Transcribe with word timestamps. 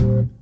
Thank 0.00 0.30
you. 0.30 0.39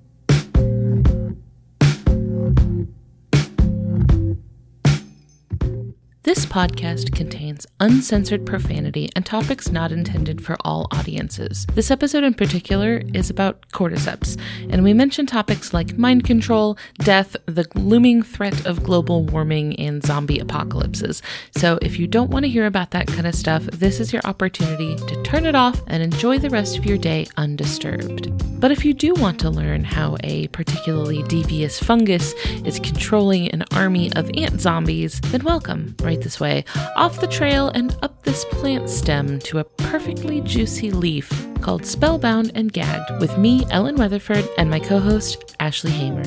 This 6.29 6.45
podcast 6.45 7.15
contains 7.15 7.67
uncensored 7.81 8.45
profanity 8.45 9.09
and 9.17 9.25
topics 9.25 9.73
not 9.73 9.93
intended 9.93 10.45
for 10.45 10.59
all 10.61 10.87
audiences. 10.93 11.65
This 11.73 11.91
episode 11.91 12.23
in 12.23 12.35
particular 12.35 13.01
is 13.15 13.31
about 13.31 13.67
cordyceps, 13.71 14.39
and 14.69 14.85
we 14.85 14.93
mention 14.93 15.25
topics 15.25 15.73
like 15.73 15.97
mind 15.97 16.25
control, 16.25 16.77
death, 16.99 17.35
the 17.47 17.67
looming 17.75 18.23
threat 18.23 18.67
of 18.67 18.83
global 18.83 19.25
warming, 19.25 19.81
and 19.81 20.05
zombie 20.05 20.39
apocalypses. 20.39 21.23
So 21.57 21.79
if 21.81 21.99
you 21.99 22.07
don't 22.07 22.29
want 22.29 22.45
to 22.45 22.51
hear 22.51 22.67
about 22.67 22.91
that 22.91 23.07
kind 23.07 23.27
of 23.27 23.35
stuff, 23.35 23.63
this 23.63 23.99
is 23.99 24.13
your 24.13 24.21
opportunity 24.27 24.97
to 24.97 25.23
turn 25.23 25.47
it 25.47 25.55
off 25.55 25.81
and 25.87 26.03
enjoy 26.03 26.39
the 26.39 26.51
rest 26.51 26.77
of 26.77 26.85
your 26.85 26.99
day 26.99 27.27
undisturbed. 27.39 28.31
But 28.61 28.71
if 28.71 28.85
you 28.85 28.93
do 28.93 29.15
want 29.15 29.41
to 29.41 29.51
learn 29.51 29.83
how 29.83 30.19
a 30.25 30.49
particularly 30.49 31.23
devious 31.23 31.79
fungus 31.79 32.35
is 32.67 32.81
controlling 32.81 33.49
an 33.53 33.65
army 33.73 34.13
of 34.13 34.31
ant 34.37 34.61
zombies, 34.61 35.23
then 35.23 35.43
welcome 35.43 35.97
right 36.03 36.18
this 36.23 36.41
way, 36.41 36.65
off 36.97 37.21
the 37.21 37.27
trail 37.27 37.69
and 37.69 37.97
up 38.03 38.23
this 38.23 38.45
plant 38.47 38.89
stem 38.91 39.39
to 39.41 39.59
a 39.59 39.65
perfectly 39.65 40.41
juicy 40.41 40.91
leaf 40.91 41.31
called 41.61 41.85
Spellbound 41.85 42.53
and 42.55 42.73
Gagged 42.73 43.21
with 43.21 43.37
me, 43.39 43.65
Ellen 43.71 43.97
Weatherford, 43.97 44.49
and 44.59 44.71
my 44.71 44.81
co 44.81 44.99
host, 44.99 45.57
Ashley 45.61 45.91
Hamer. 45.91 46.25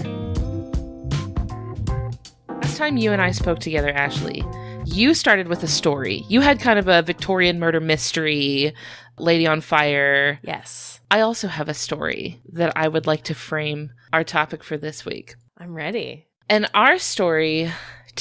Last 2.49 2.77
time 2.77 2.97
you 2.97 3.11
and 3.11 3.21
I 3.21 3.31
spoke 3.31 3.59
together, 3.59 3.89
Ashley, 3.89 4.43
you 4.85 5.13
started 5.13 5.47
with 5.47 5.63
a 5.63 5.67
story. 5.67 6.23
You 6.27 6.41
had 6.41 6.59
kind 6.59 6.79
of 6.79 6.87
a 6.87 7.01
Victorian 7.01 7.59
murder 7.59 7.79
mystery, 7.79 8.73
Lady 9.17 9.47
on 9.47 9.61
Fire. 9.61 10.39
Yes. 10.43 10.99
I 11.09 11.21
also 11.21 11.47
have 11.47 11.69
a 11.69 11.73
story 11.73 12.41
that 12.53 12.73
I 12.75 12.87
would 12.87 13.05
like 13.07 13.23
to 13.23 13.35
frame 13.35 13.91
our 14.13 14.23
topic 14.23 14.63
for 14.63 14.77
this 14.77 15.05
week. 15.05 15.35
I'm 15.57 15.73
ready. 15.73 16.27
And 16.49 16.69
our 16.73 16.97
story 16.97 17.71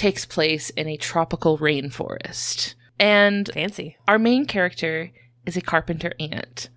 takes 0.01 0.25
place 0.27 0.71
in 0.71 0.89
a 0.89 0.97
tropical 0.97 1.59
rainforest. 1.59 2.75
And 2.99 3.49
Fancy. 3.55 3.97
our 4.09 4.19
main 4.19 4.47
character 4.47 5.11
is 5.47 5.57
a 5.57 5.61
carpenter 5.61 6.13
ant. 6.19 6.69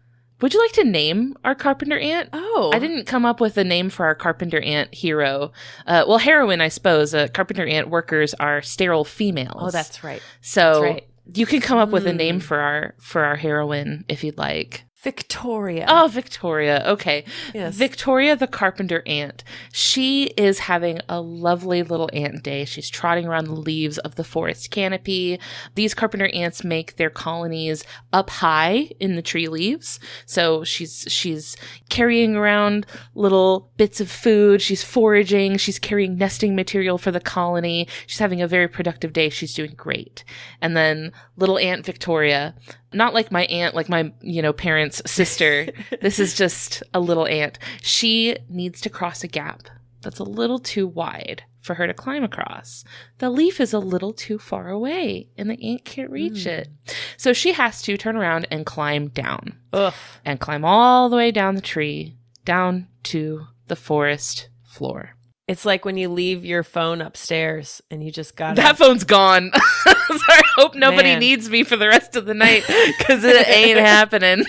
Would 0.41 0.53
you 0.53 0.59
like 0.61 0.73
to 0.73 0.83
name 0.83 1.35
our 1.45 1.55
carpenter 1.55 1.97
ant? 1.97 2.29
Oh. 2.33 2.71
I 2.73 2.79
didn't 2.79 3.05
come 3.05 3.25
up 3.25 3.39
with 3.39 3.57
a 3.57 3.63
name 3.63 3.89
for 3.89 4.05
our 4.05 4.15
carpenter 4.15 4.59
ant 4.59 4.93
hero. 4.93 5.51
Uh, 5.87 6.03
well, 6.07 6.17
heroine, 6.17 6.59
I 6.61 6.67
suppose. 6.67 7.13
Uh, 7.13 7.27
carpenter 7.33 7.65
ant 7.65 7.89
workers 7.89 8.33
are 8.35 8.61
sterile 8.61 9.05
females. 9.05 9.61
Oh, 9.67 9.71
that's 9.71 10.03
right. 10.03 10.21
so. 10.41 10.61
that's 10.73 10.81
right. 10.81 11.07
You 11.33 11.45
can 11.45 11.61
come 11.61 11.77
up 11.77 11.89
with 11.91 12.05
a 12.05 12.11
Hmm. 12.11 12.17
name 12.17 12.39
for 12.41 12.57
our 12.59 12.95
for 12.99 13.23
our 13.23 13.37
heroine 13.37 14.03
if 14.09 14.25
you'd 14.25 14.37
like. 14.37 14.83
Victoria. 15.03 15.85
Oh, 15.89 16.07
Victoria. 16.07 16.83
Okay. 16.87 17.25
yes. 17.53 17.75
Victoria 17.75 18.37
the 18.37 18.47
carpenter 18.47 19.03
ant. 19.05 19.43
She 19.73 20.27
is 20.37 20.59
having 20.59 21.01
a 21.09 21.19
lovely 21.19 21.83
little 21.83 22.09
ant 22.13 22.41
day. 22.41 22.63
She's 22.63 22.89
trotting 22.89 23.27
around 23.27 23.45
the 23.45 23.53
leaves 23.53 23.97
of 23.97 24.15
the 24.15 24.23
forest 24.23 24.71
canopy. 24.71 25.39
These 25.75 25.93
carpenter 25.93 26.27
ants 26.33 26.63
make 26.63 26.95
their 26.95 27.09
colonies 27.09 27.83
up 28.13 28.29
high 28.29 28.91
in 28.99 29.15
the 29.15 29.21
tree 29.21 29.49
leaves. 29.49 29.99
So 30.25 30.63
she's 30.63 31.05
she's 31.09 31.57
carrying 31.89 32.37
around 32.37 32.85
little 33.13 33.71
bits 33.75 33.99
of 33.99 34.09
food. 34.09 34.61
She's 34.61 34.83
foraging. 34.83 35.57
She's 35.57 35.79
carrying 35.79 36.17
nesting 36.17 36.55
material 36.55 36.97
for 36.97 37.11
the 37.11 37.19
colony. 37.19 37.89
She's 38.07 38.19
having 38.19 38.41
a 38.41 38.47
very 38.47 38.69
productive 38.69 39.11
day. 39.11 39.29
She's 39.29 39.53
doing 39.53 39.73
great. 39.75 40.23
And 40.61 40.77
then 40.77 41.11
little 41.35 41.57
Aunt 41.57 41.85
Victoria, 41.85 42.55
not 42.93 43.13
like 43.13 43.31
my 43.31 43.45
aunt, 43.45 43.75
like 43.75 43.89
my, 43.89 44.11
you 44.21 44.41
know, 44.41 44.53
parents' 44.53 45.01
sister. 45.05 45.67
this 46.01 46.19
is 46.19 46.35
just 46.35 46.83
a 46.93 46.99
little 46.99 47.27
ant. 47.27 47.59
She 47.81 48.35
needs 48.49 48.81
to 48.81 48.89
cross 48.89 49.23
a 49.23 49.27
gap 49.27 49.63
that's 50.01 50.19
a 50.19 50.23
little 50.23 50.59
too 50.59 50.87
wide 50.87 51.43
for 51.61 51.75
her 51.75 51.87
to 51.87 51.93
climb 51.93 52.23
across. 52.25 52.83
The 53.19 53.29
leaf 53.29 53.61
is 53.61 53.71
a 53.71 53.79
little 53.79 54.11
too 54.11 54.37
far 54.37 54.67
away 54.69 55.29
and 55.37 55.49
the 55.49 55.61
ant 55.65 55.85
can't 55.85 56.09
reach 56.09 56.43
Hmm. 56.43 56.49
it. 56.49 56.67
So 57.15 57.31
she 57.31 57.53
has 57.53 57.81
to 57.83 57.95
turn 57.95 58.17
around 58.17 58.47
and 58.51 58.65
climb 58.65 59.07
down 59.09 59.57
Ugh. 59.71 59.93
and 60.25 60.41
climb 60.41 60.65
all 60.65 61.07
the 61.09 61.15
way 61.15 61.31
down 61.31 61.55
the 61.55 61.61
tree, 61.61 62.17
down 62.43 62.87
to 63.03 63.47
the 63.67 63.77
forest 63.77 64.49
floor. 64.65 65.15
It's 65.47 65.65
like 65.65 65.83
when 65.83 65.97
you 65.97 66.07
leave 66.07 66.45
your 66.45 66.63
phone 66.63 67.01
upstairs 67.01 67.81
and 67.91 68.01
you 68.01 68.11
just 68.11 68.37
got 68.37 68.55
That 68.55 68.77
phone's 68.77 69.03
gone. 69.03 69.51
Sorry, 69.83 70.19
I 70.29 70.41
hope 70.55 70.73
nobody 70.73 71.09
Man. 71.09 71.19
needs 71.19 71.49
me 71.49 71.63
for 71.63 71.75
the 71.75 71.87
rest 71.87 72.15
of 72.15 72.25
the 72.25 72.33
night 72.33 72.63
because 72.97 73.25
it 73.25 73.47
ain't 73.49 73.77
happening. 73.79 74.45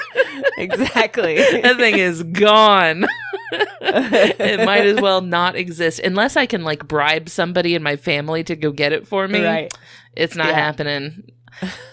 exactly. 0.58 1.36
that 1.36 1.76
thing 1.78 1.98
is 1.98 2.22
gone. 2.22 3.06
it 3.80 4.64
might 4.66 4.84
as 4.84 5.00
well 5.00 5.20
not 5.22 5.56
exist 5.56 6.00
unless 6.00 6.36
I 6.36 6.44
can 6.46 6.62
like 6.62 6.86
bribe 6.86 7.28
somebody 7.30 7.74
in 7.74 7.82
my 7.82 7.96
family 7.96 8.44
to 8.44 8.54
go 8.56 8.70
get 8.70 8.92
it 8.92 9.06
for 9.08 9.26
me. 9.26 9.42
Right. 9.44 9.72
It's 10.14 10.36
not 10.36 10.48
Yeah. 10.48 10.54
happening. 10.54 11.30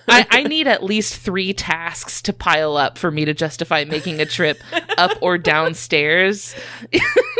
I, 0.07 0.25
I 0.29 0.43
need 0.43 0.67
at 0.67 0.83
least 0.83 1.17
three 1.17 1.53
tasks 1.53 2.21
to 2.23 2.33
pile 2.33 2.77
up 2.77 2.97
for 2.97 3.11
me 3.11 3.25
to 3.25 3.33
justify 3.33 3.85
making 3.85 4.19
a 4.19 4.25
trip 4.25 4.59
up 4.97 5.17
or 5.21 5.37
downstairs. 5.37 6.55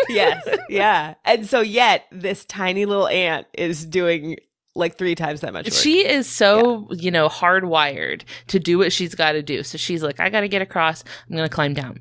yes. 0.10 0.48
Yeah. 0.70 1.16
And 1.26 1.46
so 1.48 1.62
yet 1.62 2.06
this 2.12 2.46
tiny 2.46 2.86
little 2.86 3.08
ant 3.08 3.48
is 3.54 3.86
doing 3.86 4.38
like 4.76 4.98
three 4.98 5.16
times 5.16 5.42
that 5.42 5.54
much 5.54 5.66
work. 5.66 5.74
She 5.74 6.08
is 6.08 6.28
so, 6.28 6.88
you 6.92 7.12
know, 7.12 7.28
hardwired 7.28 8.24
to 8.48 8.60
do 8.60 8.78
what 8.78 8.94
she's 8.94 9.16
got 9.16 9.34
to 9.34 9.42
do. 9.42 9.64
So 9.64 9.78
she's 9.78 10.04
like, 10.04 10.20
I 10.20 10.30
got 10.30 10.42
to 10.42 10.48
get 10.48 10.62
across. 10.62 11.04
I'm 11.30 11.36
going 11.36 11.48
to 11.48 11.54
climb 11.54 11.74
down. 11.74 12.00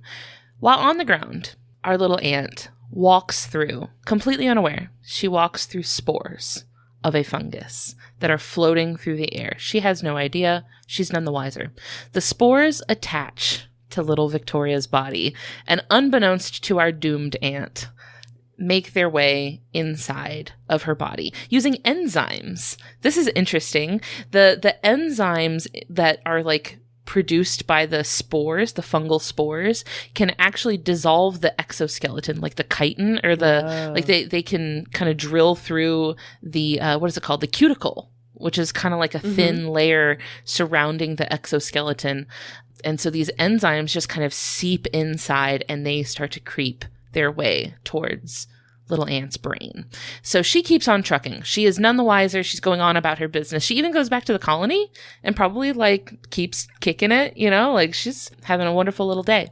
While 0.60 0.78
on 0.78 0.98
the 0.98 1.04
ground, 1.04 1.56
our 1.84 1.98
little 1.98 2.20
ant 2.22 2.68
walks 2.90 3.46
through, 3.46 3.88
completely 4.04 4.46
unaware. 4.46 4.92
She 5.02 5.26
walks 5.26 5.66
through 5.66 5.84
spores 5.84 6.64
of 7.02 7.14
a 7.14 7.22
fungus 7.22 7.94
that 8.20 8.30
are 8.30 8.38
floating 8.38 8.96
through 8.96 9.16
the 9.16 9.34
air. 9.34 9.54
She 9.58 9.80
has 9.80 10.02
no 10.02 10.16
idea. 10.16 10.64
She's 10.86 11.12
none 11.12 11.24
the 11.24 11.32
wiser. 11.32 11.72
The 12.12 12.20
spores 12.20 12.82
attach 12.88 13.66
to 13.90 14.02
little 14.02 14.28
Victoria's 14.28 14.86
body, 14.86 15.34
and 15.66 15.84
unbeknownst 15.90 16.62
to 16.64 16.78
our 16.78 16.92
doomed 16.92 17.36
ant, 17.42 17.88
make 18.56 18.92
their 18.92 19.08
way 19.08 19.62
inside 19.72 20.52
of 20.68 20.82
her 20.82 20.94
body 20.94 21.32
using 21.48 21.74
enzymes. 21.82 22.76
This 23.00 23.16
is 23.16 23.28
interesting. 23.28 24.00
The 24.30 24.58
the 24.60 24.76
enzymes 24.84 25.66
that 25.88 26.20
are 26.24 26.42
like 26.42 26.78
produced 27.04 27.66
by 27.66 27.86
the 27.86 28.04
spores, 28.04 28.72
the 28.74 28.82
fungal 28.82 29.20
spores, 29.20 29.84
can 30.14 30.32
actually 30.38 30.76
dissolve 30.76 31.40
the 31.40 31.58
exoskeleton, 31.60 32.40
like 32.40 32.54
the 32.56 32.64
chitin 32.64 33.20
or 33.24 33.36
the 33.36 33.90
like 33.94 34.06
they 34.06 34.24
they 34.24 34.42
can 34.42 34.86
kind 34.92 35.10
of 35.10 35.16
drill 35.16 35.54
through 35.54 36.16
the 36.42 36.80
uh, 36.80 36.98
what 36.98 37.08
is 37.08 37.16
it 37.16 37.22
called? 37.22 37.40
The 37.40 37.46
cuticle, 37.46 38.10
which 38.34 38.58
is 38.58 38.72
kind 38.72 38.94
of 38.94 39.00
like 39.00 39.14
a 39.14 39.20
thin 39.20 39.68
layer 39.68 40.18
surrounding 40.44 41.16
the 41.16 41.30
exoskeleton. 41.32 42.26
And 42.82 43.00
so 43.00 43.10
these 43.10 43.30
enzymes 43.38 43.92
just 43.92 44.08
kind 44.08 44.24
of 44.24 44.32
seep 44.32 44.86
inside 44.88 45.64
and 45.68 45.84
they 45.84 46.02
start 46.02 46.30
to 46.32 46.40
creep 46.40 46.84
their 47.12 47.30
way 47.30 47.74
towards 47.84 48.46
little 48.90 49.08
Ant's 49.08 49.36
brain. 49.36 49.86
So 50.22 50.42
she 50.42 50.62
keeps 50.62 50.88
on 50.88 51.02
trucking. 51.02 51.42
She 51.42 51.64
is 51.64 51.78
none 51.78 51.96
the 51.96 52.04
wiser. 52.04 52.42
She's 52.42 52.60
going 52.60 52.80
on 52.80 52.96
about 52.96 53.18
her 53.18 53.28
business. 53.28 53.62
She 53.62 53.76
even 53.76 53.92
goes 53.92 54.08
back 54.08 54.24
to 54.24 54.32
the 54.32 54.38
colony 54.38 54.90
and 55.22 55.36
probably 55.36 55.72
like 55.72 56.30
keeps 56.30 56.68
kicking 56.80 57.12
it, 57.12 57.36
you 57.36 57.50
know, 57.50 57.72
like 57.72 57.94
she's 57.94 58.30
having 58.42 58.66
a 58.66 58.72
wonderful 58.72 59.06
little 59.06 59.22
day. 59.22 59.50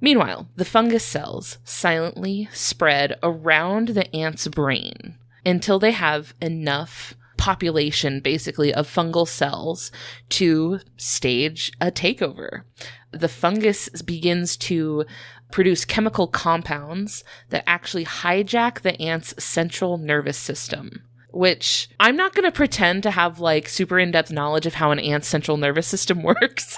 Meanwhile, 0.00 0.48
the 0.56 0.64
fungus 0.64 1.04
cells 1.04 1.58
silently 1.64 2.48
spread 2.52 3.18
around 3.22 3.88
the 3.88 4.14
ant's 4.16 4.48
brain 4.48 5.16
until 5.44 5.78
they 5.78 5.92
have 5.92 6.34
enough 6.40 7.14
population 7.40 8.20
basically 8.20 8.72
of 8.72 8.86
fungal 8.86 9.26
cells 9.26 9.90
to 10.28 10.78
stage 10.98 11.72
a 11.80 11.90
takeover. 11.90 12.64
The 13.12 13.28
fungus 13.28 13.88
begins 14.02 14.58
to 14.58 15.06
produce 15.50 15.86
chemical 15.86 16.28
compounds 16.28 17.24
that 17.48 17.64
actually 17.66 18.04
hijack 18.04 18.82
the 18.82 19.00
ant's 19.00 19.42
central 19.42 19.96
nervous 19.96 20.36
system. 20.36 21.02
Which 21.32 21.88
I'm 21.98 22.16
not 22.16 22.34
going 22.34 22.44
to 22.44 22.52
pretend 22.52 23.04
to 23.04 23.10
have 23.10 23.40
like 23.40 23.68
super 23.68 23.98
in 23.98 24.10
depth 24.10 24.30
knowledge 24.30 24.66
of 24.66 24.74
how 24.74 24.90
an 24.90 24.98
ant's 24.98 25.28
central 25.28 25.56
nervous 25.56 25.86
system 25.86 26.22
works. 26.24 26.76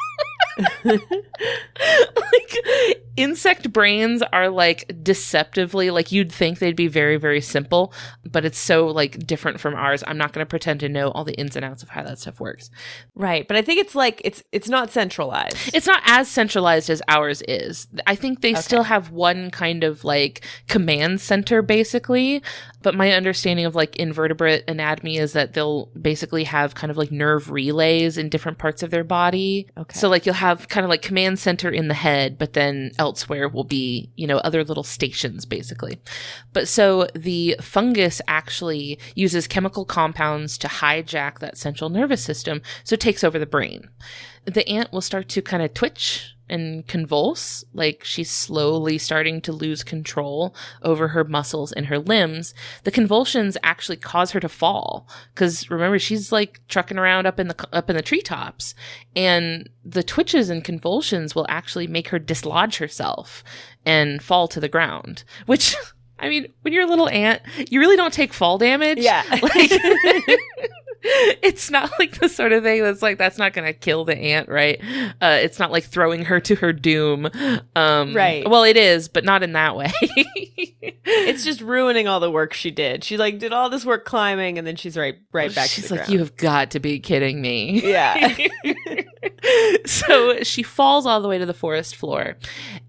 like 0.85 1.01
insect 3.17 3.73
brains 3.73 4.23
are 4.33 4.49
like 4.49 4.91
deceptively 5.03 5.91
like 5.91 6.11
you'd 6.13 6.33
think 6.33 6.59
they'd 6.59 6.77
be 6.77 6.89
very 6.89 7.17
very 7.17 7.41
simple 7.41 7.93
but 8.25 8.45
it's 8.45 8.59
so 8.59 8.87
like 8.87 9.27
different 9.27 9.61
from 9.61 9.75
ours 9.75 10.03
i'm 10.07 10.17
not 10.17 10.33
going 10.33 10.45
to 10.45 10.49
pretend 10.49 10.81
to 10.81 10.89
know 10.89 11.11
all 11.11 11.25
the 11.25 11.35
ins 11.35 11.55
and 11.57 11.65
outs 11.65 11.83
of 11.83 11.91
how 11.91 12.03
that 12.03 12.19
stuff 12.19 12.41
works 12.41 12.71
right. 13.15 13.47
But 13.47 13.57
I 13.57 13.63
think 13.63 13.81
it's 13.81 13.95
like 13.95 14.21
it's 14.25 14.43
it's 14.53 14.69
not 14.69 14.91
centralized. 14.91 15.57
it's 15.75 15.87
not 15.87 16.03
as 16.07 16.29
centralized 16.29 16.89
as 16.91 17.03
ours 17.09 17.43
is 17.49 17.87
i 18.07 18.15
think 18.15 18.41
they 18.41 18.53
Okay. 18.53 18.61
still 18.61 18.83
have 18.85 19.11
one 19.11 19.51
kind 19.51 19.85
of 19.85 20.05
like 20.05 20.45
command 20.69 21.21
center 21.21 21.63
basically 21.63 22.43
but 22.83 22.95
my 22.95 23.13
understanding 23.13 23.65
of 23.67 23.75
like 23.75 23.95
invertebrate 23.97 24.65
anatomy 24.69 25.17
is 25.19 25.33
that 25.35 25.53
they'll 25.55 25.87
basically 26.01 26.45
have 26.45 26.75
kind 26.75 26.91
of 26.91 26.97
like 26.97 27.11
nerve 27.13 27.51
relays 27.51 28.19
in 28.19 28.29
different 28.29 28.59
parts 28.59 28.83
of 28.83 28.91
their 28.91 29.05
body 29.05 29.67
Okay. 29.77 29.99
so 29.99 30.09
like 30.09 30.25
you'll 30.27 30.35
have 30.35 30.69
kind 30.69 30.85
of 30.85 30.91
like 30.91 31.03
command 31.03 31.39
center 31.39 31.69
in 31.71 31.89
the 31.89 31.95
head 31.95 32.39
but 32.39 32.53
then 32.55 32.91
elsewhere 33.03 33.49
will 33.49 33.65
be, 33.65 34.13
you 34.15 34.29
know, 34.29 34.39
other 34.39 34.63
little 34.63 34.85
stations 34.85 35.45
basically. 35.45 36.01
But 36.53 36.69
so 36.69 37.09
the 37.17 37.57
fungus 37.61 38.23
actually 38.29 38.97
uses 39.17 39.49
chemical 39.49 39.85
compounds 39.85 40.57
to 40.59 40.69
hijack 40.69 41.41
that 41.41 41.59
central 41.59 41.91
nervous 41.91 42.23
system, 42.23 42.63
so 42.85 42.95
it 42.95 43.01
takes 43.01 43.25
over 43.25 43.41
the 43.41 43.45
brain. 43.45 43.89
The 44.45 44.69
ant 44.69 44.93
will 44.93 45.01
start 45.01 45.29
to 45.31 45.43
kind 45.43 45.65
of 45.65 45.75
twitch 45.75 46.37
and 46.53 46.87
convulse, 46.87 47.65
like 47.73 48.05
she's 48.05 48.31
slowly 48.31 48.99
starting 48.99 49.41
to 49.41 49.53
lose 49.53 49.83
control 49.83 50.55
over 50.83 51.09
her 51.09 51.25
muscles 51.25 51.73
and 51.73 51.87
her 51.87 51.99
limbs. 51.99 52.53
The 52.85 52.91
convulsions 52.91 53.57
actually 53.63 53.97
cause 53.97 54.33
her 54.33 54.41
to 54.41 54.51
fall 54.51 55.09
because 55.35 55.71
remember 55.71 55.99
she's 55.99 56.31
like 56.31 56.61
trucking 56.69 56.99
around 56.99 57.25
up 57.27 57.41
in 57.41 57.49
the 57.49 57.69
up 57.73 57.89
in 57.89 57.97
the 57.97 58.03
treetops, 58.03 58.75
and 59.17 59.71
the 59.83 60.03
twitches 60.03 60.51
and 60.51 60.63
convulsions 60.63 61.35
will 61.35 61.47
actually 61.49 61.87
make 61.87 62.09
her 62.09 62.19
dislodge 62.19 62.77
herself 62.77 63.43
and 63.87 64.23
fall 64.23 64.47
to 64.49 64.61
the 64.61 64.69
ground, 64.69 65.25
which. 65.47 65.75
I 66.19 66.29
mean, 66.29 66.53
when 66.61 66.73
you're 66.73 66.85
a 66.85 66.89
little 66.89 67.09
ant, 67.09 67.43
you 67.69 67.81
really 67.81 67.97
don't 67.97 68.15
take 68.15 68.33
fall 68.33 68.57
damage. 68.57 68.99
Yeah. 68.99 69.25
Like, 69.43 69.73
it's 71.49 71.71
not 71.71 71.91
like 71.99 72.19
the 72.21 72.29
sort 72.29 72.53
of 72.53 72.63
thing 72.63 72.83
that's 72.83 73.03
like 73.03 73.19
that's 73.19 73.39
not 73.39 73.53
going 73.53 73.67
to 73.67 73.73
kill 73.73 74.05
the 74.05 74.17
ant, 74.17 74.49
right? 74.49 74.81
Uh, 75.21 75.39
it's 75.43 75.59
not 75.59 75.71
like 75.73 75.85
throwing 75.85 76.25
her 76.27 76.41
to 76.41 76.55
her 76.57 76.73
doom, 76.73 77.29
um, 77.77 78.15
Right. 78.15 78.49
Well, 78.49 78.65
it 78.65 78.77
is, 78.77 79.09
but 79.09 79.25
not 79.25 79.43
in 79.43 79.53
that 79.53 79.77
way. 79.77 79.91
it's 81.05 81.45
just 81.45 81.61
ruining 81.61 82.07
all 82.09 82.21
the 82.21 82.31
work 82.31 82.53
she 82.53 82.71
did. 82.71 83.03
She 83.05 83.17
like 83.17 83.39
did 83.39 83.53
all 83.53 83.69
this 83.71 83.85
work 83.85 84.05
climbing, 84.05 84.59
and 84.59 84.67
then 84.67 84.77
she's 84.77 84.97
right 84.97 85.17
right 85.33 85.55
back 85.55 85.69
She's 85.69 85.91
like, 85.91 86.01
ground. 86.01 86.13
you 86.13 86.19
have 86.21 86.37
got 86.37 86.71
to 86.73 86.81
be 86.81 86.99
kidding 87.01 87.41
me. 87.41 87.81
Yeah. 87.83 88.37
so 89.87 90.43
she 90.43 90.63
falls 90.63 91.07
all 91.07 91.21
the 91.21 91.29
way 91.29 91.39
to 91.39 91.47
the 91.47 91.55
forest 91.55 91.97
floor, 91.97 92.37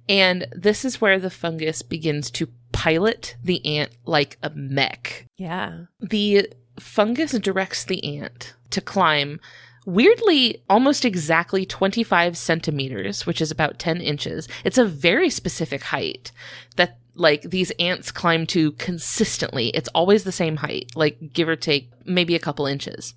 and 0.08 0.48
this 0.52 0.86
is 0.86 1.02
where 1.02 1.20
the 1.20 1.30
fungus 1.30 1.82
begins 1.82 2.30
to 2.32 2.48
pilot 2.72 3.36
the 3.44 3.64
ant 3.78 3.92
like 4.06 4.38
a 4.44 4.50
mech. 4.52 5.28
yeah. 5.38 5.86
The 6.02 6.48
fungus 6.84 7.32
directs 7.32 7.84
the 7.84 8.18
ant 8.18 8.54
to 8.70 8.82
climb 8.82 9.40
weirdly 9.86 10.64
almost 10.70 11.06
exactly 11.06 11.66
25 11.66 12.38
centimeters, 12.38 13.26
which 13.26 13.42
is 13.42 13.52
about 13.52 13.80
10 13.80 14.02
inches. 14.02 14.48
It's 14.64 14.78
a 14.78 14.86
very 14.86 15.30
specific 15.30 15.84
height 15.84 16.32
that 16.76 17.00
like 17.16 17.44
these 17.44 17.72
ants 17.80 18.12
climb 18.12 18.46
to 18.48 18.72
consistently. 18.74 19.70
It's 19.70 19.90
always 19.90 20.24
the 20.24 20.32
same 20.32 20.58
height, 20.58 20.92
like 20.96 21.34
give 21.34 21.48
or 21.48 21.56
take 21.56 21.92
maybe 22.06 22.36
a 22.36 22.40
couple 22.40 22.66
inches. 22.66 23.14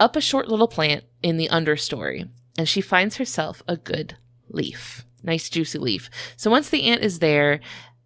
Up 0.00 0.16
a 0.16 0.20
short 0.20 0.48
little 0.48 0.68
plant 0.68 1.04
in 1.22 1.36
the 1.36 1.48
understory, 1.48 2.28
and 2.58 2.68
she 2.68 2.80
finds 2.80 3.16
herself 3.16 3.62
a 3.68 3.76
good 3.76 4.16
leaf. 4.48 5.04
Nice 5.22 5.48
juicy 5.48 5.78
leaf. 5.78 6.10
So 6.36 6.50
once 6.50 6.68
the 6.68 6.84
ant 6.84 7.02
is 7.02 7.20
there, 7.20 7.60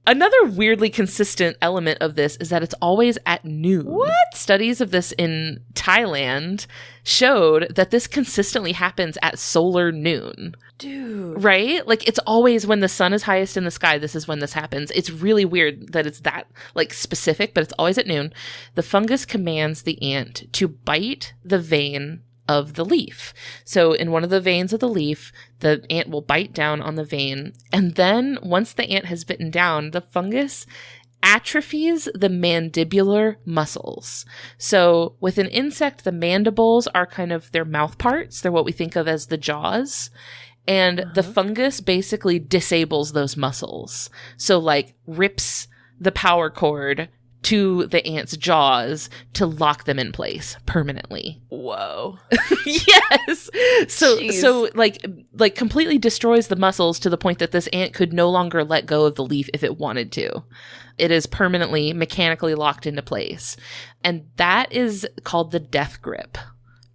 Another 0.06 0.44
weirdly 0.44 0.88
consistent 0.88 1.56
element 1.60 1.98
of 2.00 2.14
this 2.14 2.36
is 2.36 2.48
that 2.50 2.62
it's 2.62 2.74
always 2.80 3.18
at 3.26 3.44
noon. 3.44 3.86
What? 3.86 4.34
Studies 4.34 4.80
of 4.80 4.92
this 4.92 5.12
in 5.12 5.64
Thailand 5.74 6.66
showed 7.02 7.74
that 7.74 7.90
this 7.90 8.06
consistently 8.06 8.72
happens 8.72 9.18
at 9.22 9.38
solar 9.38 9.90
noon, 9.90 10.54
Dude. 10.78 11.42
right? 11.42 11.86
Like 11.86 12.06
it's 12.06 12.20
always 12.20 12.66
when 12.66 12.80
the 12.80 12.88
sun 12.88 13.12
is 13.12 13.24
highest 13.24 13.56
in 13.56 13.64
the 13.64 13.70
sky, 13.70 13.98
this 13.98 14.14
is 14.14 14.28
when 14.28 14.38
this 14.38 14.52
happens. 14.52 14.92
It's 14.92 15.10
really 15.10 15.44
weird 15.44 15.92
that 15.92 16.06
it's 16.06 16.20
that 16.20 16.46
like 16.74 16.92
specific, 16.94 17.52
but 17.52 17.64
it's 17.64 17.74
always 17.78 17.98
at 17.98 18.06
noon. 18.06 18.32
The 18.74 18.82
fungus 18.84 19.24
commands 19.24 19.82
the 19.82 20.00
ant 20.02 20.52
to 20.52 20.68
bite 20.68 21.34
the 21.44 21.58
vein 21.58 22.22
of 22.48 22.74
the 22.74 22.84
leaf. 22.84 23.34
So 23.64 23.92
in 23.92 24.10
one 24.10 24.24
of 24.24 24.30
the 24.30 24.40
veins 24.40 24.72
of 24.72 24.80
the 24.80 24.88
leaf, 24.88 25.32
the 25.60 25.84
ant 25.90 26.08
will 26.08 26.22
bite 26.22 26.52
down 26.52 26.80
on 26.80 26.94
the 26.94 27.04
vein. 27.04 27.52
And 27.72 27.94
then 27.94 28.38
once 28.42 28.72
the 28.72 28.88
ant 28.90 29.06
has 29.06 29.24
bitten 29.24 29.50
down, 29.50 29.90
the 29.90 30.00
fungus 30.00 30.66
atrophies 31.22 32.08
the 32.14 32.28
mandibular 32.28 33.36
muscles. 33.44 34.24
So 34.58 35.16
with 35.20 35.38
an 35.38 35.48
insect, 35.48 36.04
the 36.04 36.12
mandibles 36.12 36.86
are 36.88 37.06
kind 37.06 37.32
of 37.32 37.50
their 37.50 37.64
mouth 37.64 37.98
parts. 37.98 38.40
They're 38.40 38.52
what 38.52 38.64
we 38.64 38.72
think 38.72 38.94
of 38.96 39.08
as 39.08 39.26
the 39.26 39.38
jaws. 39.38 40.10
And 40.68 40.98
the 41.14 41.20
Uh-huh. 41.20 41.32
fungus 41.32 41.80
basically 41.80 42.38
disables 42.38 43.12
those 43.12 43.36
muscles. 43.36 44.10
So 44.36 44.58
like 44.58 44.94
rips 45.06 45.68
the 45.98 46.12
power 46.12 46.50
cord 46.50 47.08
to 47.46 47.86
the 47.86 48.04
ant's 48.04 48.36
jaws 48.36 49.08
to 49.34 49.46
lock 49.46 49.84
them 49.84 50.00
in 50.00 50.10
place 50.10 50.56
permanently. 50.66 51.40
Whoa. 51.48 52.18
yes. 52.66 53.48
So 53.86 54.18
Jeez. 54.18 54.40
so 54.40 54.68
like 54.74 55.06
like 55.32 55.54
completely 55.54 55.96
destroys 55.96 56.48
the 56.48 56.56
muscles 56.56 56.98
to 56.98 57.08
the 57.08 57.16
point 57.16 57.38
that 57.38 57.52
this 57.52 57.68
ant 57.68 57.94
could 57.94 58.12
no 58.12 58.28
longer 58.28 58.64
let 58.64 58.86
go 58.86 59.04
of 59.04 59.14
the 59.14 59.24
leaf 59.24 59.48
if 59.54 59.62
it 59.62 59.78
wanted 59.78 60.10
to. 60.12 60.42
It 60.98 61.12
is 61.12 61.26
permanently 61.26 61.92
mechanically 61.92 62.56
locked 62.56 62.84
into 62.84 63.00
place. 63.00 63.56
And 64.02 64.24
that 64.38 64.72
is 64.72 65.06
called 65.22 65.52
the 65.52 65.60
death 65.60 66.02
grip 66.02 66.36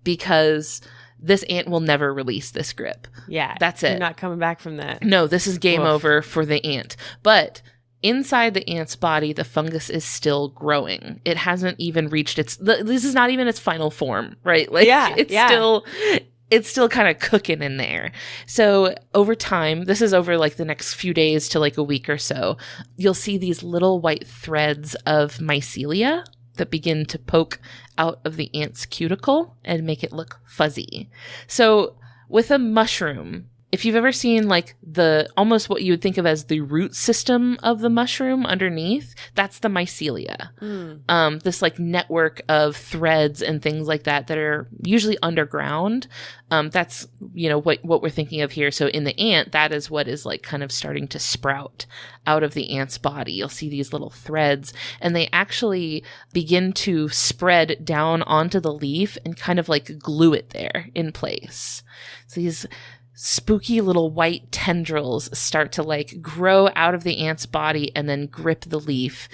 because 0.03 0.81
this 1.17 1.43
ant 1.43 1.69
will 1.69 1.79
never 1.79 2.13
release 2.13 2.51
this 2.51 2.73
grip. 2.73 3.07
Yeah. 3.29 3.55
That's 3.57 3.83
You're 3.83 3.91
it. 3.93 3.99
not 3.99 4.17
coming 4.17 4.39
back 4.39 4.59
from 4.59 4.75
that. 4.77 5.01
No, 5.01 5.27
this 5.27 5.47
is 5.47 5.59
game 5.59 5.83
Oof. 5.83 5.87
over 5.87 6.21
for 6.21 6.45
the 6.45 6.61
ant. 6.65 6.97
But 7.23 7.61
inside 8.03 8.53
the 8.53 8.67
ant's 8.69 8.95
body, 8.95 9.33
the 9.33 9.43
fungus 9.43 9.89
is 9.89 10.03
still 10.05 10.49
growing. 10.49 11.21
It 11.25 11.37
hasn't 11.37 11.79
even 11.79 12.09
reached 12.09 12.39
its. 12.39 12.57
th- 12.57 12.85
This 12.85 13.03
is 13.05 13.13
not 13.13 13.29
even 13.29 13.47
its 13.47 13.59
final 13.59 13.91
form, 13.91 14.35
right? 14.43 14.71
Like, 14.73 14.87
Yeah, 14.87 15.13
it's 15.17 15.31
yeah. 15.31 15.47
still. 15.47 15.85
It's 16.49 16.67
still 16.69 16.89
kind 16.89 17.07
of 17.07 17.17
cooking 17.21 17.61
in 17.61 17.77
there. 17.77 18.11
So 18.45 18.93
over 19.13 19.35
time, 19.35 19.85
this 19.85 20.01
is 20.01 20.13
over 20.13 20.37
like 20.37 20.57
the 20.57 20.65
next 20.65 20.95
few 20.95 21.13
days 21.13 21.47
to 21.49 21.59
like 21.59 21.77
a 21.77 21.83
week 21.83 22.09
or 22.09 22.17
so, 22.17 22.57
you'll 22.97 23.13
see 23.13 23.37
these 23.37 23.63
little 23.63 24.01
white 24.01 24.27
threads 24.27 24.93
of 25.05 25.37
mycelia 25.37 26.25
that 26.57 26.69
begin 26.69 27.05
to 27.05 27.17
poke 27.17 27.61
out 27.97 28.19
of 28.25 28.35
the 28.35 28.53
ant's 28.53 28.85
cuticle 28.85 29.55
and 29.63 29.85
make 29.85 30.03
it 30.03 30.11
look 30.11 30.41
fuzzy. 30.45 31.09
So 31.47 31.95
with 32.27 32.51
a 32.51 32.59
mushroom, 32.59 33.47
if 33.71 33.85
you've 33.85 33.95
ever 33.95 34.11
seen 34.11 34.49
like 34.49 34.75
the 34.83 35.29
almost 35.37 35.69
what 35.69 35.81
you 35.81 35.93
would 35.93 36.01
think 36.01 36.17
of 36.17 36.25
as 36.25 36.45
the 36.45 36.59
root 36.59 36.93
system 36.93 37.57
of 37.63 37.79
the 37.79 37.89
mushroom 37.89 38.45
underneath, 38.45 39.15
that's 39.33 39.59
the 39.59 39.69
mycelia. 39.69 40.49
Mm. 40.61 41.01
Um, 41.07 41.39
this 41.39 41.61
like 41.61 41.79
network 41.79 42.41
of 42.49 42.75
threads 42.75 43.41
and 43.41 43.61
things 43.61 43.87
like 43.87 44.03
that 44.03 44.27
that 44.27 44.37
are 44.37 44.67
usually 44.83 45.17
underground. 45.23 46.07
Um, 46.49 46.69
that's 46.69 47.07
you 47.33 47.47
know 47.47 47.59
what 47.61 47.83
what 47.83 48.01
we're 48.01 48.09
thinking 48.09 48.41
of 48.41 48.51
here. 48.51 48.71
So 48.71 48.87
in 48.87 49.05
the 49.05 49.17
ant, 49.17 49.53
that 49.53 49.71
is 49.71 49.89
what 49.89 50.09
is 50.09 50.25
like 50.25 50.43
kind 50.43 50.63
of 50.63 50.71
starting 50.71 51.07
to 51.07 51.19
sprout 51.19 51.85
out 52.27 52.43
of 52.43 52.53
the 52.53 52.77
ant's 52.77 52.97
body. 52.97 53.31
You'll 53.31 53.47
see 53.47 53.69
these 53.69 53.93
little 53.93 54.09
threads, 54.09 54.73
and 54.99 55.15
they 55.15 55.29
actually 55.31 56.03
begin 56.33 56.73
to 56.73 57.07
spread 57.07 57.85
down 57.85 58.21
onto 58.23 58.59
the 58.59 58.73
leaf 58.73 59.17
and 59.23 59.37
kind 59.37 59.59
of 59.59 59.69
like 59.69 59.97
glue 59.97 60.33
it 60.33 60.49
there 60.49 60.89
in 60.93 61.13
place. 61.13 61.83
So 62.27 62.41
these 62.41 62.65
spooky 63.23 63.81
little 63.81 64.09
white 64.09 64.51
tendrils 64.51 65.29
start 65.37 65.71
to 65.71 65.83
like 65.83 66.23
grow 66.23 66.69
out 66.75 66.95
of 66.95 67.03
the 67.03 67.19
ant's 67.19 67.45
body 67.45 67.95
and 67.95 68.09
then 68.09 68.25
grip 68.25 68.61
the 68.61 68.79
leaf 68.79 69.29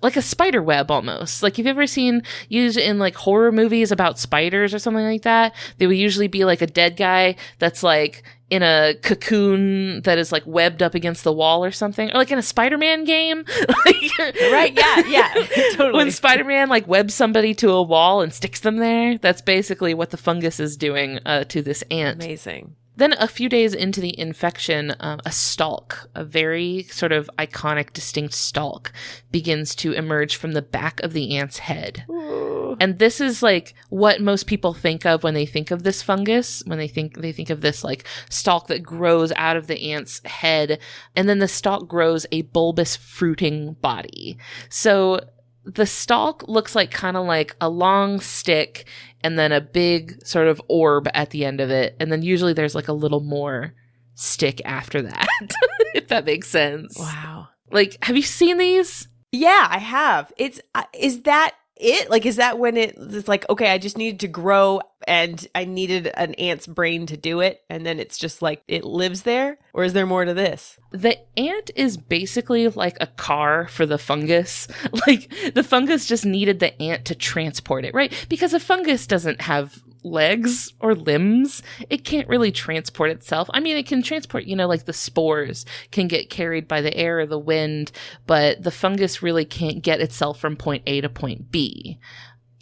like 0.00 0.16
a 0.16 0.22
spider 0.22 0.62
web 0.62 0.90
almost. 0.90 1.42
Like 1.42 1.58
you've 1.58 1.66
ever 1.66 1.86
seen 1.86 2.22
used 2.48 2.76
in 2.76 2.98
like 2.98 3.14
horror 3.14 3.52
movies 3.52 3.92
about 3.92 4.18
spiders 4.18 4.74
or 4.74 4.78
something 4.78 5.04
like 5.04 5.22
that, 5.22 5.54
they 5.78 5.86
would 5.86 5.96
usually 5.96 6.26
be 6.26 6.44
like 6.44 6.60
a 6.60 6.66
dead 6.66 6.96
guy 6.96 7.36
that's 7.58 7.82
like 7.82 8.24
in 8.50 8.62
a 8.62 8.94
cocoon 9.02 10.02
that 10.02 10.18
is 10.18 10.32
like 10.32 10.42
webbed 10.44 10.82
up 10.82 10.94
against 10.94 11.24
the 11.24 11.32
wall 11.32 11.64
or 11.64 11.70
something, 11.70 12.10
or 12.10 12.14
like 12.14 12.30
in 12.30 12.38
a 12.38 12.42
Spider-Man 12.42 13.04
game. 13.04 13.44
Right. 13.84 14.74
Yeah. 14.76 15.02
Yeah. 15.06 15.32
totally. 15.72 15.92
when 15.92 16.10
Spider-Man 16.10 16.68
like 16.68 16.86
webs 16.86 17.14
somebody 17.14 17.54
to 17.54 17.70
a 17.70 17.82
wall 17.82 18.20
and 18.20 18.32
sticks 18.32 18.60
them 18.60 18.76
there, 18.76 19.18
that's 19.18 19.40
basically 19.40 19.94
what 19.94 20.10
the 20.10 20.16
fungus 20.16 20.60
is 20.60 20.76
doing 20.76 21.18
uh, 21.24 21.44
to 21.44 21.62
this 21.62 21.82
ant. 21.90 22.22
Amazing. 22.22 22.76
Then, 23.02 23.16
a 23.18 23.26
few 23.26 23.48
days 23.48 23.74
into 23.74 24.00
the 24.00 24.16
infection, 24.16 24.94
um, 25.00 25.18
a 25.26 25.32
stalk, 25.32 26.08
a 26.14 26.22
very 26.22 26.84
sort 26.84 27.10
of 27.10 27.28
iconic, 27.36 27.92
distinct 27.92 28.32
stalk, 28.32 28.92
begins 29.32 29.74
to 29.74 29.90
emerge 29.90 30.36
from 30.36 30.52
the 30.52 30.62
back 30.62 31.00
of 31.00 31.12
the 31.12 31.36
ant's 31.36 31.58
head. 31.58 32.04
Ooh. 32.08 32.76
And 32.78 33.00
this 33.00 33.20
is 33.20 33.42
like 33.42 33.74
what 33.88 34.20
most 34.20 34.46
people 34.46 34.72
think 34.72 35.04
of 35.04 35.24
when 35.24 35.34
they 35.34 35.46
think 35.46 35.72
of 35.72 35.82
this 35.82 36.00
fungus, 36.00 36.62
when 36.64 36.78
they 36.78 36.86
think 36.86 37.20
they 37.20 37.32
think 37.32 37.50
of 37.50 37.60
this 37.60 37.82
like 37.82 38.06
stalk 38.30 38.68
that 38.68 38.84
grows 38.84 39.32
out 39.32 39.56
of 39.56 39.66
the 39.66 39.90
ant's 39.90 40.24
head, 40.24 40.78
and 41.16 41.28
then 41.28 41.40
the 41.40 41.48
stalk 41.48 41.88
grows 41.88 42.24
a 42.30 42.42
bulbous 42.42 42.94
fruiting 42.94 43.72
body. 43.80 44.38
So 44.68 45.18
the 45.64 45.86
stalk 45.86 46.44
looks 46.48 46.74
like 46.74 46.90
kind 46.90 47.16
of 47.16 47.26
like 47.26 47.56
a 47.60 47.68
long 47.68 48.20
stick 48.20 48.86
and 49.24 49.38
then 49.38 49.52
a 49.52 49.60
big 49.60 50.24
sort 50.26 50.48
of 50.48 50.60
orb 50.68 51.08
at 51.14 51.30
the 51.30 51.44
end 51.44 51.60
of 51.60 51.70
it, 51.70 51.96
and 52.00 52.10
then 52.10 52.22
usually 52.22 52.52
there's 52.52 52.74
like 52.74 52.88
a 52.88 52.92
little 52.92 53.20
more 53.20 53.74
stick 54.14 54.60
after 54.64 55.02
that, 55.02 55.26
if 55.94 56.08
that 56.08 56.24
makes 56.24 56.48
sense. 56.48 56.98
Wow. 56.98 57.48
Like, 57.70 57.96
have 58.04 58.16
you 58.16 58.22
seen 58.22 58.58
these? 58.58 59.08
Yeah, 59.32 59.66
I 59.70 59.78
have. 59.78 60.32
It's 60.36 60.60
uh, 60.74 60.84
is 60.92 61.22
that 61.22 61.54
it? 61.76 62.10
Like, 62.10 62.26
is 62.26 62.36
that 62.36 62.58
when 62.58 62.76
it, 62.76 62.96
it's 62.98 63.28
like, 63.28 63.48
okay, 63.48 63.70
I 63.70 63.78
just 63.78 63.96
needed 63.96 64.20
to 64.20 64.28
grow 64.28 64.80
and 65.06 65.46
I 65.54 65.64
needed 65.64 66.06
an 66.14 66.34
ant's 66.34 66.66
brain 66.66 67.06
to 67.06 67.16
do 67.16 67.40
it, 67.40 67.62
and 67.68 67.84
then 67.84 67.98
it's 67.98 68.18
just 68.18 68.42
like 68.42 68.62
it 68.68 68.84
lives 68.84 69.22
there? 69.22 69.58
Or 69.72 69.84
is 69.84 69.92
there 69.92 70.06
more 70.06 70.24
to 70.24 70.34
this? 70.34 70.78
The 70.90 71.18
ant 71.38 71.70
is 71.74 71.96
basically 71.96 72.68
like 72.68 72.96
a 73.00 73.06
car 73.06 73.68
for 73.68 73.86
the 73.86 73.98
fungus. 73.98 74.68
Like 75.06 75.32
the 75.54 75.64
fungus 75.64 76.06
just 76.06 76.24
needed 76.24 76.60
the 76.60 76.80
ant 76.80 77.06
to 77.06 77.14
transport 77.14 77.84
it, 77.84 77.94
right? 77.94 78.12
Because 78.28 78.54
a 78.54 78.60
fungus 78.60 79.06
doesn't 79.06 79.40
have 79.40 79.82
legs 80.04 80.72
or 80.80 80.94
limbs. 80.94 81.62
It 81.90 82.04
can't 82.04 82.28
really 82.28 82.52
transport 82.52 83.10
itself. 83.10 83.48
I 83.52 83.60
mean, 83.60 83.76
it 83.76 83.86
can 83.86 84.02
transport, 84.02 84.44
you 84.44 84.54
know, 84.56 84.68
like 84.68 84.84
the 84.84 84.92
spores 84.92 85.64
can 85.90 86.08
get 86.08 86.30
carried 86.30 86.68
by 86.68 86.80
the 86.80 86.96
air 86.96 87.20
or 87.20 87.26
the 87.26 87.38
wind, 87.38 87.92
but 88.26 88.62
the 88.62 88.70
fungus 88.70 89.22
really 89.22 89.44
can't 89.44 89.82
get 89.82 90.00
itself 90.00 90.38
from 90.38 90.56
point 90.56 90.82
A 90.86 91.00
to 91.00 91.08
point 91.08 91.50
B. 91.50 91.98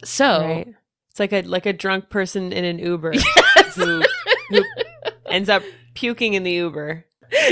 So, 0.03 0.41
Right. 0.41 0.67
It's 1.11 1.19
like 1.19 1.33
a 1.33 1.41
like 1.41 1.65
a 1.65 1.73
drunk 1.73 2.09
person 2.09 2.53
in 2.53 2.63
an 2.63 2.79
Uber 2.79 3.13
yes, 3.13 3.75
who, 3.75 4.01
who 4.49 4.63
ends 5.29 5.49
up 5.49 5.61
puking 5.93 6.33
in 6.33 6.43
the 6.43 6.53
Uber. 6.53 7.05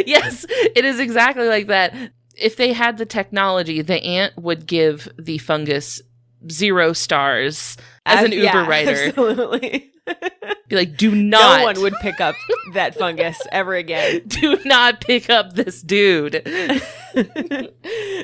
yes, 0.06 0.46
it 0.50 0.86
is 0.86 1.00
exactly 1.00 1.48
like 1.48 1.68
that. 1.68 1.94
If 2.36 2.56
they 2.56 2.72
had 2.72 2.98
the 2.98 3.06
technology, 3.06 3.82
the 3.82 4.01
ant 4.01 4.38
would 4.38 4.66
give 4.66 5.10
the 5.18 5.39
fungus 5.39 6.01
zero 6.51 6.93
stars 6.93 7.77
as 8.05 8.25
an 8.25 8.31
Uber 8.31 8.43
yeah, 8.43 8.67
rider. 8.67 9.05
Absolutely. 9.08 9.91
Be 10.69 10.75
like, 10.75 10.98
do 10.98 11.13
not 11.13 11.60
no 11.60 11.63
one 11.65 11.81
would 11.81 11.93
pick 12.01 12.19
up 12.19 12.36
that 12.74 12.96
fungus 12.96 13.39
ever 13.51 13.75
again. 13.75 14.24
do 14.27 14.58
not 14.65 15.01
pick 15.01 15.29
up 15.29 15.53
this 15.53 15.84
dude. 15.84 16.41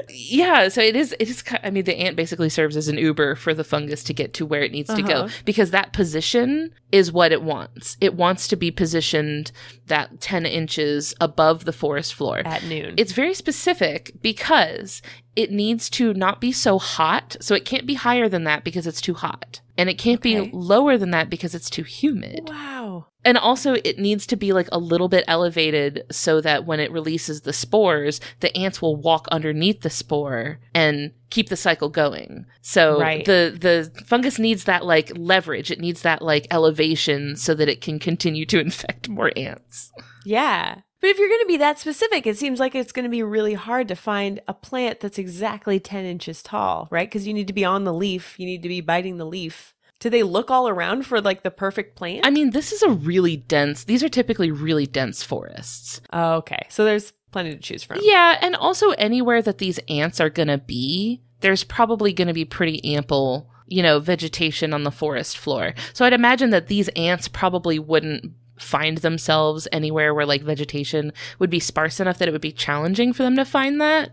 yeah, 0.09 0.67
so 0.69 0.81
it 0.81 0.95
is. 0.95 1.15
It 1.19 1.29
is. 1.29 1.43
I 1.63 1.69
mean, 1.69 1.83
the 1.85 1.95
ant 1.95 2.15
basically 2.15 2.49
serves 2.49 2.75
as 2.77 2.87
an 2.87 2.97
Uber 2.97 3.35
for 3.35 3.53
the 3.53 3.63
fungus 3.63 4.03
to 4.05 4.13
get 4.13 4.33
to 4.35 4.45
where 4.45 4.63
it 4.63 4.71
needs 4.71 4.93
to 4.93 5.01
go 5.01 5.13
Uh-huh. 5.25 5.35
because 5.45 5.71
that 5.71 5.93
position 5.93 6.71
is 6.91 7.11
what 7.11 7.31
it 7.31 7.41
wants. 7.43 7.97
It 8.01 8.15
wants 8.15 8.47
to 8.49 8.55
be 8.55 8.71
positioned 8.71 9.51
that 9.87 10.21
ten 10.21 10.45
inches 10.45 11.13
above 11.21 11.65
the 11.65 11.73
forest 11.73 12.13
floor. 12.13 12.41
At 12.45 12.63
noon. 12.63 12.95
It's 12.97 13.11
very 13.11 13.33
specific 13.33 14.11
because 14.21 15.01
it 15.35 15.51
needs 15.51 15.89
to 15.91 16.13
not 16.13 16.39
be 16.41 16.51
so 16.51 16.79
hot. 16.79 17.35
So 17.41 17.55
it 17.55 17.65
can't 17.65 17.85
be 17.85 17.95
higher 17.95 18.29
than 18.29 18.43
that 18.45 18.63
because 18.63 18.87
it's 18.87 19.01
too 19.01 19.13
hot. 19.15 19.61
And 19.77 19.89
it 19.89 19.97
can't 19.97 20.21
Okay. 20.21 20.41
be 20.45 20.49
lower 20.53 20.97
than 20.97 21.11
that 21.11 21.29
because 21.29 21.53
it's 21.53 21.69
too 21.69 21.83
humid. 21.83 22.47
wow. 22.47 23.07
And 23.25 23.37
also, 23.39 23.73
it 23.83 23.97
needs 23.97 24.27
to 24.27 24.35
be 24.35 24.53
like 24.53 24.69
a 24.71 24.77
little 24.77 25.09
bit 25.09 25.25
elevated 25.27 26.03
so 26.11 26.39
that 26.41 26.65
when 26.65 26.79
it 26.79 26.91
releases 26.91 27.41
the 27.41 27.51
spores, 27.53 28.21
the 28.39 28.55
ants 28.55 28.81
will 28.83 28.95
walk 28.95 29.27
underneath 29.31 29.81
the 29.81 29.89
spore 29.89 30.59
and 30.75 31.11
keep 31.31 31.49
the 31.49 31.57
cycle 31.57 31.89
going. 31.89 32.45
So 32.61 32.99
Right. 33.01 33.25
the 33.25 33.57
the 33.59 33.91
fungus 34.05 34.37
needs 34.39 34.65
that 34.65 34.85
like 34.85 35.11
leverage. 35.17 35.71
It 35.71 35.79
needs 35.79 36.03
that 36.03 36.21
like 36.21 36.45
elevation 36.51 37.35
so 37.35 37.53
that 37.55 37.67
it 37.67 37.81
can 37.81 37.97
continue 37.99 38.45
to 38.45 38.59
infect 38.67 39.09
more 39.09 39.31
ants. 39.35 39.91
Yeah. 40.23 40.81
But 41.05 41.11
if 41.11 41.19
you're 41.19 41.29
going 41.29 41.41
to 41.41 41.45
be 41.45 41.57
that 41.57 41.77
specific, 41.77 42.25
it 42.25 42.35
seems 42.35 42.59
like 42.59 42.73
it's 42.73 42.91
going 42.91 43.03
to 43.03 43.11
be 43.11 43.21
really 43.21 43.53
hard 43.53 43.89
to 43.89 43.95
find 43.95 44.41
a 44.47 44.55
plant 44.55 45.01
that's 45.01 45.19
exactly 45.19 45.79
10 45.79 46.03
inches 46.03 46.41
tall, 46.41 46.87
right? 46.89 47.07
Because 47.07 47.27
you 47.27 47.33
need 47.35 47.45
to 47.45 47.53
be 47.53 47.63
on 47.63 47.83
the 47.83 47.93
leaf, 47.93 48.33
you 48.39 48.47
need 48.47 48.63
to 48.63 48.67
be 48.67 48.81
biting 48.81 49.17
the 49.17 49.25
leaf. 49.25 49.75
Do 49.99 50.09
they 50.09 50.23
look 50.23 50.49
all 50.49 50.67
around 50.67 51.05
for 51.05 51.21
like 51.21 51.43
the 51.43 51.51
perfect 51.51 51.95
plant? 51.95 52.25
I 52.25 52.31
mean, 52.31 52.49
this 52.49 52.71
is 52.71 52.81
a 52.81 52.89
really 52.89 53.37
dense. 53.37 53.83
These 53.83 54.03
are 54.03 54.09
typically 54.09 54.49
really 54.49 54.87
dense 54.87 55.21
forests. 55.21 56.01
oh, 56.11 56.37
okay. 56.37 56.65
So 56.69 56.83
there's 56.83 57.13
plenty 57.29 57.51
to 57.51 57.59
choose 57.59 57.83
from. 57.83 57.99
Yeah, 58.01 58.39
and 58.41 58.55
also 58.55 58.89
anywhere 58.93 59.43
that 59.43 59.59
these 59.59 59.77
ants 59.87 60.19
are 60.19 60.31
going 60.31 60.47
to 60.47 60.57
be, 60.57 61.21
there's 61.41 61.63
probably 61.63 62.13
going 62.13 62.29
to 62.29 62.33
be 62.33 62.45
pretty 62.45 62.83
ample, 62.95 63.47
you 63.67 63.83
know, 63.83 63.99
vegetation 63.99 64.73
on 64.73 64.81
the 64.81 64.89
forest 64.89 65.37
floor. 65.37 65.75
So 65.93 66.03
I'd 66.03 66.13
imagine 66.13 66.49
that 66.49 66.65
these 66.65 66.87
ants 66.95 67.27
probably 67.27 67.77
wouldn't 67.77 68.33
find 68.57 68.99
themselves 68.99 69.67
anywhere 69.71 70.13
where 70.13 70.25
like 70.25 70.41
vegetation 70.41 71.11
would 71.39 71.49
be 71.49 71.59
sparse 71.59 71.99
enough 71.99 72.17
that 72.17 72.27
it 72.27 72.31
would 72.31 72.41
be 72.41 72.51
challenging 72.51 73.13
for 73.13 73.23
them 73.23 73.35
to 73.35 73.45
find 73.45 73.81
that. 73.81 74.11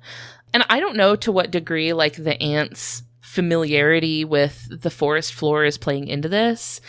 And 0.53 0.65
I 0.69 0.81
don't 0.81 0.97
know 0.97 1.17
to 1.17 1.33
what 1.33 1.51
degree 1.51 1.93
like 1.93 2.17
the 2.17 2.41
ants 2.43 3.03
familiarity 3.21 4.25
with 4.25 4.69
the 4.71 4.91
forest 4.91 5.33
floor 5.33 5.65
is 5.65 5.79
playing 5.79 6.09
into 6.09 6.29
this. 6.29 6.81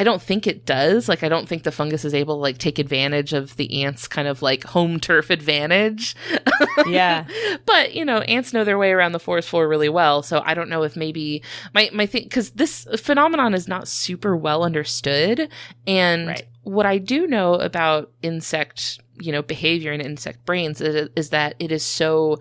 I 0.00 0.04
don't 0.04 0.22
think 0.22 0.46
it 0.46 0.64
does. 0.64 1.08
Like, 1.08 1.22
I 1.22 1.28
don't 1.28 1.46
think 1.46 1.62
the 1.64 1.70
fungus 1.70 2.04
is 2.06 2.14
able 2.14 2.36
to 2.36 2.40
like 2.40 2.56
take 2.58 2.78
advantage 2.78 3.32
of 3.34 3.54
the 3.56 3.84
ants' 3.84 4.08
kind 4.08 4.26
of 4.26 4.40
like 4.40 4.64
home 4.64 4.98
turf 4.98 5.28
advantage. 5.30 6.16
Yeah. 6.86 7.26
but 7.66 7.94
you 7.94 8.04
know, 8.04 8.18
ants 8.20 8.52
know 8.54 8.64
their 8.64 8.78
way 8.78 8.90
around 8.92 9.12
the 9.12 9.18
forest 9.20 9.48
floor 9.50 9.68
really 9.68 9.88
well. 9.88 10.22
So 10.22 10.42
I 10.44 10.54
don't 10.54 10.68
know 10.70 10.82
if 10.82 10.96
maybe 10.96 11.42
my 11.74 11.90
my 11.92 12.06
thing 12.06 12.22
because 12.24 12.50
this 12.52 12.86
phenomenon 12.96 13.52
is 13.54 13.68
not 13.68 13.86
super 13.88 14.34
well 14.36 14.62
understood. 14.64 15.48
And 15.86 16.26
Right. 16.28 16.46
what 16.62 16.86
I 16.86 16.98
do 16.98 17.26
know 17.26 17.54
about 17.54 18.10
insect, 18.22 19.00
you 19.20 19.32
know, 19.32 19.42
behavior 19.42 19.92
and 19.92 20.00
insect 20.02 20.44
brains 20.46 20.80
is, 20.80 21.08
is 21.16 21.30
that 21.30 21.54
it 21.58 21.70
is 21.72 21.82
so 21.84 22.38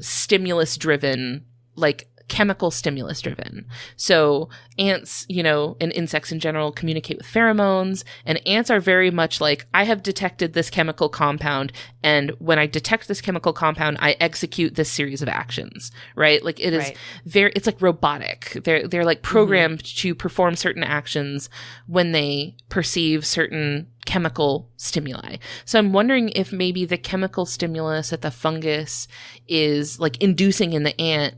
stimulus 0.00 0.76
driven, 0.76 1.44
like 1.74 2.08
chemical 2.32 2.70
stimulus 2.70 3.20
driven. 3.20 3.66
So 3.94 4.48
ants, 4.78 5.26
you 5.28 5.42
know, 5.42 5.76
and 5.82 5.92
insects 5.92 6.32
in 6.32 6.40
general 6.40 6.72
communicate 6.72 7.18
with 7.18 7.26
pheromones 7.26 8.04
and 8.24 8.40
ants 8.48 8.70
are 8.70 8.80
very 8.80 9.10
much 9.10 9.38
like 9.38 9.66
I 9.74 9.84
have 9.84 10.02
detected 10.02 10.54
this 10.54 10.70
chemical 10.70 11.10
compound 11.10 11.72
and 12.02 12.30
when 12.38 12.58
I 12.58 12.64
detect 12.64 13.06
this 13.06 13.20
chemical 13.20 13.52
compound 13.52 13.98
I 14.00 14.16
execute 14.18 14.76
this 14.76 14.90
series 14.90 15.20
of 15.20 15.28
actions, 15.28 15.92
right? 16.16 16.42
Like 16.42 16.58
it 16.58 16.72
is 16.72 16.82
Right. 16.82 16.96
very 17.26 17.52
it's 17.54 17.66
like 17.66 17.82
robotic. 17.82 18.58
They're 18.64 18.88
they're 18.88 19.04
like 19.04 19.20
programmed 19.20 19.82
mm-hmm. 19.82 19.96
to 19.98 20.14
perform 20.14 20.56
certain 20.56 20.84
actions 20.84 21.50
when 21.86 22.12
they 22.12 22.56
perceive 22.70 23.26
certain 23.26 23.88
chemical 24.06 24.70
stimuli. 24.78 25.36
So 25.66 25.78
I'm 25.78 25.92
wondering 25.92 26.30
if 26.30 26.50
maybe 26.50 26.86
the 26.86 26.96
chemical 26.96 27.44
stimulus 27.44 28.08
that 28.08 28.22
the 28.22 28.30
fungus 28.30 29.06
is 29.46 30.00
like 30.00 30.16
inducing 30.22 30.72
in 30.72 30.82
the 30.82 30.98
ant 30.98 31.34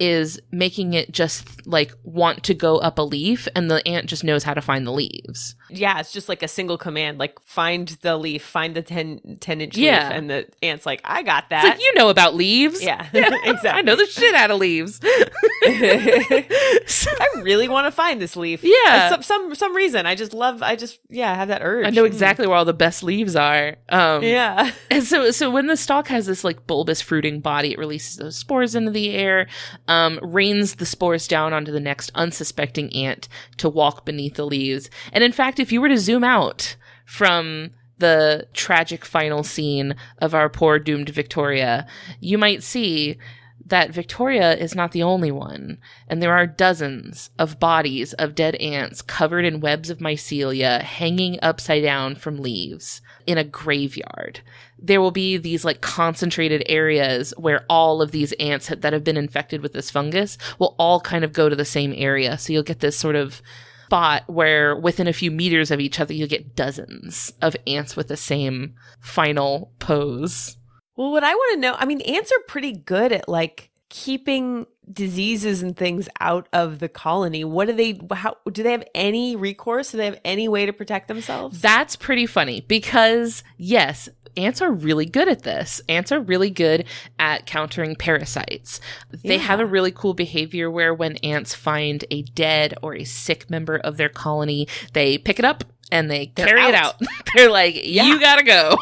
is 0.00 0.40
making 0.50 0.94
it 0.94 1.12
just 1.12 1.66
like 1.66 1.92
want 2.02 2.42
to 2.44 2.54
go 2.54 2.78
up 2.78 2.98
a 2.98 3.02
leaf 3.02 3.46
and 3.54 3.70
the 3.70 3.86
ant 3.86 4.06
just 4.06 4.24
knows 4.24 4.42
how 4.42 4.54
to 4.54 4.62
find 4.62 4.86
the 4.86 4.92
leaves. 4.92 5.54
Yeah, 5.72 6.00
it's 6.00 6.12
just 6.12 6.28
like 6.28 6.42
a 6.42 6.48
single 6.48 6.78
command, 6.78 7.18
like 7.18 7.38
find 7.40 7.88
the 8.02 8.16
leaf, 8.16 8.42
find 8.44 8.74
the 8.74 8.82
10, 8.82 9.38
10 9.40 9.60
inch 9.60 9.76
Yeah. 9.76 10.08
leaf. 10.08 10.16
And 10.18 10.30
the 10.30 10.46
ant's 10.62 10.86
like, 10.86 11.00
I 11.04 11.22
got 11.22 11.44
It's 11.44 11.50
that. 11.50 11.64
like 11.64 11.80
you 11.80 11.94
know 11.94 12.08
about 12.08 12.34
leaves. 12.34 12.82
yeah, 12.82 13.06
exactly. 13.12 13.70
I 13.70 13.82
know 13.82 13.96
the 13.96 14.06
shit 14.06 14.34
out 14.34 14.50
of 14.50 14.58
leaves. 14.58 15.00
I 15.62 17.28
really 17.42 17.68
want 17.68 17.86
to 17.86 17.90
find 17.90 18.20
this 18.20 18.36
leaf. 18.36 18.60
Yeah. 18.62 19.10
Some, 19.10 19.22
some 19.22 19.54
some 19.54 19.74
reason. 19.74 20.06
I 20.06 20.14
just 20.14 20.32
love. 20.34 20.62
I 20.62 20.76
just 20.76 20.98
yeah 21.08 21.30
I 21.32 21.34
have 21.34 21.48
that 21.48 21.62
urge. 21.62 21.86
I 21.86 21.90
know 21.90 22.00
Mm. 22.04 22.06
exactly 22.06 22.46
where 22.46 22.56
all 22.56 22.64
the 22.64 22.72
best 22.72 23.02
leaves 23.02 23.36
are. 23.36 23.76
Um, 23.88 24.22
Yeah. 24.22 24.70
And 24.90 25.04
so, 25.04 25.30
so 25.30 25.50
when 25.50 25.66
the 25.66 25.76
stalk 25.76 26.08
has 26.08 26.26
this 26.26 26.44
like 26.44 26.66
bulbous 26.66 27.00
fruiting 27.00 27.40
body, 27.40 27.72
it 27.72 27.78
releases 27.78 28.16
those 28.16 28.36
spores 28.36 28.74
into 28.74 28.90
the 28.90 29.10
air, 29.10 29.46
um, 29.88 30.18
rains 30.22 30.76
the 30.76 30.86
spores 30.86 31.28
down 31.28 31.52
onto 31.52 31.70
the 31.72 31.80
next 31.80 32.10
unsuspecting 32.14 32.92
ant 32.94 33.28
to 33.58 33.68
walk 33.68 34.04
beneath 34.04 34.34
the 34.34 34.44
leaves. 34.46 34.90
And 35.12 35.22
in 35.22 35.32
fact, 35.32 35.59
if 35.60 35.72
you 35.72 35.80
were 35.80 35.88
to 35.88 35.98
zoom 35.98 36.24
out 36.24 36.76
from 37.04 37.70
the 37.98 38.46
tragic 38.54 39.04
final 39.04 39.42
scene 39.42 39.94
of 40.18 40.34
our 40.34 40.48
poor 40.48 40.78
doomed 40.78 41.10
Victoria, 41.10 41.86
you 42.18 42.38
might 42.38 42.62
see 42.62 43.18
that 43.66 43.92
Victoria 43.92 44.56
is 44.56 44.74
not 44.74 44.92
the 44.92 45.02
only 45.02 45.30
one, 45.30 45.78
and 46.08 46.20
there 46.20 46.34
are 46.34 46.46
dozens 46.46 47.30
of 47.38 47.60
bodies 47.60 48.12
of 48.14 48.34
dead 48.34 48.56
ants 48.56 49.02
covered 49.02 49.44
in 49.44 49.60
webs 49.60 49.90
of 49.90 49.98
mycelia 49.98 50.82
hanging 50.82 51.38
upside 51.42 51.82
down 51.82 52.14
from 52.14 52.40
leaves 52.40 53.00
in 53.26 53.38
a 53.38 53.44
graveyard. 53.44 54.40
There 54.78 55.00
will 55.00 55.12
be 55.12 55.36
these 55.36 55.64
like 55.64 55.82
concentrated 55.82 56.64
areas 56.66 57.32
where 57.36 57.64
all 57.68 58.02
of 58.02 58.10
these 58.10 58.32
ants 58.40 58.68
that 58.68 58.92
have 58.92 59.04
been 59.04 59.18
infected 59.18 59.62
with 59.62 59.72
this 59.72 59.90
fungus 59.90 60.36
will 60.58 60.74
all 60.78 61.00
kind 61.00 61.22
of 61.22 61.32
go 61.32 61.48
to 61.48 61.56
the 61.56 61.64
same 61.64 61.92
area. 61.96 62.38
So 62.38 62.52
you'll 62.52 62.62
get 62.62 62.80
this 62.80 62.96
sort 62.96 63.14
of 63.14 63.42
spot 63.90 64.22
where 64.28 64.76
within 64.76 65.08
a 65.08 65.12
few 65.12 65.32
meters 65.32 65.72
of 65.72 65.80
each 65.80 65.98
other, 65.98 66.14
you'll 66.14 66.28
get 66.28 66.54
dozens 66.54 67.32
of 67.42 67.56
ants 67.66 67.96
with 67.96 68.06
the 68.06 68.16
same 68.16 68.76
final 69.00 69.72
pose. 69.80 70.56
Well, 70.96 71.10
what 71.10 71.24
I 71.24 71.34
want 71.34 71.54
to 71.54 71.60
know, 71.60 71.74
I 71.76 71.86
mean, 71.86 72.00
ants 72.02 72.30
are 72.30 72.42
pretty 72.46 72.72
good 72.72 73.10
at 73.10 73.28
like 73.28 73.70
keeping 73.88 74.66
diseases 74.92 75.60
and 75.60 75.76
things 75.76 76.08
out 76.20 76.48
of 76.52 76.78
the 76.78 76.88
colony. 76.88 77.42
What 77.42 77.66
do 77.66 77.72
they? 77.72 78.00
How 78.12 78.36
do 78.52 78.62
they 78.62 78.70
have 78.70 78.84
any 78.94 79.34
recourse? 79.34 79.90
Do 79.90 79.98
they 79.98 80.04
have 80.04 80.20
any 80.24 80.46
way 80.46 80.66
to 80.66 80.72
protect 80.72 81.08
themselves? 81.08 81.60
That's 81.60 81.96
pretty 81.96 82.26
funny 82.26 82.60
because, 82.60 83.42
yes, 83.56 84.08
ants 84.36 84.60
are 84.62 84.72
really 84.72 85.06
good 85.06 85.28
at 85.28 85.42
this. 85.42 85.80
Ants 85.88 86.12
are 86.12 86.20
really 86.20 86.50
good 86.50 86.84
at 87.18 87.46
countering 87.46 87.96
parasites. 87.96 88.80
They 89.10 89.34
Yeah. 89.36 89.40
have 89.42 89.60
a 89.60 89.66
really 89.66 89.90
cool 89.92 90.14
behavior 90.14 90.70
where 90.70 90.92
when 90.94 91.16
ants 91.18 91.54
find 91.54 92.04
a 92.10 92.22
dead 92.22 92.74
or 92.82 92.94
a 92.94 93.04
sick 93.04 93.48
member 93.50 93.76
of 93.76 93.96
their 93.96 94.08
colony, 94.08 94.66
they 94.92 95.18
pick 95.18 95.38
it 95.38 95.44
up 95.44 95.64
and 95.92 96.10
they 96.10 96.32
They're 96.36 96.46
carry 96.46 96.62
it 96.68 96.74
out. 96.74 96.94
out. 97.02 97.08
They're 97.34 97.50
like, 97.50 97.74
Yeah. 97.84 98.04
you 98.04 98.20
gotta 98.20 98.44
go. 98.44 98.76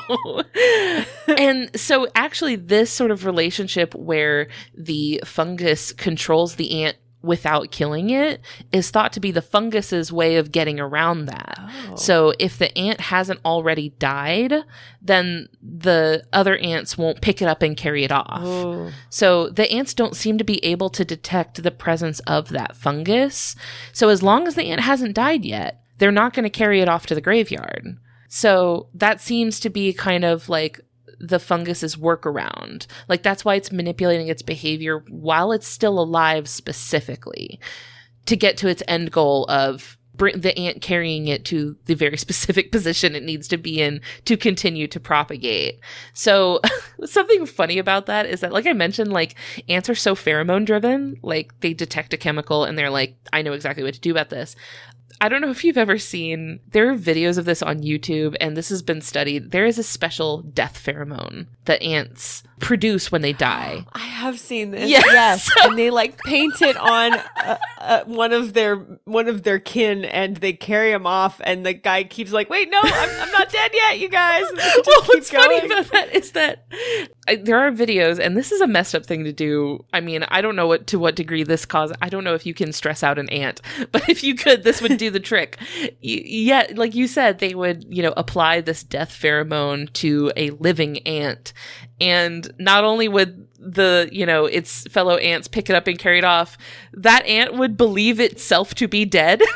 and 1.38 1.70
so, 1.78 2.06
actually, 2.14 2.56
this 2.56 2.90
sort 2.90 3.10
of 3.10 3.24
relationship 3.24 3.94
where 3.94 4.48
the 4.76 5.20
fungus 5.24 5.92
controls 5.92 6.56
the 6.56 6.82
ant 6.84 6.96
without 7.22 7.70
killing 7.70 8.10
it 8.10 8.40
is 8.72 8.90
thought 8.90 9.12
to 9.12 9.20
be 9.20 9.30
the 9.30 9.42
fungus's 9.42 10.12
way 10.12 10.36
of 10.36 10.52
getting 10.52 10.78
around 10.78 11.26
that. 11.26 11.58
Oh. 11.90 11.96
So 11.96 12.32
if 12.38 12.56
the 12.58 12.76
ant 12.78 13.00
hasn't 13.00 13.40
already 13.44 13.90
died, 13.98 14.54
then 15.02 15.48
the 15.60 16.24
other 16.32 16.56
ants 16.58 16.96
won't 16.96 17.20
pick 17.20 17.42
it 17.42 17.48
up 17.48 17.62
and 17.62 17.76
carry 17.76 18.04
it 18.04 18.12
off. 18.12 18.44
Oh. 18.44 18.92
So 19.10 19.48
the 19.48 19.70
ants 19.70 19.94
don't 19.94 20.16
seem 20.16 20.38
to 20.38 20.44
be 20.44 20.64
able 20.64 20.90
to 20.90 21.04
detect 21.04 21.62
the 21.62 21.70
presence 21.70 22.20
of 22.20 22.50
that 22.50 22.76
fungus. 22.76 23.56
So 23.92 24.08
as 24.08 24.22
long 24.22 24.46
as 24.46 24.54
the 24.54 24.64
ant 24.64 24.82
hasn't 24.82 25.14
died 25.14 25.44
yet, 25.44 25.82
they're 25.98 26.12
not 26.12 26.34
going 26.34 26.44
to 26.44 26.50
carry 26.50 26.80
it 26.80 26.88
off 26.88 27.06
to 27.06 27.14
the 27.14 27.20
graveyard. 27.20 27.98
So 28.28 28.88
that 28.94 29.20
seems 29.20 29.58
to 29.60 29.70
be 29.70 29.92
kind 29.92 30.24
of 30.24 30.48
like 30.48 30.80
the 31.20 31.38
fungus's 31.38 31.96
workaround. 31.96 32.86
Like 33.08 33.22
that's 33.22 33.44
why 33.44 33.54
it's 33.54 33.72
manipulating 33.72 34.28
its 34.28 34.42
behavior 34.42 35.04
while 35.08 35.52
it's 35.52 35.66
still 35.66 35.98
alive 35.98 36.48
specifically 36.48 37.58
to 38.26 38.36
get 38.36 38.56
to 38.58 38.68
its 38.68 38.82
end 38.86 39.10
goal 39.10 39.46
of 39.48 39.96
bring 40.18 40.40
the 40.40 40.56
ant 40.58 40.82
carrying 40.82 41.28
it 41.28 41.44
to 41.46 41.76
the 41.86 41.94
very 41.94 42.16
specific 42.18 42.70
position 42.70 43.14
it 43.14 43.22
needs 43.22 43.48
to 43.48 43.56
be 43.56 43.80
in 43.80 44.02
to 44.26 44.36
continue 44.36 44.86
to 44.88 45.00
propagate. 45.00 45.80
So 46.12 46.60
something 47.04 47.46
funny 47.46 47.78
about 47.78 48.06
that 48.06 48.26
is 48.26 48.40
that 48.40 48.52
like 48.52 48.66
I 48.66 48.72
mentioned 48.74 49.12
like 49.12 49.36
ants 49.68 49.88
are 49.88 49.94
so 49.94 50.14
pheromone 50.14 50.66
driven, 50.66 51.16
like 51.22 51.58
they 51.60 51.72
detect 51.72 52.12
a 52.12 52.18
chemical 52.18 52.64
and 52.64 52.76
they're 52.76 52.90
like 52.90 53.16
I 53.32 53.42
know 53.42 53.52
exactly 53.52 53.84
what 53.84 53.94
to 53.94 54.00
do 54.00 54.10
about 54.10 54.28
this. 54.28 54.54
I 55.20 55.28
don't 55.28 55.40
know 55.40 55.50
if 55.50 55.64
you've 55.64 55.78
ever 55.78 55.98
seen, 55.98 56.60
there 56.70 56.90
are 56.90 56.96
videos 56.96 57.38
of 57.38 57.44
this 57.44 57.62
on 57.62 57.82
YouTube, 57.82 58.36
and 58.40 58.56
this 58.56 58.68
has 58.68 58.82
been 58.82 59.00
studied. 59.00 59.50
There 59.50 59.66
is 59.66 59.78
a 59.78 59.82
special 59.82 60.42
death 60.42 60.80
pheromone 60.84 61.46
that 61.68 61.82
ants 61.82 62.42
produce 62.60 63.12
when 63.12 63.22
they 63.22 63.32
die. 63.32 63.84
I 63.92 64.00
have 64.00 64.38
seen 64.38 64.72
this. 64.72 64.90
Yes. 64.90 65.04
Yes, 65.06 65.48
and 65.62 65.78
they 65.78 65.90
like 65.90 66.18
paint 66.18 66.60
it 66.60 66.76
on 66.76 67.14
uh, 67.14 67.58
uh, 67.78 68.04
one 68.04 68.32
of 68.32 68.52
their 68.52 68.76
one 69.04 69.28
of 69.28 69.44
their 69.44 69.58
kin, 69.58 70.04
and 70.04 70.36
they 70.36 70.52
carry 70.52 70.90
him 70.90 71.06
off, 71.06 71.40
and 71.44 71.64
the 71.64 71.72
guy 71.72 72.04
keeps 72.04 72.32
like, 72.32 72.50
"Wait, 72.50 72.68
no, 72.70 72.78
I'm, 72.82 73.20
I'm 73.20 73.32
not 73.32 73.50
dead 73.50 73.70
yet, 73.72 73.98
you 73.98 74.08
guys." 74.08 74.48
And 74.48 74.58
they 74.58 74.62
just 74.62 74.86
well, 74.86 75.02
what's 75.06 75.30
funny 75.30 75.58
about 75.64 75.90
that 75.92 76.14
is 76.14 76.32
that 76.32 76.66
I, 77.26 77.36
there 77.36 77.58
are 77.58 77.70
videos, 77.70 78.18
and 78.18 78.36
this 78.36 78.52
is 78.52 78.60
a 78.60 78.66
messed 78.66 78.94
up 78.94 79.06
thing 79.06 79.24
to 79.24 79.32
do. 79.32 79.84
I 79.92 80.00
mean, 80.00 80.24
I 80.28 80.40
don't 80.40 80.56
know 80.56 80.66
what 80.66 80.86
to 80.88 80.98
what 80.98 81.14
degree 81.14 81.44
this 81.44 81.64
cause. 81.64 81.92
I 82.02 82.08
don't 82.08 82.24
know 82.24 82.34
if 82.34 82.46
you 82.46 82.54
can 82.54 82.72
stress 82.72 83.02
out 83.02 83.18
an 83.18 83.28
ant, 83.28 83.60
but 83.92 84.08
if 84.08 84.24
you 84.24 84.34
could, 84.34 84.64
this 84.64 84.80
would 84.82 84.96
do 84.98 85.10
the 85.10 85.20
trick. 85.20 85.58
Y- 85.82 85.92
yeah, 86.02 86.66
like 86.74 86.94
you 86.94 87.06
said, 87.06 87.38
they 87.38 87.54
would 87.54 87.84
you 87.88 88.02
know 88.02 88.14
apply 88.16 88.60
this 88.60 88.82
death 88.82 89.10
pheromone 89.10 89.92
to 89.94 90.32
a 90.36 90.50
living 90.50 90.98
ant, 91.06 91.52
and 92.00 92.50
not 92.58 92.84
only 92.84 93.08
would 93.08 93.46
the 93.58 94.08
you 94.12 94.24
know 94.24 94.46
its 94.46 94.84
fellow 94.84 95.16
ants 95.16 95.48
pick 95.48 95.68
it 95.68 95.74
up 95.74 95.86
and 95.86 95.98
carry 95.98 96.18
it 96.18 96.24
off, 96.24 96.56
that 96.92 97.26
ant 97.26 97.54
would 97.54 97.76
believe 97.76 98.20
itself 98.20 98.74
to 98.76 98.88
be 98.88 99.04
dead. 99.04 99.42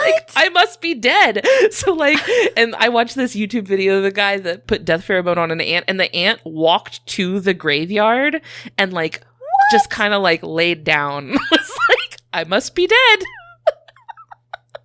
Like, 0.00 0.30
I 0.34 0.48
must 0.48 0.80
be 0.80 0.94
dead. 0.94 1.46
So 1.70 1.92
like, 1.92 2.18
and 2.56 2.74
I 2.76 2.88
watched 2.88 3.14
this 3.14 3.34
YouTube 3.34 3.66
video 3.66 3.98
of 3.98 4.04
a 4.04 4.10
guy 4.10 4.38
that 4.38 4.66
put 4.66 4.84
death 4.84 5.06
pheromone 5.06 5.38
on 5.38 5.50
an 5.50 5.60
ant, 5.60 5.84
and 5.88 5.98
the 5.98 6.14
ant 6.14 6.40
walked 6.44 7.06
to 7.06 7.40
the 7.40 7.54
graveyard 7.54 8.42
and 8.76 8.92
like 8.92 9.22
just 9.70 9.88
kind 9.88 10.12
of 10.12 10.22
like 10.22 10.42
laid 10.42 10.84
down. 10.84 11.30
was 11.50 11.78
like, 11.88 12.20
I 12.32 12.44
must 12.44 12.74
be 12.74 12.86
dead. 12.86 13.18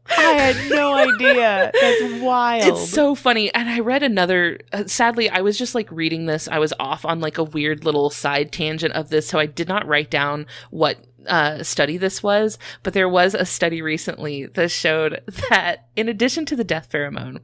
I 0.09 0.21
had 0.21 0.69
no 0.69 0.93
idea. 0.93 1.71
That's 1.73 2.21
wild. 2.21 2.65
It's 2.65 2.89
so 2.89 3.15
funny. 3.15 3.53
And 3.53 3.69
I 3.69 3.79
read 3.79 4.03
another, 4.03 4.59
uh, 4.71 4.85
sadly, 4.85 5.29
I 5.29 5.41
was 5.41 5.57
just 5.57 5.75
like 5.75 5.91
reading 5.91 6.25
this. 6.25 6.47
I 6.47 6.59
was 6.59 6.73
off 6.79 7.05
on 7.05 7.19
like 7.19 7.37
a 7.37 7.43
weird 7.43 7.83
little 7.83 8.09
side 8.09 8.51
tangent 8.51 8.93
of 8.93 9.09
this. 9.09 9.27
So 9.27 9.39
I 9.39 9.45
did 9.45 9.67
not 9.67 9.87
write 9.87 10.09
down 10.09 10.45
what 10.69 10.97
uh, 11.27 11.63
study 11.63 11.97
this 11.97 12.23
was, 12.23 12.57
but 12.83 12.93
there 12.93 13.09
was 13.09 13.33
a 13.33 13.45
study 13.45 13.81
recently 13.81 14.45
that 14.45 14.71
showed 14.71 15.21
that 15.49 15.87
in 15.95 16.09
addition 16.09 16.45
to 16.45 16.55
the 16.55 16.63
death 16.63 16.89
pheromone, 16.91 17.41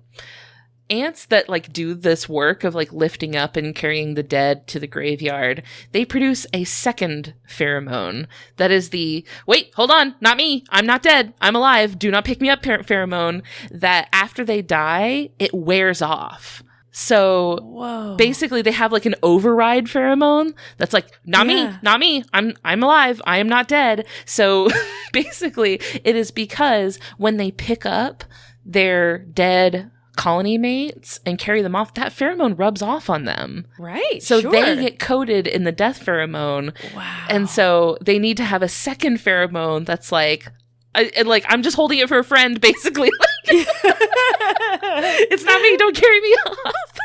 ants 0.90 1.26
that 1.26 1.50
like 1.50 1.72
do 1.74 1.94
this 1.94 2.28
work 2.30 2.64
of 2.64 2.76
like 2.76 2.92
lifting 2.94 3.36
up 3.36 3.56
and 3.56 3.76
carrying 3.76 4.14
the 4.14 4.24
dead 4.24 4.68
to 4.68 4.80
the 4.80 4.88
graveyard, 4.88 5.64
they 5.92 6.06
produce 6.06 6.46
a 6.54 6.64
second 6.64 7.34
pheromone 7.50 8.28
that 8.58 8.72
is 8.72 8.90
the 8.90 9.26
wait, 9.48 9.72
hold 9.76 9.92
on, 9.92 10.16
not 10.22 10.38
me. 10.38 10.64
I'm 10.70 10.86
not 10.86 11.02
dead. 11.04 11.34
I'm 11.42 11.56
alive. 11.56 11.98
Do 11.98 12.12
not 12.12 12.26
pick 12.26 12.42
me 12.42 12.50
up 12.50 12.62
pher- 12.64 12.86
pheromone 12.86 13.44
that 13.72 14.10
after 14.14 14.44
they 14.46 14.62
die, 14.62 15.30
it 15.40 15.54
wears 15.54 16.02
off. 16.02 16.64
So 16.96 17.58
Whoa. 17.64 18.16
basically 18.18 18.62
they 18.62 18.72
have 18.72 18.92
like 18.92 19.08
an 19.08 19.16
override 19.24 19.86
pheromone 19.86 20.54
that's 20.78 20.94
like 20.94 21.08
not 21.26 21.48
Yeah. 21.48 21.72
me 21.72 21.78
not 21.82 22.00
me 22.00 22.24
i'm 22.34 22.54
i'm 22.64 22.84
alive 22.84 23.20
i 23.26 23.40
am 23.40 23.50
not 23.50 23.68
dead 23.68 24.06
so 24.26 24.70
basically 25.12 25.82
it 26.04 26.16
is 26.16 26.30
because 26.30 27.00
when 27.18 27.38
they 27.38 27.50
pick 27.50 27.84
up 27.84 28.24
their 28.64 29.18
dead 29.18 29.90
colony 30.16 30.58
mates 30.58 31.20
and 31.26 31.40
carry 31.40 31.62
them 31.62 31.76
off 31.76 31.94
that 31.96 32.12
pheromone 32.12 32.58
rubs 32.58 32.82
off 32.82 33.10
on 33.10 33.26
them 33.26 33.66
right. 33.80 34.22
so 34.22 34.42
sure. 34.42 34.52
they 34.52 34.76
get 34.76 35.00
coated 35.00 35.48
in 35.48 35.64
the 35.64 35.72
death 35.72 36.04
pheromone 36.06 36.74
wow. 36.96 37.26
and 37.30 37.50
so 37.50 37.98
they 38.02 38.20
need 38.20 38.38
to 38.38 38.44
have 38.44 38.62
a 38.62 38.68
second 38.70 39.18
pheromone 39.18 39.86
that's 39.86 40.12
like 40.12 40.48
I, 40.96 41.12
and 41.18 41.28
like 41.28 41.46
i'm 41.50 41.64
just 41.64 41.76
holding 41.76 41.98
it 41.98 42.08
for 42.08 42.20
a 42.20 42.24
friend 42.24 42.62
basically 42.62 43.10
it's 43.46 45.44
not 45.44 45.62
me 45.62 45.78
don't 45.78 45.96
carry 45.96 46.22
me 46.22 46.30
off 46.46 47.00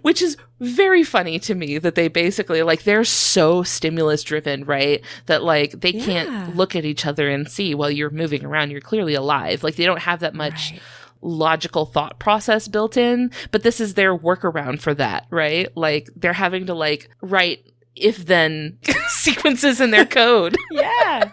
which 0.02 0.20
is 0.20 0.36
very 0.60 1.02
funny 1.04 1.38
to 1.38 1.54
me 1.54 1.78
that 1.78 1.94
they 1.94 2.08
basically 2.08 2.62
like 2.62 2.82
they're 2.84 3.04
so 3.04 3.62
stimulus 3.62 4.22
driven 4.22 4.64
right 4.64 5.02
that 5.26 5.42
like 5.42 5.80
they 5.80 5.90
Yeah. 5.90 6.04
can't 6.04 6.56
look 6.56 6.74
at 6.74 6.84
each 6.84 7.06
other 7.06 7.28
and 7.28 7.48
see 7.48 7.74
while 7.74 7.90
you're 7.90 8.10
moving 8.10 8.44
around 8.44 8.70
you're 8.70 8.80
clearly 8.80 9.14
alive 9.14 9.62
like 9.62 9.76
they 9.76 9.84
don't 9.84 10.00
have 10.00 10.20
that 10.20 10.34
much 10.34 10.72
Right. 10.72 10.80
Logical 11.22 11.86
thought 11.86 12.18
process 12.18 12.66
built 12.68 12.96
in 12.96 13.30
but 13.52 13.62
this 13.62 13.80
is 13.80 13.94
their 13.94 14.16
workaround 14.16 14.80
for 14.80 14.92
that 14.92 15.26
right 15.30 15.68
like 15.76 16.08
they're 16.16 16.32
having 16.32 16.66
to 16.66 16.74
like 16.74 17.08
write 17.20 17.64
if 17.94 18.26
then 18.26 18.76
sequences 19.08 19.80
in 19.80 19.90
their 19.92 20.04
code 20.06 20.56
yeah. 20.72 21.30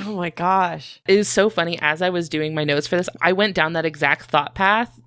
oh 0.00 0.14
my 0.16 0.30
gosh. 0.30 1.00
it 1.06 1.16
is 1.18 1.28
so 1.28 1.48
funny 1.48 1.78
as 1.80 2.02
i 2.02 2.10
was 2.10 2.28
doing 2.28 2.54
my 2.54 2.64
notes 2.64 2.86
for 2.86 2.96
this 2.96 3.08
i 3.22 3.32
went 3.32 3.54
down 3.54 3.74
that 3.74 3.86
exact 3.86 4.30
thought 4.30 4.54
path 4.54 5.00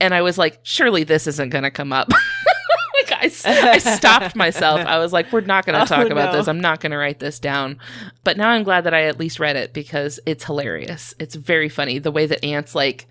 and 0.00 0.14
i 0.14 0.22
was 0.22 0.38
like 0.38 0.58
surely 0.62 1.04
this 1.04 1.26
isn't 1.26 1.50
going 1.50 1.64
to 1.64 1.70
come 1.70 1.92
up 1.92 2.08
like 3.10 3.12
I, 3.12 3.30
I 3.72 3.78
stopped 3.78 4.34
myself 4.36 4.80
i 4.86 4.98
was 4.98 5.12
like 5.12 5.30
we're 5.32 5.42
not 5.42 5.66
going 5.66 5.74
to 5.76 5.82
Oh, 5.82 5.84
talk 5.84 6.10
about 6.10 6.32
no. 6.32 6.38
this 6.38 6.48
i'm 6.48 6.60
not 6.60 6.80
going 6.80 6.92
to 6.92 6.98
write 6.98 7.18
this 7.18 7.38
down 7.38 7.78
but 8.26 8.36
now 8.36 8.50
i'm 8.50 8.62
glad 8.62 8.84
that 8.84 8.92
i 8.92 9.04
at 9.04 9.18
least 9.18 9.40
read 9.40 9.56
it 9.56 9.72
because 9.72 10.20
it's 10.26 10.44
hilarious 10.44 11.14
it's 11.18 11.34
very 11.34 11.68
funny 11.70 11.98
the 11.98 12.10
way 12.12 12.26
that 12.26 12.44
ants 12.44 12.74
like 12.74 13.06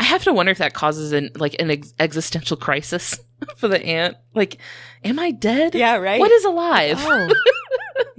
i 0.00 0.04
have 0.04 0.22
to 0.24 0.32
wonder 0.34 0.52
if 0.52 0.58
that 0.58 0.74
causes 0.74 1.12
an 1.12 1.30
like 1.36 1.56
an 1.58 1.70
ex- 1.70 1.94
existential 1.98 2.56
crisis 2.56 3.18
for 3.56 3.68
the 3.68 3.82
ant 3.86 4.16
like 4.34 4.58
am 5.04 5.18
i 5.18 5.30
dead 5.30 5.74
Yeah, 5.74 5.96
right. 5.96 6.20
what 6.20 6.30
is 6.30 6.44
alive 6.44 6.98
Oh, 7.00 7.32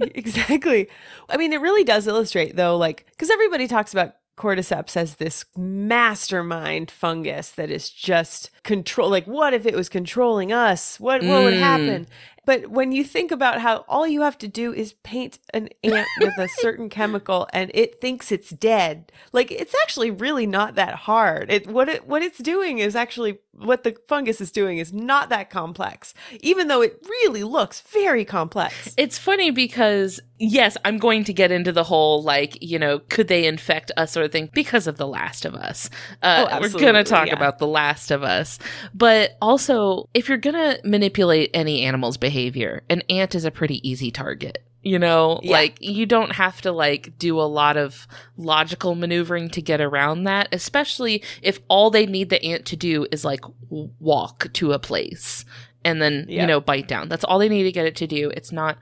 exactly. 0.14 0.88
I 1.28 1.36
mean, 1.36 1.52
it 1.52 1.60
really 1.60 1.84
does 1.84 2.06
illustrate, 2.06 2.56
though, 2.56 2.76
like, 2.76 3.06
because 3.10 3.30
everybody 3.30 3.66
talks 3.68 3.92
about 3.92 4.14
cordyceps 4.36 4.96
as 4.96 5.16
this 5.16 5.44
mastermind 5.56 6.90
fungus 6.90 7.50
that 7.52 7.70
is 7.70 7.90
just 7.90 8.50
control. 8.62 9.10
Like, 9.10 9.26
what 9.26 9.54
if 9.54 9.66
it 9.66 9.74
was 9.74 9.88
controlling 9.88 10.52
us? 10.52 10.98
What 11.00 11.22
what 11.22 11.44
would 11.44 11.54
Mm. 11.54 11.58
happen? 11.60 12.06
But 12.50 12.66
when 12.68 12.90
you 12.90 13.04
think 13.04 13.30
about 13.30 13.60
how 13.60 13.84
all 13.88 14.08
you 14.08 14.22
have 14.22 14.36
to 14.38 14.48
do 14.48 14.74
is 14.74 14.94
paint 15.04 15.38
an 15.54 15.68
ant 15.84 16.08
with 16.18 16.36
a 16.36 16.48
certain 16.48 16.88
chemical 16.98 17.46
and 17.52 17.70
it 17.74 18.00
thinks 18.00 18.32
it's 18.32 18.50
dead, 18.50 19.12
like 19.32 19.52
it's 19.52 19.72
actually 19.82 20.10
really 20.10 20.46
not 20.46 20.74
that 20.74 20.96
hard. 20.96 21.48
It 21.48 21.68
what 21.68 21.88
it 21.88 22.08
what 22.08 22.22
it's 22.22 22.38
doing 22.38 22.78
is 22.78 22.96
actually 22.96 23.38
what 23.52 23.84
the 23.84 23.94
fungus 24.08 24.40
is 24.40 24.50
doing 24.50 24.78
is 24.78 24.92
not 24.92 25.28
that 25.28 25.50
complex, 25.50 26.12
even 26.40 26.66
though 26.66 26.82
it 26.82 26.98
really 27.08 27.44
looks 27.44 27.82
very 27.82 28.24
complex. 28.24 28.94
It's 28.96 29.18
funny 29.18 29.52
because 29.52 30.20
yes, 30.40 30.76
I'm 30.84 30.98
going 30.98 31.24
to 31.24 31.32
get 31.32 31.52
into 31.52 31.70
the 31.70 31.84
whole 31.84 32.22
like, 32.22 32.60
you 32.62 32.78
know, 32.78 32.98
could 32.98 33.28
they 33.28 33.46
infect 33.46 33.92
us 33.96 34.12
sort 34.12 34.24
of 34.24 34.32
thing 34.32 34.48
because 34.54 34.86
of 34.86 34.96
The 34.96 35.06
Last 35.06 35.44
of 35.44 35.54
Us. 35.54 35.90
Uh, 36.22 36.48
Oh, 36.50 36.60
we're 36.60 36.70
going 36.70 36.94
to 36.94 37.04
talk 37.04 37.26
yeah. 37.26 37.34
about 37.34 37.58
The 37.58 37.66
Last 37.66 38.10
of 38.10 38.22
Us. 38.22 38.58
But 38.94 39.36
also, 39.42 40.08
if 40.14 40.28
you're 40.28 40.38
going 40.38 40.54
to 40.54 40.80
manipulate 40.82 41.50
any 41.52 41.82
animal's 41.82 42.16
behavior, 42.16 42.39
an 42.88 43.02
ant 43.08 43.34
is 43.34 43.44
a 43.44 43.50
pretty 43.50 43.86
easy 43.88 44.10
target. 44.10 44.64
You 44.82 44.98
know, 44.98 45.40
Yeah. 45.42 45.52
like 45.52 45.76
you 45.80 46.06
don't 46.06 46.32
have 46.32 46.62
to 46.62 46.72
like 46.72 47.18
do 47.18 47.38
a 47.38 47.42
lot 47.42 47.76
of 47.76 48.06
logical 48.38 48.94
maneuvering 48.94 49.50
to 49.50 49.60
get 49.60 49.78
around 49.80 50.24
that, 50.24 50.48
especially 50.52 51.22
if 51.42 51.60
all 51.68 51.90
they 51.90 52.06
need 52.06 52.30
the 52.30 52.42
ant 52.42 52.64
to 52.66 52.76
do 52.76 53.06
is 53.12 53.22
like 53.24 53.40
walk 53.68 54.50
to 54.54 54.72
a 54.72 54.78
place 54.78 55.44
and 55.84 56.00
then 56.00 56.24
Yeah. 56.28 56.40
you 56.42 56.46
know 56.46 56.60
bite 56.62 56.88
down. 56.88 57.10
That's 57.10 57.24
all 57.24 57.38
they 57.38 57.48
need 57.50 57.64
to 57.64 57.72
get 57.72 57.84
it 57.86 57.96
to 57.96 58.06
do. 58.06 58.30
It's 58.34 58.52
not 58.52 58.78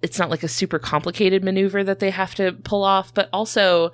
it's 0.00 0.18
not 0.18 0.30
like 0.30 0.42
a 0.42 0.48
super 0.48 0.78
complicated 0.78 1.44
maneuver 1.44 1.84
that 1.84 1.98
they 1.98 2.10
have 2.10 2.34
to 2.36 2.52
pull 2.52 2.82
off, 2.82 3.12
but 3.12 3.28
also 3.30 3.92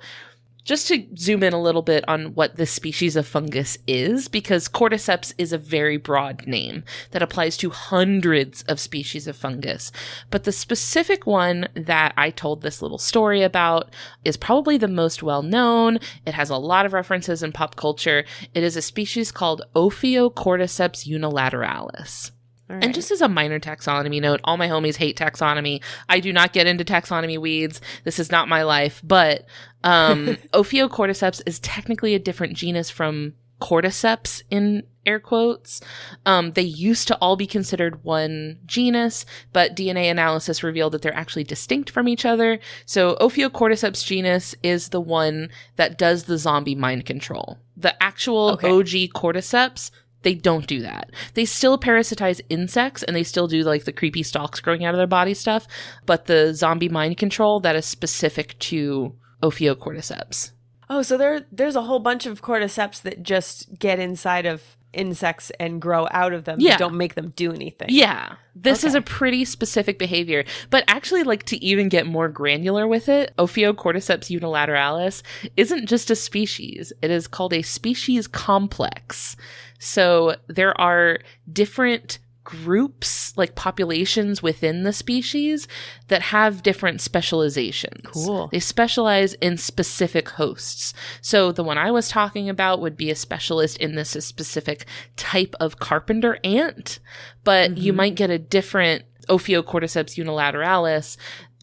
just 0.65 0.87
to 0.87 1.05
zoom 1.15 1.43
in 1.43 1.53
a 1.53 1.61
little 1.61 1.83
bit 1.83 2.03
on 2.07 2.33
what 2.33 2.55
this 2.55 2.71
species 2.71 3.15
of 3.15 3.25
fungus 3.25 3.77
is, 3.87 4.27
because 4.27 4.67
cordyceps 4.67 5.33
is 5.37 5.53
a 5.53 5.57
very 5.57 5.95
broad 5.95 6.45
name 6.47 6.83
that 7.11 7.21
applies 7.21 7.55
to 7.55 7.69
hundreds 7.69 8.63
of 8.63 8.79
species 8.79 9.27
of 9.27 9.37
fungus. 9.37 9.91
But 10.31 10.43
the 10.43 10.51
specific 10.51 11.25
one 11.25 11.69
that 11.75 12.13
I 12.17 12.31
told 12.31 12.61
this 12.61 12.81
little 12.81 12.97
story 12.97 13.43
about 13.43 13.93
is 14.25 14.35
probably 14.35 14.77
the 14.77 14.87
most 14.87 15.23
well 15.23 15.43
known. 15.43 15.99
It 16.25 16.33
has 16.33 16.49
a 16.49 16.57
lot 16.57 16.85
of 16.85 16.93
references 16.93 17.43
in 17.43 17.51
pop 17.51 17.75
culture. 17.75 18.25
It 18.53 18.63
is 18.63 18.75
a 18.75 18.81
species 18.81 19.31
called 19.31 19.61
Ophiocordyceps 19.75 21.07
unilateralis. 21.07 22.31
All 22.69 22.77
And 22.81 22.93
just 22.93 23.11
as 23.11 23.21
a 23.21 23.27
minor 23.27 23.59
taxonomy 23.59 24.21
note, 24.21 24.41
all 24.43 24.57
my 24.57 24.67
homies 24.67 24.95
hate 24.97 25.17
taxonomy. 25.17 25.83
I 26.09 26.19
do 26.19 26.33
not 26.33 26.53
get 26.53 26.67
into 26.67 26.83
taxonomy 26.83 27.37
weeds. 27.37 27.81
This 28.03 28.19
is 28.19 28.31
not 28.31 28.49
my 28.49 28.63
life. 28.63 29.01
But 29.03 29.45
um, 29.83 30.37
Ophiocordyceps 30.53 31.41
is 31.45 31.59
technically 31.59 32.15
a 32.15 32.19
different 32.19 32.53
genus 32.53 32.89
from 32.89 33.33
Cordyceps 33.61 34.41
in 34.49 34.83
air 35.05 35.19
quotes. 35.19 35.79
Um, 36.25 36.51
they 36.51 36.61
used 36.61 37.07
to 37.07 37.15
all 37.17 37.35
be 37.35 37.47
considered 37.47 38.03
one 38.03 38.59
genus, 38.65 39.25
but 39.53 39.75
DNA 39.75 40.11
analysis 40.11 40.63
revealed 40.63 40.93
that 40.93 41.01
they're 41.01 41.15
actually 41.15 41.45
distinct 41.45 41.89
from 41.89 42.07
each 42.07 42.25
other. 42.25 42.59
So 42.85 43.15
Ophiocordyceps 43.21 44.03
genus 44.05 44.55
is 44.61 44.89
the 44.89 44.99
one 44.99 45.49
that 45.77 45.97
does 45.97 46.23
the 46.25 46.37
zombie 46.37 46.75
mind 46.75 47.05
control. 47.05 47.57
The 47.77 48.01
actual 48.03 48.51
Okay. 48.51 48.69
OG 48.69 49.13
Cordyceps 49.13 49.91
they 50.25 50.33
don't 50.33 50.67
do 50.67 50.81
that. 50.81 51.11
They 51.35 51.45
still 51.45 51.77
parasitize 51.77 52.41
insects 52.49 53.03
and 53.03 53.15
they 53.15 53.23
still 53.23 53.47
do 53.47 53.61
like 53.61 53.85
the 53.85 53.93
creepy 53.93 54.23
stalks 54.23 54.59
growing 54.59 54.83
out 54.83 54.93
of 54.93 54.97
their 54.97 55.07
body 55.07 55.35
stuff, 55.35 55.67
but 56.05 56.25
the 56.25 56.53
zombie 56.53 56.89
mind 56.89 57.17
control 57.17 57.59
that 57.61 57.75
is 57.75 57.85
specific 57.85 58.57
to 58.59 59.13
Ophiocordyceps. 59.43 60.51
Oh, 60.89 61.03
so 61.03 61.17
there 61.17 61.45
there's 61.51 61.75
a 61.75 61.83
whole 61.83 61.99
bunch 61.99 62.25
of 62.25 62.41
cordyceps 62.41 63.01
that 63.03 63.21
just 63.23 63.77
get 63.77 63.99
inside 63.99 64.47
of 64.47 64.75
insects 64.95 65.51
and 65.59 65.81
grow 65.81 66.07
out 66.11 66.33
of 66.33 66.45
them. 66.45 66.59
Yeah. 66.59 66.77
don't 66.77 66.97
make 66.97 67.15
them 67.15 67.33
do 67.35 67.51
anything. 67.51 67.89
Yeah. 67.91 68.35
This 68.55 68.83
is 68.83 68.95
a 68.95 69.01
pretty 69.01 69.43
specific 69.43 69.99
behavior. 69.99 70.45
But 70.69 70.85
actually, 70.87 71.23
like 71.23 71.43
to 71.45 71.63
even 71.63 71.89
get 71.89 72.07
more 72.07 72.29
granular 72.29 72.87
with 72.87 73.09
it, 73.09 73.33
Ophiocordyceps 73.37 74.35
unilateralis 74.39 75.21
isn't 75.57 75.87
just 75.87 76.09
a 76.09 76.15
species. 76.15 76.93
It 77.01 77.11
is 77.11 77.27
called 77.27 77.53
a 77.53 77.61
species 77.61 78.27
complex. 78.27 79.35
So 79.77 80.35
there 80.47 80.79
are 80.79 81.19
different 81.51 82.19
groups, 82.45 83.35
like 83.35 83.55
populations 83.55 84.41
within 84.41 84.83
the 84.83 84.93
species 84.93 85.67
that 86.07 86.21
have 86.21 86.63
different 86.63 87.01
specializations. 87.01 88.05
Cool. 88.05 88.47
They 88.53 88.61
specialize 88.61 89.33
in 89.35 89.57
specific 89.57 90.29
hosts. 90.29 90.93
So 91.19 91.51
the 91.51 91.63
one 91.63 91.77
I 91.77 91.91
was 91.91 92.07
talking 92.07 92.47
about 92.47 92.79
would 92.79 92.95
be 92.95 93.11
a 93.11 93.15
specialist 93.15 93.75
in 93.77 93.95
this 93.95 94.11
specific 94.11 94.85
type 95.17 95.55
of 95.59 95.79
carpenter 95.79 96.39
ant, 96.45 96.99
but 97.43 97.77
you 97.77 97.91
mm-hmm. 97.91 97.97
might 97.97 98.15
get 98.15 98.29
a 98.29 98.39
different 98.39 99.03
Ophiocordyceps 99.27 100.23
unilateralis 100.23 101.17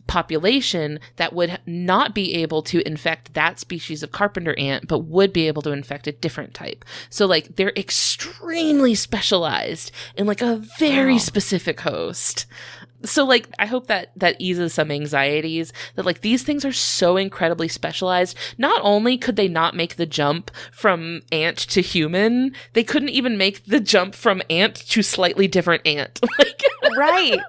population 0.07 0.99
that 1.17 1.33
would 1.33 1.59
not 1.67 2.15
be 2.15 2.35
able 2.35 2.63
to 2.63 2.87
infect 2.87 3.35
that 3.35 3.59
species 3.59 4.03
of 4.03 4.13
carpenter 4.13 4.59
ant, 4.59 4.89
but 4.89 5.01
would 5.01 5.33
be 5.33 5.47
able 5.47 5.63
to 5.63 5.73
infect 5.73 6.07
a 6.07 6.13
different 6.13 6.55
type. 6.55 6.85
So 7.09 7.27
like 7.27 7.57
they're 7.57 7.73
extremely 7.77 8.95
specialized 8.95 9.91
in 10.17 10.27
like 10.27 10.43
a 10.43 10.57
very 10.79 11.13
Wow. 11.15 11.19
specific 11.19 11.81
host. 11.81 12.47
So 13.05 13.25
like 13.25 13.49
I 13.59 13.67
hope 13.67 13.89
that 13.89 14.13
that 14.17 14.37
eases 14.39 14.75
some 14.75 14.91
anxieties 14.93 15.73
that 15.97 16.05
like 16.07 16.21
these 16.21 16.45
things 16.45 16.65
are 16.65 16.73
so 16.73 17.17
incredibly 17.17 17.67
specialized. 17.67 18.37
Not 18.59 18.81
only 18.85 19.19
could 19.19 19.35
they 19.37 19.49
not 19.49 19.75
make 19.75 19.97
the 19.97 20.07
jump 20.07 20.51
from 20.71 21.23
ant 21.33 21.59
to 21.59 21.81
human, 21.81 22.55
they 22.75 22.85
couldn't 22.85 23.09
even 23.09 23.37
make 23.37 23.65
the 23.65 23.81
jump 23.81 24.15
from 24.15 24.41
ant 24.49 24.77
to 24.91 25.03
slightly 25.03 25.49
different 25.49 25.85
ant. 25.87 26.21
like 26.39 26.63
right. 26.97 27.41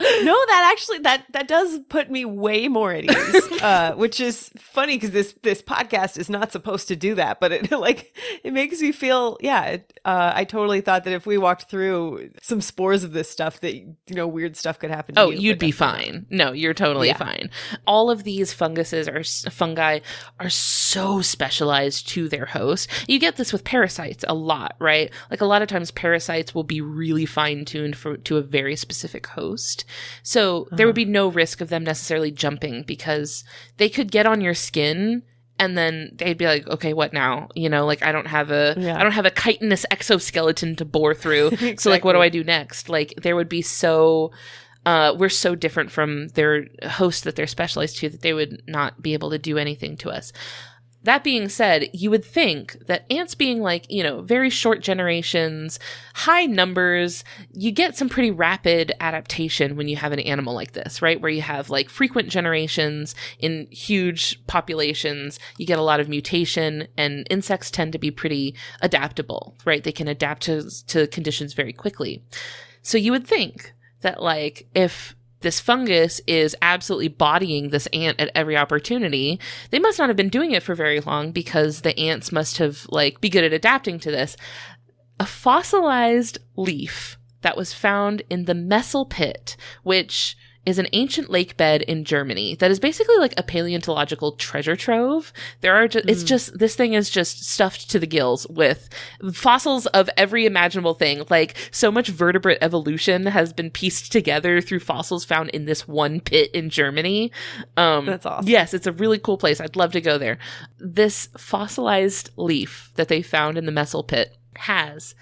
No, 0.00 0.34
that 0.46 0.70
actually 0.72 0.98
that 1.00 1.24
that 1.30 1.46
does 1.46 1.78
put 1.88 2.10
me 2.10 2.24
way 2.24 2.66
more 2.68 2.92
at 2.92 3.04
ease, 3.04 3.52
uh, 3.62 3.92
which 3.94 4.20
is 4.20 4.50
funny 4.58 4.96
because 4.96 5.12
this 5.12 5.34
this 5.42 5.62
podcast 5.62 6.18
is 6.18 6.28
not 6.28 6.50
supposed 6.50 6.88
to 6.88 6.96
do 6.96 7.14
that, 7.14 7.38
but 7.40 7.52
it 7.52 7.70
like 7.78 8.16
it 8.42 8.52
makes 8.52 8.80
me 8.80 8.90
feel 8.92 9.38
yeah. 9.40 9.64
It, 9.66 10.00
uh, 10.04 10.32
I 10.34 10.44
totally 10.44 10.80
thought 10.80 11.04
that 11.04 11.12
if 11.12 11.26
we 11.26 11.38
walked 11.38 11.70
through 11.70 12.30
some 12.42 12.60
spores 12.60 13.04
of 13.04 13.12
this 13.12 13.30
stuff, 13.30 13.60
that 13.60 13.74
you 13.74 13.94
know 14.10 14.26
weird 14.26 14.56
stuff 14.56 14.78
could 14.80 14.90
happen. 14.90 15.14
to 15.14 15.20
Oh, 15.22 15.30
you, 15.30 15.40
you'd 15.50 15.58
be 15.60 15.70
fine. 15.70 16.26
No, 16.28 16.52
you're 16.52 16.74
totally 16.74 17.08
Yeah. 17.08 17.16
fine. 17.16 17.50
All 17.86 18.10
of 18.10 18.24
these 18.24 18.52
funguses 18.52 19.08
are 19.08 19.22
fungi 19.50 20.00
are 20.40 20.50
so 20.50 21.20
specialized 21.20 22.08
to 22.08 22.28
their 22.28 22.46
host. 22.46 22.90
You 23.08 23.18
get 23.20 23.36
this 23.36 23.52
with 23.52 23.62
parasites 23.64 24.24
a 24.26 24.34
lot, 24.34 24.74
right? 24.80 25.10
Like 25.30 25.40
a 25.40 25.46
lot 25.46 25.62
of 25.62 25.68
times 25.68 25.90
parasites 25.92 26.54
will 26.54 26.64
be 26.64 26.80
really 26.80 27.26
fine 27.26 27.64
tuned 27.64 27.96
for 27.96 28.16
to 28.16 28.36
a 28.38 28.42
very 28.42 28.74
specific 28.76 29.26
host. 29.28 29.83
So 30.22 30.68
there 30.72 30.86
would 30.86 30.94
be 30.94 31.04
no 31.04 31.28
risk 31.28 31.60
of 31.60 31.68
them 31.68 31.84
necessarily 31.84 32.30
jumping 32.30 32.82
because 32.82 33.44
they 33.76 33.88
could 33.88 34.10
get 34.10 34.26
on 34.26 34.40
your 34.40 34.54
skin 34.54 35.22
and 35.58 35.78
then 35.78 36.10
they'd 36.16 36.36
be 36.38 36.46
like, 36.46 36.66
okay, 36.66 36.92
what 36.92 37.12
now? 37.12 37.48
You 37.54 37.68
know, 37.68 37.86
like 37.86 38.02
I 38.02 38.10
don't 38.12 38.26
have 38.26 38.50
a, 38.50 38.74
Yeah. 38.76 38.98
I 38.98 39.02
don't 39.02 39.12
have 39.12 39.26
a 39.26 39.30
chitinous 39.30 39.84
exoskeleton 39.90 40.74
to 40.76 40.84
bore 40.84 41.14
through. 41.14 41.50
So 41.78 41.90
like, 41.90 42.04
what 42.04 42.14
do 42.14 42.20
I 42.20 42.28
do 42.28 42.42
next? 42.42 42.88
Like 42.88 43.14
there 43.22 43.36
would 43.36 43.48
be 43.48 43.62
so, 43.62 44.32
uh, 44.84 45.14
we're 45.16 45.28
so 45.28 45.54
different 45.54 45.90
from 45.90 46.28
their 46.28 46.66
host 46.82 47.24
that 47.24 47.36
they're 47.36 47.46
specialized 47.46 47.98
to 47.98 48.08
that 48.10 48.20
they 48.22 48.32
would 48.34 48.62
not 48.66 49.00
be 49.00 49.14
able 49.14 49.30
to 49.30 49.38
do 49.38 49.56
anything 49.56 49.96
to 49.98 50.10
us. 50.10 50.32
That 51.04 51.22
being 51.22 51.50
said, 51.50 51.90
you 51.92 52.10
would 52.10 52.24
think 52.24 52.86
that 52.86 53.04
ants 53.10 53.34
being 53.34 53.60
like, 53.60 53.90
you 53.90 54.02
know, 54.02 54.22
very 54.22 54.48
short 54.48 54.80
generations, 54.80 55.78
high 56.14 56.46
numbers, 56.46 57.24
you 57.52 57.72
get 57.72 57.96
some 57.96 58.08
pretty 58.08 58.30
rapid 58.30 58.92
adaptation 59.00 59.76
when 59.76 59.86
you 59.86 59.96
have 59.96 60.12
an 60.12 60.20
animal 60.20 60.54
like 60.54 60.72
this, 60.72 61.02
right? 61.02 61.20
Where 61.20 61.30
you 61.30 61.42
have 61.42 61.68
like 61.68 61.90
frequent 61.90 62.30
generations 62.30 63.14
in 63.38 63.68
huge 63.70 64.44
populations, 64.46 65.38
you 65.58 65.66
get 65.66 65.78
a 65.78 65.82
lot 65.82 66.00
of 66.00 66.08
mutation, 66.08 66.88
and 66.96 67.26
insects 67.28 67.70
tend 67.70 67.92
to 67.92 67.98
be 67.98 68.10
pretty 68.10 68.54
adaptable, 68.80 69.54
right? 69.66 69.84
They 69.84 69.92
can 69.92 70.08
adapt 70.08 70.42
to, 70.44 70.70
to 70.86 71.06
conditions 71.08 71.52
very 71.52 71.74
quickly. 71.74 72.22
So 72.80 72.96
you 72.96 73.12
would 73.12 73.26
think 73.26 73.74
that 74.00 74.22
like 74.22 74.66
if 74.74 75.14
this 75.44 75.60
fungus 75.60 76.20
is 76.26 76.56
absolutely 76.60 77.06
bodying 77.06 77.68
this 77.68 77.86
ant 77.92 78.18
at 78.18 78.32
every 78.34 78.56
opportunity, 78.56 79.38
they 79.70 79.78
must 79.78 80.00
not 80.00 80.08
have 80.08 80.16
been 80.16 80.28
doing 80.28 80.50
it 80.50 80.64
for 80.64 80.74
very 80.74 80.98
long 80.98 81.30
because 81.30 81.82
the 81.82 81.96
ants 81.96 82.32
must 82.32 82.58
have 82.58 82.86
like 82.88 83.20
be 83.20 83.28
good 83.28 83.44
at 83.44 83.52
adapting 83.52 84.00
to 84.00 84.10
this. 84.10 84.36
A 85.20 85.26
fossilized 85.26 86.38
leaf 86.56 87.16
that 87.42 87.56
was 87.56 87.72
found 87.72 88.22
in 88.28 88.46
the 88.46 88.54
Messel 88.54 89.06
pit, 89.06 89.56
which 89.84 90.36
is 90.66 90.78
an 90.78 90.86
ancient 90.92 91.30
lake 91.30 91.56
bed 91.56 91.82
in 91.82 92.04
Germany 92.04 92.54
that 92.56 92.70
is 92.70 92.80
basically 92.80 93.16
like 93.18 93.34
a 93.36 93.42
paleontological 93.42 94.32
treasure 94.32 94.76
trove. 94.76 95.32
There 95.60 95.74
are 95.74 95.88
just, 95.88 96.08
it's 96.08 96.22
just, 96.22 96.58
this 96.58 96.74
thing 96.74 96.94
is 96.94 97.10
just 97.10 97.44
stuffed 97.44 97.90
to 97.90 97.98
the 97.98 98.06
gills 98.06 98.46
with 98.48 98.88
fossils 99.32 99.86
of 99.86 100.08
every 100.16 100.46
imaginable 100.46 100.94
thing. 100.94 101.22
Like 101.28 101.56
so 101.70 101.90
much 101.90 102.08
vertebrate 102.08 102.58
evolution 102.60 103.26
has 103.26 103.52
been 103.52 103.70
pieced 103.70 104.12
together 104.12 104.60
through 104.60 104.80
fossils 104.80 105.24
found 105.24 105.50
in 105.50 105.66
this 105.66 105.86
one 105.86 106.20
pit 106.20 106.50
in 106.52 106.70
Germany. 106.70 107.30
Um, 107.76 108.06
That's 108.06 108.26
awesome. 108.26 108.48
Yes, 108.48 108.74
it's 108.74 108.86
a 108.86 108.92
really 108.92 109.18
cool 109.18 109.38
place. 109.38 109.60
I'd 109.60 109.76
love 109.76 109.92
to 109.92 110.00
go 110.00 110.18
there. 110.18 110.38
This 110.78 111.28
fossilized 111.36 112.30
leaf 112.36 112.90
that 112.94 113.08
they 113.08 113.22
found 113.22 113.58
in 113.58 113.66
the 113.66 113.72
Messel 113.72 114.02
pit 114.02 114.36
has 114.56 115.14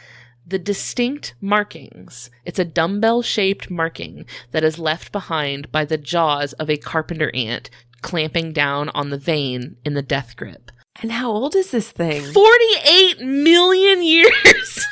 the 0.46 0.58
distinct 0.58 1.34
markings. 1.40 2.30
It's 2.44 2.58
a 2.58 2.64
dumbbell 2.64 3.22
shaped 3.22 3.70
marking 3.70 4.26
that 4.50 4.64
is 4.64 4.78
left 4.78 5.12
behind 5.12 5.70
by 5.70 5.84
the 5.84 5.98
jaws 5.98 6.52
of 6.54 6.68
a 6.68 6.76
carpenter 6.76 7.30
ant 7.34 7.70
clamping 8.02 8.52
down 8.52 8.88
on 8.90 9.10
the 9.10 9.18
vein 9.18 9.76
in 9.84 9.94
the 9.94 10.02
death 10.02 10.36
grip. 10.36 10.70
And 11.00 11.12
how 11.12 11.30
old 11.30 11.56
is 11.56 11.70
this 11.70 11.90
thing? 11.90 12.22
48 12.22 13.20
million 13.20 14.02
years! 14.02 14.30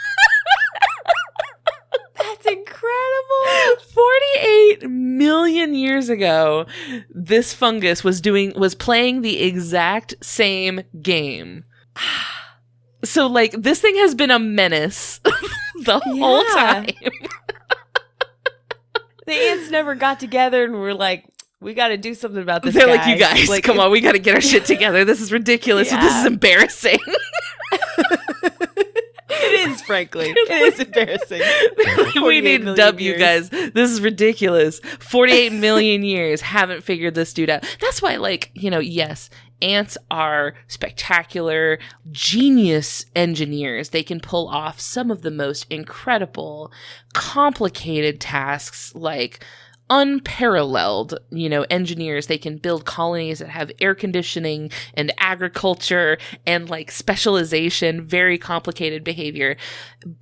That's 2.17 2.47
incredible. 2.47 3.77
48 3.93 4.89
million 4.89 5.75
years 5.75 6.09
ago, 6.09 6.67
this 7.11 7.53
fungus 7.53 8.05
was 8.05 8.21
doing, 8.21 8.53
was 8.57 8.75
playing 8.75 9.21
the 9.21 9.43
exact 9.43 10.15
same 10.23 10.83
game. 11.03 11.65
So, 13.05 13.27
like, 13.27 13.53
this 13.53 13.81
thing 13.81 13.97
has 13.97 14.15
been 14.15 14.31
a 14.31 14.39
menace 14.39 15.21
the 15.85 15.99
whole 15.99 16.45
time. 16.45 16.87
The 19.27 19.33
ants 19.33 19.71
never 19.71 19.95
got 19.95 20.19
together 20.21 20.65
and 20.65 20.75
were 20.75 20.93
like, 20.95 21.25
"We 21.61 21.73
got 21.75 21.89
to 21.89 21.97
do 21.97 22.15
something 22.15 22.43
about 22.43 22.63
this." 22.63 22.75
They're 22.75 22.87
like, 22.89 23.07
you 23.07 23.17
guys, 23.17 23.49
Like, 23.49 23.63
come 23.65 23.79
on, 23.79 23.91
we 23.91 24.01
got 24.01 24.13
to 24.13 24.19
get 24.19 24.35
our 24.35 24.41
shit 24.41 24.65
together. 24.67 25.05
This 25.05 25.21
is 25.21 25.33
ridiculous. 25.33 25.91
This 25.91 26.15
is 26.17 26.27
embarrassing. 26.27 26.99
It 29.33 29.71
is, 29.71 29.81
frankly, 29.83 30.27
it 30.37 30.51
is 30.75 30.81
embarrassing. 30.81 31.41
we 32.23 32.41
need 32.41 32.63
million 32.65 32.77
W, 32.77 33.11
years. 33.11 33.49
guys. 33.49 33.51
This 33.73 33.91
is 33.91 34.01
ridiculous. 34.01 34.81
48 35.01 35.53
million 35.53 36.03
years 36.03 36.41
haven't 36.41 36.83
figured 36.83 37.15
this 37.15 37.33
dude 37.33 37.49
out. 37.51 37.65
That's 37.81 38.03
why, 38.03 38.17
like, 38.17 38.51
you 38.55 38.71
know, 38.71 38.79
yes, 38.81 39.31
ants 39.63 39.97
are 40.11 40.55
spectacular, 40.69 41.79
genius 42.11 43.07
engineers. 43.15 43.91
They 43.91 44.03
can 44.03 44.21
pull 44.21 44.49
off 44.49 44.81
some 44.81 45.11
of 45.11 45.23
the 45.23 45.31
most 45.31 45.67
incredible, 45.71 46.73
complicated 47.13 48.21
tasks 48.21 48.95
like 48.95 49.45
unparalleled, 49.91 51.19
you 51.31 51.49
know, 51.49 51.67
engineers. 51.69 52.29
They 52.29 52.39
can 52.39 52.57
build 52.57 52.85
colonies 52.85 53.41
that 53.41 53.49
have 53.49 53.73
air 53.81 53.95
conditioning 53.95 54.71
and 54.95 55.13
agriculture 55.19 56.17
and 56.47 56.71
like 56.71 56.93
specialization, 56.93 58.07
very 58.07 58.39
complicated 58.39 59.03
behavior. 59.03 59.57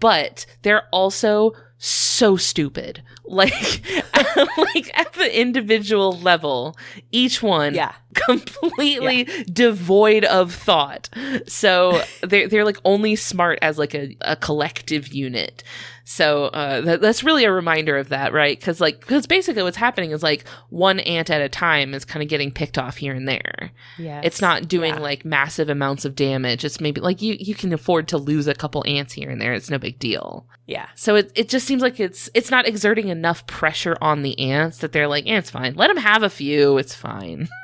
But 0.01 0.47
they're 0.63 0.89
also 0.91 1.53
so 1.79 2.37
stupid. 2.37 3.03
Like, 3.31 3.53
like 4.57 4.91
at 4.99 5.13
the 5.13 5.39
individual 5.39 6.13
level, 6.13 6.79
each 7.13 7.43
one 7.43 7.75
Yeah. 7.75 7.93
completely 8.15 9.25
devoid 9.53 10.25
of 10.25 10.55
thought. 10.55 11.11
So 11.47 12.03
they're 12.23 12.49
they're 12.49 12.65
like 12.65 12.79
only 12.87 13.17
smart 13.17 13.59
as 13.61 13.77
like 13.77 13.95
a, 13.95 14.17
a 14.23 14.35
collective 14.35 15.09
unit. 15.09 15.63
So 16.11 16.47
uh, 16.47 16.81
that, 16.81 17.03
that's 17.03 17.23
really 17.23 17.45
a 17.45 17.53
reminder 17.53 17.99
of 17.99 18.09
that, 18.09 18.33
right? 18.33 18.59
Because 18.59 18.81
like 18.81 19.01
because 19.01 19.27
basically 19.27 19.63
what's 19.63 19.77
happening 19.77 20.11
is 20.13 20.23
like 20.23 20.49
one 20.71 21.01
ant 21.01 21.29
at 21.29 21.43
a 21.43 21.51
time 21.51 21.93
is 21.93 22.07
kind 22.07 22.23
of 22.23 22.31
getting 22.31 22.51
picked 22.51 22.79
off 22.79 22.97
here 22.97 23.13
and 23.13 23.29
there. 23.29 23.73
Yeah. 23.99 24.23
It's 24.25 24.41
not 24.41 24.69
doing 24.69 24.95
Yeah. 24.95 25.01
like 25.01 25.27
massive 25.27 25.69
amounts 25.69 26.07
of 26.07 26.15
damage. 26.15 26.65
It's 26.65 26.81
maybe 26.81 27.03
like 27.03 27.21
you 27.21 27.37
you 27.39 27.55
can 27.55 27.75
afford 27.75 28.09
to 28.09 28.17
lose 28.17 28.47
a 28.47 28.55
couple 28.55 28.83
ants 28.87 29.13
here 29.13 29.29
and 29.29 29.39
there. 29.39 29.53
It's 29.53 29.69
no 29.69 29.77
big 29.77 29.99
deal. 29.99 30.47
Yeah. 30.67 30.87
So 30.95 31.15
it, 31.15 31.31
it 31.35 31.51
just 31.51 31.67
seems 31.67 31.83
like 31.83 32.01
it's 32.01 32.31
it's 32.33 32.51
not 32.51 32.67
exerting 32.67 33.09
enough 33.09 33.47
pressure 33.47 33.99
on 34.01 34.23
the 34.23 34.39
ants 34.39 34.79
that 34.79 34.93
they're 34.93 35.09
like, 35.09 35.27
eh, 35.27 35.37
it's 35.37 35.51
fine. 35.51 35.75
Let 35.75 35.89
them 35.89 35.99
have 35.99 36.23
a 36.23 36.31
few. 36.31 36.79
It's 36.79 36.95
fine. 36.95 37.49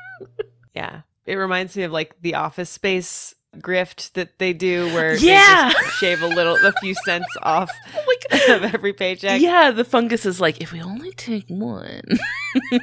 Yeah. 0.74 1.02
It 1.24 1.36
reminds 1.36 1.76
me 1.76 1.84
of 1.84 1.92
like 1.92 2.16
the 2.20 2.34
office 2.34 2.68
space 2.68 3.34
grift 3.60 4.12
that 4.12 4.38
they 4.38 4.52
do 4.52 4.86
where 4.94 5.14
Yeah. 5.16 5.68
they 5.68 5.74
just 5.82 5.96
shave 5.98 6.22
a 6.22 6.26
little 6.26 6.56
a 6.64 6.72
few 6.80 6.94
cents 7.04 7.26
off 7.42 7.70
oh 7.94 8.04
like 8.06 8.48
of 8.50 8.74
every 8.74 8.92
paycheck. 8.92 9.40
yeah, 9.40 9.70
the 9.70 9.84
fungus 9.84 10.24
is 10.26 10.40
like, 10.40 10.60
if 10.60 10.72
we 10.72 10.80
only 10.82 11.12
take 11.12 11.44
one, 11.48 12.02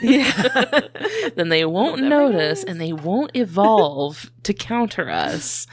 Yeah. 0.01 0.81
then 1.35 1.49
they 1.49 1.65
won't 1.65 2.01
notice 2.01 2.11
notice. 2.31 2.63
and 2.63 2.79
they 2.79 2.93
won't 2.93 3.31
evolve 3.35 4.31
to 4.43 4.53
counter 4.53 5.09
us. 5.09 5.65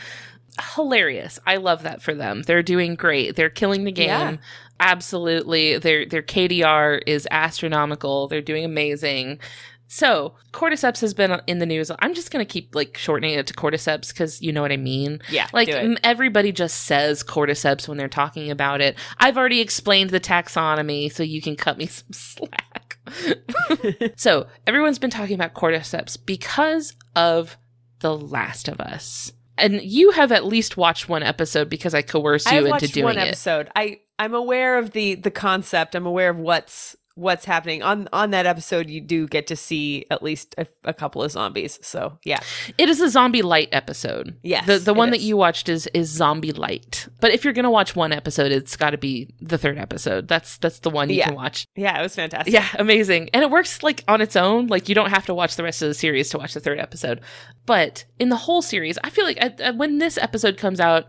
Hilarious. 0.75 1.39
I 1.47 1.57
love 1.57 1.83
that 1.85 2.03
for 2.03 2.15
them. 2.15 2.43
They're 2.43 2.63
doing 2.63 2.95
great. 2.97 3.37
They're 3.37 3.51
killing 3.51 3.85
the 3.85 3.93
game. 3.93 4.09
Yeah. 4.09 4.37
Absolutely. 4.81 5.79
Their 5.79 6.07
their 6.07 6.23
KDR 6.23 7.01
is 7.07 7.27
astronomical. 7.31 8.29
They're 8.29 8.41
doing 8.41 8.65
amazing. 8.65 9.41
So, 9.91 10.35
cordyceps 10.53 11.01
has 11.01 11.15
been 11.15 11.41
in 11.47 11.59
the 11.61 11.67
news. 11.67 11.91
I'm 12.01 12.13
just 12.15 12.31
going 12.31 12.45
to 12.45 12.51
keep 12.51 12.75
like 12.75 12.97
shortening 12.99 13.33
it 13.33 13.47
to 13.47 13.55
cordyceps 13.55 14.15
cuz 14.15 14.43
you 14.43 14.53
know 14.53 14.61
what 14.61 14.71
I 14.71 14.77
mean. 14.77 15.21
yeah. 15.31 15.49
Like 15.53 15.69
do 15.69 15.75
it. 15.77 15.85
m- 15.85 15.97
everybody 16.05 16.53
just 16.53 16.85
says 16.85 17.23
cordyceps 17.23 17.89
when 17.89 17.97
they're 17.97 18.07
talking 18.09 18.51
about 18.51 18.81
it. 18.83 18.97
I've 19.19 19.39
already 19.39 19.61
explained 19.61 20.11
the 20.11 20.21
taxonomy, 20.21 21.11
so 21.11 21.23
you 21.23 21.41
can 21.41 21.57
cut 21.57 21.79
me 21.79 21.87
some 21.99 22.13
slack. 22.13 22.99
so 24.17 24.47
everyone's 24.67 24.99
been 24.99 25.11
talking 25.11 25.35
about 25.35 25.55
cordyceps 25.55 26.19
because 26.25 26.95
of 27.17 27.57
The 28.01 28.17
Last 28.17 28.69
of 28.69 28.81
Us. 28.81 29.33
And 29.57 29.81
you 29.83 30.13
have 30.13 30.31
at 30.33 30.45
least 30.45 30.77
watched 30.77 31.09
one 31.09 31.23
episode 31.23 31.69
because 31.69 31.95
I 31.95 32.03
coerced 32.03 32.47
I've 32.47 32.53
you 32.55 32.59
into 32.61 32.71
watched 32.71 32.93
doing 32.95 33.05
one 33.05 33.19
it. 33.19 33.27
episode. 33.27 33.69
I 33.75 34.01
I'm 34.19 34.35
aware 34.35 34.79
of 34.79 34.93
the 34.93 35.15
the 35.17 35.31
concept. 35.31 35.95
I'm 35.95 36.07
aware 36.07 36.31
of 36.31 36.37
what's 36.39 36.95
what's 37.19 37.45
happening 37.45 37.83
on 37.83 38.09
on 38.13 38.31
that 38.31 38.47
episode. 38.47 38.89
You 38.89 39.01
do 39.01 39.27
get 39.27 39.47
to 39.49 39.57
see 39.57 40.07
at 40.11 40.23
least 40.23 40.55
a, 40.57 40.67
a 40.85 40.95
couple 40.95 41.23
of 41.23 41.31
zombies. 41.33 41.79
So 41.83 42.19
yeah, 42.25 42.39
It 42.79 42.89
is 42.89 43.01
a 43.01 43.11
zombie 43.11 43.43
light 43.43 43.69
episode. 43.73 44.37
Yes, 44.43 44.67
The 44.67 44.79
the 44.79 44.95
one 44.95 45.11
that 45.11 45.21
you 45.21 45.37
watched 45.37 45.69
is 45.69 45.89
is 45.95 46.09
zombie 46.09 46.53
light. 46.53 47.09
But 47.21 47.33
if 47.33 47.45
you're 47.45 47.53
to 47.59 47.71
watch 47.71 47.97
one 47.97 48.13
episode, 48.13 48.53
it's 48.53 48.77
got 48.77 48.91
to 48.91 48.99
be 48.99 49.35
the 49.41 49.59
third 49.59 49.79
episode. 49.79 50.29
That's 50.29 50.59
that's 50.59 50.79
the 50.79 50.91
one 50.91 51.11
you 51.11 51.17
Yeah. 51.17 51.27
can 51.27 51.35
watch. 51.35 51.67
yeah, 51.77 51.99
it 51.99 52.03
was 52.03 52.15
fantastic. 52.15 52.55
Yeah, 52.55 52.67
amazing. 52.79 53.31
And 53.35 53.43
it 53.43 53.51
works 53.51 53.83
like 53.83 54.05
on 54.07 54.21
its 54.21 54.37
own. 54.37 54.69
Like 54.69 54.89
you 54.89 54.95
don't 54.95 55.11
have 55.11 55.27
to 55.27 55.35
watch 55.35 55.57
the 55.57 55.65
rest 55.65 55.83
of 55.83 55.89
the 55.89 55.95
series 55.95 56.31
to 56.31 56.39
watch 56.39 56.55
the 56.55 56.61
third 56.61 56.79
episode. 56.79 57.21
But 57.67 58.05
in 58.19 58.29
the 58.29 58.37
whole 58.37 58.63
series, 58.63 58.97
I 59.05 59.11
feel 59.11 59.25
like 59.25 59.43
uh, 59.43 59.51
uh, 59.63 59.73
when 59.75 59.99
this 59.99 60.17
episode 60.19 60.57
comes 60.57 60.81
out, 60.81 61.07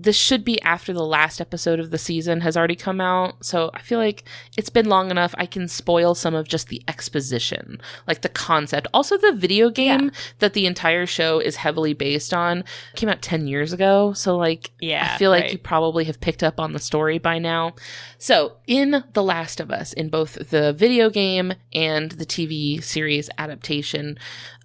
this 0.00 0.16
should 0.16 0.44
be 0.44 0.60
after 0.62 0.92
the 0.92 1.04
last 1.04 1.40
episode 1.40 1.80
of 1.80 1.90
the 1.90 1.98
season 1.98 2.40
has 2.42 2.56
already 2.56 2.76
come 2.76 3.00
out. 3.00 3.44
So 3.44 3.70
I 3.74 3.80
feel 3.82 3.98
like 3.98 4.22
it's 4.56 4.70
been 4.70 4.88
long 4.88 5.10
enough. 5.10 5.34
I 5.36 5.44
can 5.44 5.66
spoil 5.66 6.14
some 6.14 6.34
of 6.36 6.46
just 6.46 6.68
the 6.68 6.82
exposition, 6.86 7.80
like 8.06 8.22
the 8.22 8.28
concept. 8.28 8.86
Also, 8.94 9.18
the 9.18 9.32
video 9.32 9.70
game 9.70 10.12
that 10.38 10.52
the 10.52 10.66
entire 10.66 11.04
show 11.04 11.40
is 11.40 11.56
heavily 11.56 11.94
based 11.94 12.32
on 12.32 12.62
came 12.94 13.08
out 13.08 13.22
10 13.22 13.48
years 13.48 13.72
ago. 13.72 14.12
So, 14.12 14.36
like, 14.36 14.70
Yeah, 14.80 15.10
I 15.14 15.18
feel 15.18 15.30
like 15.30 15.42
right. 15.44 15.52
you 15.52 15.58
probably 15.58 16.04
have 16.04 16.20
picked 16.20 16.44
up 16.44 16.60
on 16.60 16.72
the 16.72 16.78
story 16.78 17.18
by 17.18 17.40
now. 17.40 17.74
So, 18.18 18.56
in 18.68 19.02
The 19.14 19.22
Last 19.22 19.58
of 19.58 19.72
Us, 19.72 19.92
in 19.92 20.10
both 20.10 20.50
the 20.50 20.72
video 20.72 21.10
game 21.10 21.54
and 21.72 22.12
the 22.12 22.26
TV 22.26 22.82
series 22.82 23.28
adaptation, 23.36 24.16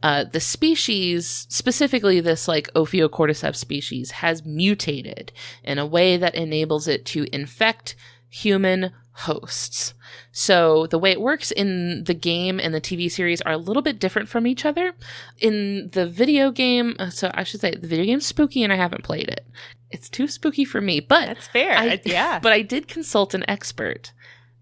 uh, 0.03 0.25
the 0.25 0.41
species, 0.41 1.47
specifically 1.49 2.19
this 2.19 2.47
like 2.47 2.71
Ophiocordyceps 2.73 3.55
species, 3.55 4.11
has 4.11 4.45
mutated 4.45 5.31
in 5.63 5.79
a 5.79 5.85
way 5.85 6.17
that 6.17 6.35
enables 6.35 6.89
it 6.89 7.05
to 7.05 7.25
infect 7.33 7.95
human 8.29 8.91
hosts. 9.13 9.93
So 10.31 10.87
the 10.87 10.99
way 10.99 11.11
it 11.11 11.21
works 11.21 11.51
in 11.51 12.03
the 12.03 12.13
game 12.13 12.59
and 12.59 12.73
the 12.73 12.81
TV 12.81 13.09
series 13.09 13.41
are 13.41 13.53
a 13.53 13.57
little 13.57 13.81
bit 13.81 13.99
different 13.99 14.27
from 14.27 14.45
each 14.45 14.65
other. 14.65 14.93
In 15.39 15.89
the 15.93 16.05
video 16.05 16.51
game, 16.51 16.95
uh, 16.99 17.09
so 17.09 17.31
I 17.33 17.43
should 17.43 17.61
say 17.61 17.71
the 17.71 17.87
video 17.87 18.05
game's 18.05 18.25
spooky 18.25 18.61
and 18.61 18.73
I 18.73 18.75
haven't 18.75 19.03
played 19.03 19.29
it. 19.29 19.47
It's 19.89 20.09
too 20.09 20.27
spooky 20.27 20.65
for 20.65 20.81
me, 20.81 20.99
but 20.99 21.27
that's 21.27 21.47
fair. 21.47 21.77
I, 21.77 22.01
yeah, 22.03 22.39
but 22.43 22.51
I 22.51 22.61
did 22.61 22.87
consult 22.87 23.33
an 23.35 23.45
expert, 23.47 24.11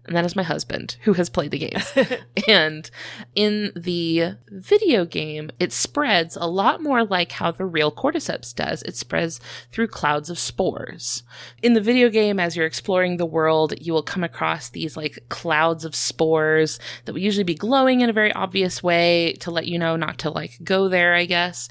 and 0.04 0.16
that 0.16 0.24
is 0.24 0.34
my 0.34 0.42
husband 0.42 0.96
who 1.02 1.12
has 1.12 1.28
played 1.28 1.52
the 1.52 1.58
games. 1.58 1.92
and 2.48 2.90
in 3.34 3.70
the 3.76 4.34
video 4.48 5.04
game, 5.04 5.50
it 5.60 5.72
spreads 5.72 6.36
a 6.36 6.46
lot 6.46 6.82
more 6.82 7.04
like 7.04 7.32
how 7.32 7.52
the 7.52 7.64
real 7.64 7.92
cordyceps 7.92 8.54
does. 8.54 8.82
It 8.82 8.96
spreads 8.96 9.40
through 9.70 9.88
clouds 9.88 10.28
of 10.28 10.38
spores. 10.38 11.22
In 11.62 11.74
the 11.74 11.80
video 11.80 12.08
game, 12.08 12.40
as 12.40 12.56
you're 12.56 12.66
exploring 12.66 13.16
the 13.16 13.26
world, 13.26 13.74
you 13.80 13.92
will 13.92 14.02
come 14.02 14.24
across 14.24 14.70
these 14.70 14.96
like 14.96 15.20
clouds 15.28 15.84
of 15.84 15.94
spores 15.94 16.80
that 17.04 17.12
will 17.12 17.20
usually 17.20 17.44
be 17.44 17.54
glowing 17.54 18.00
in 18.00 18.10
a 18.10 18.14
very 18.14 18.32
obvious 18.32 18.82
way 18.82 19.34
to 19.40 19.52
let 19.52 19.68
you 19.68 19.78
know 19.78 19.94
not 19.94 20.18
to 20.18 20.30
like 20.30 20.58
go 20.64 20.88
there, 20.88 21.14
I 21.14 21.26
guess 21.26 21.68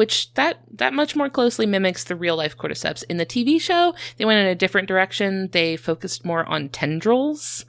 which 0.00 0.32
that 0.34 0.54
that 0.82 0.92
much 0.94 1.14
more 1.14 1.28
closely 1.28 1.66
mimics 1.66 2.04
the 2.04 2.16
real 2.16 2.36
life 2.42 2.56
cordyceps. 2.56 3.04
In 3.10 3.18
the 3.18 3.26
TV 3.34 3.60
show, 3.60 3.94
they 4.16 4.24
went 4.24 4.40
in 4.40 4.46
a 4.46 4.54
different 4.62 4.88
direction. 4.88 5.48
They 5.52 5.76
focused 5.76 6.24
more 6.24 6.44
on 6.48 6.70
tendrils. 6.70 7.66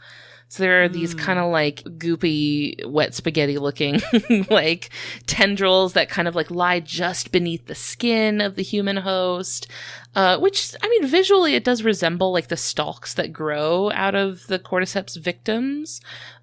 So 0.48 0.63
there 0.63 0.84
are 0.84 0.89
these 0.89 1.15
Mm. 1.15 1.20
kind 1.20 1.39
of 1.39 1.50
like 1.52 1.78
goopy, 2.04 2.86
wet 2.86 3.13
spaghetti 3.15 3.58
looking 3.58 4.02
like 4.50 4.89
tendrils 5.26 5.94
that 5.94 6.10
kind 6.10 6.28
of 6.28 6.36
like 6.36 6.52
lie 6.52 6.82
just 6.82 7.32
beneath 7.32 7.65
the 7.67 7.76
skin 7.76 8.41
of 8.41 8.56
the 8.56 8.63
human 8.63 8.98
host. 8.98 9.67
Uh, 10.13 10.38
which 10.39 10.76
I 10.84 10.89
mean, 10.89 11.06
visually 11.08 11.56
it 11.56 11.63
does 11.63 11.84
resemble 11.84 12.34
like 12.34 12.48
the 12.50 12.58
stalks 12.58 13.13
that 13.13 13.32
grow 13.32 13.91
out 13.91 14.15
of 14.15 14.48
the 14.48 14.60
cordyceps 14.60 15.17
victims. 15.17 16.02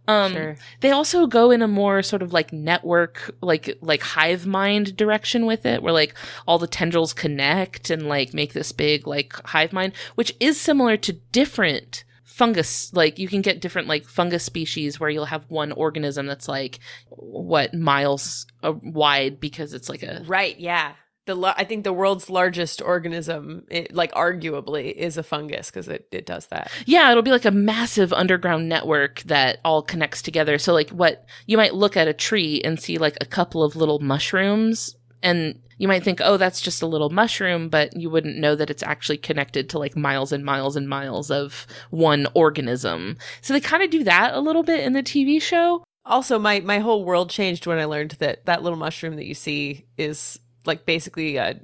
Um, 0.09 0.33
sure. 0.33 0.57
they 0.81 0.91
also 0.91 1.27
go 1.27 1.51
in 1.51 1.61
a 1.61 1.69
more 1.69 2.03
sort 2.03 2.23
of 2.23 2.33
like 2.33 2.53
network, 2.53 3.31
like 3.43 3.79
like 3.83 4.03
hive 4.03 4.47
mind 4.47 4.97
direction 4.97 5.45
with 5.45 5.67
it, 5.67 5.83
where 5.83 5.93
like 5.93 6.15
all 6.47 6.59
the 6.59 6.67
tendrils 6.67 7.13
connect 7.13 7.91
and 7.91 8.09
like 8.09 8.33
make 8.33 8.55
this 8.55 8.73
big 8.73 9.07
like 9.07 9.35
hive 9.47 9.73
mind, 9.73 9.93
which 10.15 10.35
is 10.41 10.59
similar 10.59 10.97
to 10.97 11.13
different 11.13 12.05
fungus. 12.25 12.91
Like 12.95 13.19
you 13.19 13.29
can 13.29 13.43
get 13.43 13.61
different 13.61 13.87
like 13.87 14.05
fungus 14.07 14.45
species 14.45 14.99
where 14.99 15.11
you'll 15.11 15.27
have 15.27 15.45
one 15.51 15.73
organism 15.73 16.27
that's 16.27 16.49
like 16.49 16.79
what 17.11 17.75
miles 17.75 18.47
uh, 18.63 18.73
wide 18.83 19.39
because 19.41 19.75
it's 19.75 19.91
like 19.91 20.03
a 20.03 20.23
Right. 20.27 20.59
Yeah. 20.59 20.95
The 21.29 21.55
I 21.57 21.65
think 21.65 21.85
the 21.85 21.93
world's 21.93 22.31
largest 22.31 22.81
organism, 22.81 23.65
it, 23.71 23.95
like 23.95 24.13
arguably, 24.13 24.93
is 24.93 25.19
a 25.19 25.23
fungus 25.23 25.71
because 25.71 25.87
it, 25.87 26.09
it 26.11 26.25
does 26.25 26.47
that. 26.47 26.71
Yeah, 26.87 27.11
it'll 27.11 27.23
be 27.23 27.31
like 27.31 27.45
a 27.45 27.51
massive 27.51 28.15
underground 28.15 28.67
network 28.67 29.21
that 29.25 29.59
all 29.63 29.83
connects 29.83 30.23
together. 30.23 30.57
So 30.57 30.73
like 30.73 30.89
what 30.89 31.27
you 31.47 31.59
might 31.59 31.75
look 31.75 31.99
at 31.99 32.09
a 32.09 32.15
tree 32.15 32.63
and 32.65 32.81
see 32.81 32.97
like 32.97 33.19
a 33.21 33.27
couple 33.27 33.63
of 33.63 33.77
little 33.77 33.99
mushrooms 33.99 34.97
and 35.23 35.61
you 35.79 35.87
might 35.87 36.03
think, 36.03 36.21
"Oh, 36.23 36.37
that's 36.39 36.61
just 36.61 36.83
a 36.83 36.87
little 36.87 37.11
mushroom," 37.11 37.69
but 37.69 37.95
you 37.95 38.11
wouldn't 38.11 38.39
know 38.39 38.55
that 38.55 38.71
it's 38.71 38.83
actually 38.83 39.19
connected 39.19 39.69
to 39.71 39.79
like 39.79 39.97
miles 39.97 40.33
and 40.33 40.45
miles 40.45 40.77
and 40.77 40.89
miles 40.89 41.31
of 41.31 41.67
one 41.91 42.27
organism. 42.35 43.17
So 43.41 43.53
they 43.53 43.61
kind 43.61 43.83
of 43.83 43.91
do 43.91 44.05
that 44.05 44.35
a 44.35 44.41
little 44.41 44.63
bit 44.63 44.85
in 44.85 44.93
the 44.93 45.03
TV 45.03 45.41
show. 45.41 45.85
Also, 46.05 46.39
my 46.39 46.61
my 46.61 46.79
whole 46.79 47.05
world 47.05 47.31
changed 47.31 47.67
when 47.67 47.79
I 47.79 47.85
learned 47.85 48.13
that 48.13 48.47
that 48.47 48.63
little 48.63 48.79
mushroom 48.79 49.17
that 49.17 49.27
you 49.27 49.35
see 49.35 49.85
is 49.97 50.41
like 50.69 50.87
basically 50.87 51.37
a 51.37 51.59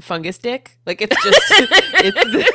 fungus 0.00 0.38
dick. 0.38 0.78
Like 0.86 1.02
it's 1.02 1.22
just 1.22 1.40
it's 1.50 2.24
the, 2.24 2.52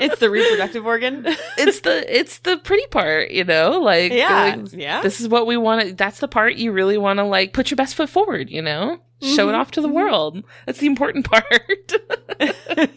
it's 0.00 0.18
the 0.18 0.30
reproductive 0.30 0.84
organ. 0.84 1.24
It's 1.58 1.80
the 1.80 2.16
it's 2.18 2.38
the 2.38 2.56
pretty 2.56 2.86
part, 2.88 3.30
you 3.30 3.44
know? 3.44 3.80
Like 3.80 4.12
yeah, 4.12 4.56
like, 4.56 4.72
yeah. 4.72 5.02
this 5.02 5.20
is 5.20 5.28
what 5.28 5.46
we 5.46 5.56
want 5.56 5.86
to 5.88 5.92
that's 5.92 6.20
the 6.20 6.28
part 6.28 6.54
you 6.54 6.72
really 6.72 6.98
want 6.98 7.18
to 7.18 7.24
like 7.24 7.52
put 7.52 7.70
your 7.70 7.76
best 7.76 7.94
foot 7.94 8.08
forward, 8.08 8.50
you 8.50 8.62
know? 8.62 8.98
show 9.20 9.48
it 9.48 9.52
Mhm, 9.52 9.58
off 9.58 9.72
to 9.72 9.80
the 9.80 9.88
mhm. 9.88 9.94
world. 9.94 10.44
That's 10.64 10.78
the 10.78 10.86
important 10.86 11.26
part. 11.28 11.92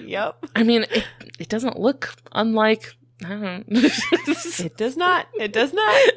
yep. 0.00 0.44
I 0.54 0.62
mean, 0.62 0.82
it, 0.90 1.06
it 1.38 1.48
doesn't 1.48 1.78
look 1.80 2.14
unlike. 2.32 2.94
I 3.24 3.28
don't 3.30 3.40
know. 3.42 3.62
It 3.68 4.76
does 4.76 4.98
not. 4.98 5.28
It 5.38 5.52
does 5.54 5.72
not. 5.72 6.10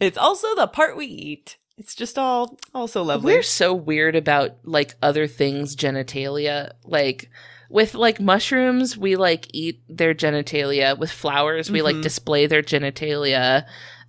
It's 0.00 0.18
also 0.18 0.54
the 0.56 0.66
part 0.66 0.96
we 0.96 1.06
eat. 1.06 1.56
It's 1.78 1.94
just 1.94 2.18
all 2.18 2.58
also 2.74 3.02
lovely. 3.02 3.34
We're 3.34 3.42
so 3.42 3.74
weird 3.74 4.16
about 4.16 4.56
like 4.64 4.94
other 5.02 5.26
things 5.26 5.76
genitalia. 5.76 6.72
Like 6.84 7.30
with 7.68 7.94
like 7.94 8.18
mushrooms, 8.20 8.96
we 8.96 9.16
like 9.16 9.46
eat 9.52 9.82
their 9.88 10.14
genitalia. 10.14 10.96
With 10.98 11.10
flowers, 11.10 11.70
we 11.70 11.82
like 11.82 11.96
Mhm. 11.96 12.02
display 12.02 12.46
their 12.46 12.62
genitalia. 12.62 13.66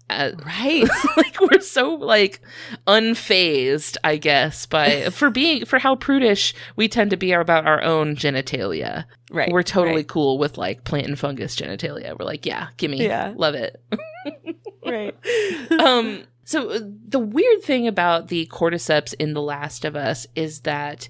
Uh, 0.09 0.31
right. 0.45 0.87
like 1.17 1.41
we're 1.41 1.59
so 1.59 1.95
like 1.95 2.39
unfazed, 2.87 3.97
I 4.03 4.15
guess, 4.15 4.65
by 4.65 5.09
for 5.11 5.29
being 5.29 5.65
for 5.65 5.79
how 5.79 5.95
prudish 5.97 6.53
we 6.77 6.87
tend 6.87 7.09
to 7.11 7.17
be 7.17 7.33
about 7.33 7.67
our 7.67 7.81
own 7.83 8.15
genitalia. 8.15 9.03
Right. 9.29 9.51
we're 9.51 9.63
totally 9.63 9.97
Right. 9.97 10.07
cool 10.07 10.37
with 10.37 10.57
like 10.57 10.85
plant 10.85 11.07
and 11.07 11.19
fungus 11.19 11.57
genitalia. 11.57 12.17
We're 12.17 12.25
like, 12.25 12.45
yeah, 12.45 12.69
gimme, 12.77 13.03
Yeah. 13.03 13.33
love 13.35 13.55
it. 13.55 13.81
right. 14.85 15.13
um 15.81 16.23
so 16.47 16.69
uh, 16.69 16.79
the 17.07 17.19
weird 17.19 17.61
thing 17.61 17.87
about 17.87 18.29
the 18.29 18.47
cordyceps 18.47 19.13
in 19.19 19.33
the 19.33 19.41
last 19.41 19.83
of 19.83 19.95
us 19.95 20.25
is 20.33 20.61
that 20.61 21.09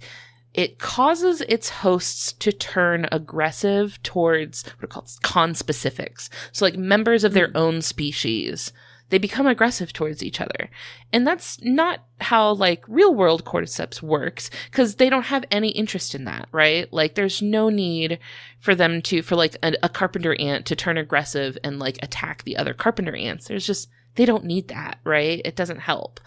it 0.53 0.79
causes 0.79 1.41
its 1.41 1.69
hosts 1.69 2.33
to 2.33 2.51
turn 2.51 3.07
aggressive 3.11 4.01
towards 4.01 4.65
what 4.65 4.85
are 4.85 4.87
called 4.87 5.09
conspecifics 5.23 6.29
so 6.51 6.65
like 6.65 6.75
members 6.75 7.23
of 7.23 7.33
their 7.33 7.51
own 7.55 7.81
species 7.81 8.73
they 9.09 9.17
become 9.17 9.47
aggressive 9.47 9.93
towards 9.93 10.21
each 10.21 10.41
other. 10.41 10.69
And 11.13 11.25
that's 11.25 11.61
not 11.63 12.03
how 12.19 12.53
like 12.53 12.83
real 12.87 13.13
world 13.13 13.45
cordyceps 13.45 14.01
works 14.01 14.49
because 14.69 14.95
they 14.95 15.09
don't 15.09 15.25
have 15.25 15.45
any 15.49 15.69
interest 15.69 16.13
in 16.13 16.25
that 16.25 16.49
right? 16.51 16.91
Like 16.91 17.15
there's 17.15 17.41
no 17.41 17.69
need 17.69 18.19
for 18.59 18.75
them 18.75 19.01
to 19.03 19.21
for 19.21 19.35
like 19.35 19.55
a, 19.63 19.73
a 19.83 19.89
carpenter 19.89 20.35
ant 20.39 20.65
to 20.65 20.75
turn 20.75 20.97
aggressive 20.97 21.57
and 21.63 21.79
like 21.79 21.97
attack 22.01 22.43
the 22.43 22.57
other 22.57 22.73
carpenter 22.73 23.15
ants. 23.15 23.47
There's 23.47 23.67
just 23.67 23.89
they 24.17 24.25
don't 24.25 24.43
need 24.43 24.67
that 24.67 24.99
right? 25.05 25.41
It 25.45 25.55
doesn't 25.55 25.79
help. 25.79 26.19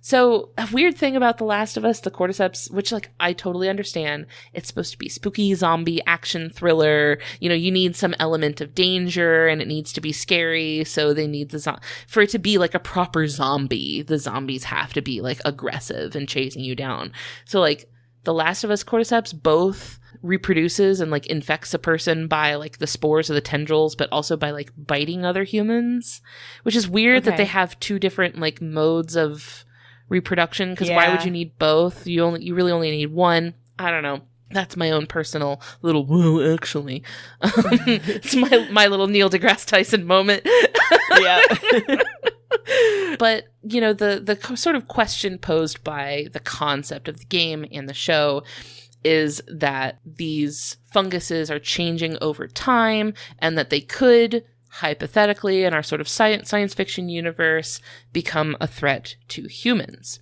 So 0.00 0.50
a 0.56 0.68
weird 0.72 0.96
thing 0.96 1.16
about 1.16 1.38
the 1.38 1.44
last 1.44 1.76
of 1.76 1.84
us 1.84 2.00
the 2.00 2.10
cordyceps 2.10 2.70
which 2.70 2.92
like 2.92 3.10
i 3.18 3.32
totally 3.32 3.68
understand 3.68 4.26
it's 4.54 4.68
supposed 4.68 4.92
to 4.92 4.98
be 4.98 5.08
spooky 5.08 5.52
zombie 5.54 6.00
action 6.06 6.50
thriller. 6.50 7.18
You 7.40 7.48
know 7.48 7.54
you 7.54 7.72
need 7.72 7.96
some 7.96 8.14
element 8.20 8.60
of 8.60 8.74
danger 8.74 9.48
and 9.48 9.60
it 9.60 9.66
needs 9.66 9.92
to 9.94 10.00
be 10.00 10.12
scary 10.12 10.84
so 10.84 11.12
they 11.12 11.26
need 11.26 11.50
the 11.50 11.58
zo- 11.58 11.78
for 12.06 12.22
it 12.22 12.30
to 12.30 12.38
be 12.38 12.58
like 12.58 12.74
a 12.74 12.78
proper 12.80 13.26
zombie 13.26 14.02
the 14.02 14.18
zombies 14.18 14.64
have 14.64 14.92
to 14.92 15.02
be 15.02 15.20
like 15.20 15.40
aggressive 15.44 16.14
and 16.14 16.28
chasing 16.28 16.62
you 16.62 16.76
down. 16.76 17.12
So 17.44 17.60
like 17.60 17.90
the 18.22 18.34
last 18.34 18.62
of 18.62 18.70
us 18.70 18.84
cordyceps 18.84 19.34
both 19.34 19.97
reproduces 20.22 21.00
and 21.00 21.10
like 21.10 21.26
infects 21.26 21.72
a 21.74 21.78
person 21.78 22.26
by 22.26 22.54
like 22.54 22.78
the 22.78 22.86
spores 22.86 23.30
or 23.30 23.34
the 23.34 23.40
tendrils 23.40 23.94
but 23.94 24.08
also 24.10 24.36
by 24.36 24.50
like 24.50 24.72
biting 24.76 25.24
other 25.24 25.44
humans 25.44 26.20
which 26.64 26.74
is 26.74 26.88
weird 26.88 27.24
that 27.24 27.36
they 27.36 27.44
have 27.44 27.78
two 27.78 27.98
different 27.98 28.38
like 28.38 28.60
modes 28.60 29.16
of 29.16 29.64
reproduction 30.08 30.70
because 30.70 30.90
why 30.90 31.10
would 31.10 31.24
you 31.24 31.30
need 31.30 31.58
both? 31.58 32.06
You 32.06 32.24
only 32.24 32.44
you 32.44 32.54
really 32.54 32.72
only 32.72 32.90
need 32.90 33.12
one. 33.12 33.54
I 33.78 33.90
don't 33.90 34.02
know. 34.02 34.22
That's 34.50 34.76
my 34.76 34.90
own 34.90 35.06
personal 35.06 35.60
little 35.82 36.06
whoa 36.06 36.54
actually 36.54 37.02
it's 37.42 38.34
my 38.34 38.68
my 38.70 38.86
little 38.86 39.06
neil 39.06 39.28
degrasse 39.30 39.66
tyson 39.66 40.06
moment. 40.06 40.46
Yeah. 41.20 41.40
but 43.18 43.48
you 43.62 43.80
know 43.80 43.92
the 43.92 44.22
the 44.22 44.56
sort 44.56 44.76
of 44.76 44.86
question 44.86 45.38
posed 45.38 45.82
by 45.82 46.28
the 46.32 46.38
concept 46.38 47.08
of 47.08 47.18
the 47.18 47.24
game 47.24 47.66
and 47.72 47.88
the 47.88 47.94
show 47.94 48.42
is 49.04 49.42
that 49.46 50.00
these 50.04 50.76
funguses 50.84 51.50
are 51.50 51.58
changing 51.58 52.16
over 52.20 52.46
time 52.46 53.14
and 53.38 53.56
that 53.56 53.70
they 53.70 53.80
could 53.80 54.44
hypothetically 54.70 55.64
in 55.64 55.72
our 55.72 55.82
sort 55.82 56.00
of 56.00 56.08
science 56.08 56.48
science 56.50 56.74
fiction 56.74 57.08
universe 57.08 57.80
become 58.12 58.56
a 58.60 58.66
threat 58.66 59.16
to 59.26 59.46
humans 59.48 60.20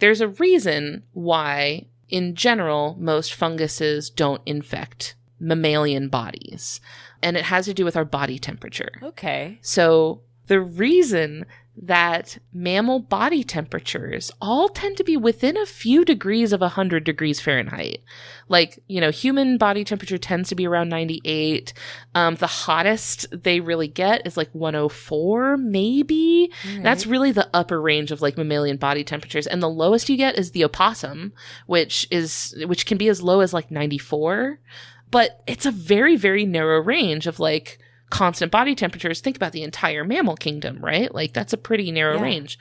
there's 0.00 0.20
a 0.20 0.28
reason 0.28 1.02
why 1.12 1.86
in 2.08 2.34
general 2.34 2.94
most 2.98 3.32
funguses 3.32 4.10
don't 4.10 4.42
infect 4.44 5.14
mammalian 5.38 6.08
bodies 6.08 6.80
and 7.22 7.36
it 7.36 7.44
has 7.44 7.64
to 7.64 7.74
do 7.74 7.84
with 7.84 7.96
our 7.96 8.04
body 8.04 8.38
temperature 8.38 8.92
okay. 9.02 9.58
so 9.62 10.20
the 10.48 10.60
reason 10.60 11.46
that 11.82 12.36
mammal 12.52 13.00
body 13.00 13.42
temperatures 13.42 14.30
all 14.40 14.68
tend 14.68 14.98
to 14.98 15.04
be 15.04 15.16
within 15.16 15.56
a 15.56 15.64
few 15.64 16.04
degrees 16.04 16.52
of 16.52 16.60
100 16.60 17.04
degrees 17.04 17.40
Fahrenheit. 17.40 18.02
Like, 18.48 18.82
you 18.86 19.00
know, 19.00 19.10
human 19.10 19.56
body 19.56 19.82
temperature 19.82 20.18
tends 20.18 20.50
to 20.50 20.54
be 20.54 20.66
around 20.66 20.90
98. 20.90 21.72
Um, 22.14 22.34
the 22.34 22.46
hottest 22.46 23.26
they 23.32 23.60
really 23.60 23.88
get 23.88 24.26
is 24.26 24.36
like 24.36 24.50
104, 24.52 25.56
maybe. 25.56 26.52
That's 26.82 27.06
really 27.06 27.32
the 27.32 27.48
upper 27.54 27.80
range 27.80 28.10
of 28.10 28.20
like 28.20 28.36
mammalian 28.36 28.76
body 28.76 29.02
temperatures. 29.02 29.46
And 29.46 29.62
the 29.62 29.68
lowest 29.68 30.10
you 30.10 30.18
get 30.18 30.38
is 30.38 30.50
the 30.50 30.64
opossum, 30.64 31.32
which 31.66 32.06
is, 32.10 32.54
which 32.66 32.84
can 32.84 32.98
be 32.98 33.08
as 33.08 33.22
low 33.22 33.40
as 33.40 33.54
like 33.54 33.70
94. 33.70 34.58
But 35.10 35.42
it's 35.46 35.66
a 35.66 35.72
very, 35.72 36.16
very 36.16 36.44
narrow 36.44 36.80
range 36.80 37.26
of 37.26 37.40
like, 37.40 37.78
constant 38.10 38.52
body 38.52 38.74
temperatures, 38.74 39.20
think 39.20 39.36
about 39.36 39.52
the 39.52 39.62
entire 39.62 40.04
mammal 40.04 40.36
kingdom, 40.36 40.78
right? 40.84 41.14
Like 41.14 41.32
that's 41.32 41.52
a 41.52 41.56
pretty 41.58 41.90
narrow 41.90 42.16
Yeah. 42.16 42.22
range. 42.22 42.58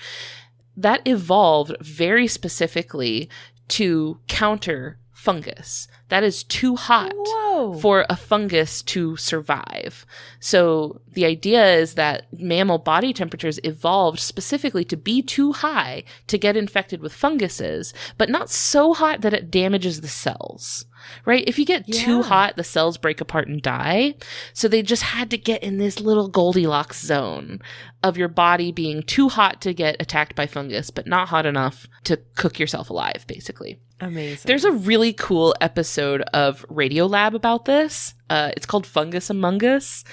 That 0.77 1.01
evolved 1.05 1.75
very 1.81 2.27
specifically 2.27 3.29
to 3.69 4.19
counter 4.27 4.97
fungus. 5.19 5.89
That 6.07 6.23
is 6.23 6.45
too 6.45 6.77
hot 6.77 7.11
Whoa. 7.13 7.77
for 7.79 8.05
a 8.09 8.15
fungus 8.15 8.81
to 8.83 9.17
survive. 9.17 10.05
So 10.39 11.01
the 11.11 11.25
idea 11.25 11.75
is 11.75 11.95
that 11.95 12.27
mammal 12.31 12.77
body 12.77 13.11
temperatures 13.11 13.59
evolved 13.65 14.19
specifically 14.19 14.85
to 14.85 14.95
be 14.95 15.21
too 15.21 15.51
high 15.51 16.05
to 16.27 16.37
get 16.37 16.55
infected 16.55 17.01
with 17.01 17.11
funguses, 17.11 17.93
but 18.17 18.29
not 18.29 18.49
so 18.49 18.93
hot 18.93 19.19
that 19.19 19.33
it 19.33 19.51
damages 19.51 19.99
the 19.99 20.07
cells. 20.07 20.85
Right? 21.25 21.43
If 21.47 21.59
you 21.59 21.65
get 21.65 21.85
too 21.87 22.21
hot, 22.23 22.55
the 22.55 22.63
cells 22.63 22.97
break 22.97 23.19
apart 23.19 23.47
and 23.47 23.61
die. 23.61 24.15
So 24.53 24.67
they 24.67 24.81
just 24.81 25.03
had 25.03 25.29
to 25.31 25.37
get 25.37 25.63
in 25.63 25.77
this 25.77 25.99
little 25.99 26.29
Goldilocks 26.29 27.05
zone 27.05 27.59
of 28.03 28.17
your 28.17 28.27
body 28.29 28.71
being 28.71 29.03
too 29.03 29.27
hot 29.27 29.59
to 29.61 29.73
get 29.73 30.01
attacked 30.01 30.35
by 30.35 30.47
fungus, 30.47 30.91
but 30.91 31.07
not 31.07 31.29
hot 31.29 31.45
enough 31.45 31.87
to 32.05 32.17
cook 32.35 32.57
yourself 32.57 32.89
alive, 32.89 33.25
basically. 33.27 33.79
Amazing. 34.01 34.43
There's 34.47 34.63
a 34.65 34.71
really 34.71 35.13
cool 35.13 35.55
episode 35.61 36.21
of 36.33 36.65
Radiolab 36.69 37.33
about 37.33 37.65
this. 37.65 38.13
Uh, 38.29 38.51
it's 38.55 38.65
called 38.65 38.85
Fungus 38.87 39.29
Among 39.29 39.63
Us. 39.63 40.03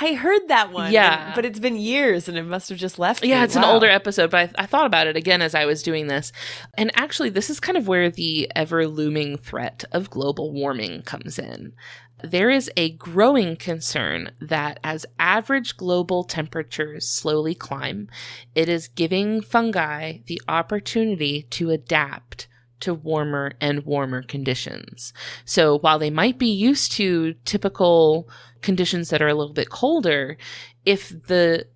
I 0.00 0.14
heard 0.14 0.48
that 0.48 0.72
one. 0.72 0.90
Yeah. 0.90 1.26
and- 1.26 1.34
but 1.34 1.44
it's 1.44 1.58
been 1.58 1.76
years 1.76 2.26
and 2.28 2.38
it 2.38 2.44
must 2.44 2.68
have 2.70 2.78
just 2.78 2.98
left. 2.98 3.24
Yeah, 3.24 3.38
me. 3.40 3.44
it's 3.44 3.56
an 3.56 3.64
older 3.64 3.88
episode, 3.88 4.30
but 4.30 4.50
I, 4.56 4.62
I 4.62 4.66
thought 4.66 4.86
about 4.86 5.06
it 5.06 5.16
again 5.16 5.42
as 5.42 5.54
I 5.54 5.66
was 5.66 5.82
doing 5.82 6.06
this. 6.06 6.32
And 6.74 6.90
actually, 6.94 7.28
this 7.28 7.50
is 7.50 7.60
kind 7.60 7.76
of 7.76 7.86
where 7.88 8.10
the 8.10 8.50
ever 8.56 8.86
looming 8.88 9.36
threat 9.36 9.84
of 9.92 10.08
global 10.10 10.50
warming 10.52 11.02
comes 11.02 11.38
in. 11.38 11.74
There 12.24 12.50
is 12.50 12.70
a 12.76 12.90
growing 12.90 13.56
concern 13.56 14.30
that 14.40 14.78
as 14.84 15.04
average 15.18 15.76
global 15.76 16.22
temperatures 16.24 17.06
slowly 17.06 17.54
climb, 17.54 18.08
it 18.54 18.68
is 18.68 18.86
giving 18.88 19.42
fungi 19.42 20.18
the 20.26 20.40
opportunity 20.48 21.42
to 21.50 21.70
adapt 21.70 22.46
to 22.82 22.94
warmer 22.94 23.54
and 23.60 23.84
warmer 23.84 24.22
conditions. 24.22 25.12
So 25.44 25.78
while 25.78 25.98
they 25.98 26.10
might 26.10 26.38
be 26.38 26.50
used 26.50 26.92
to 26.92 27.34
typical 27.44 28.28
conditions 28.60 29.10
that 29.10 29.22
are 29.22 29.28
a 29.28 29.34
little 29.34 29.54
bit 29.54 29.70
colder, 29.70 30.36
if 30.84 31.08
the 31.26 31.66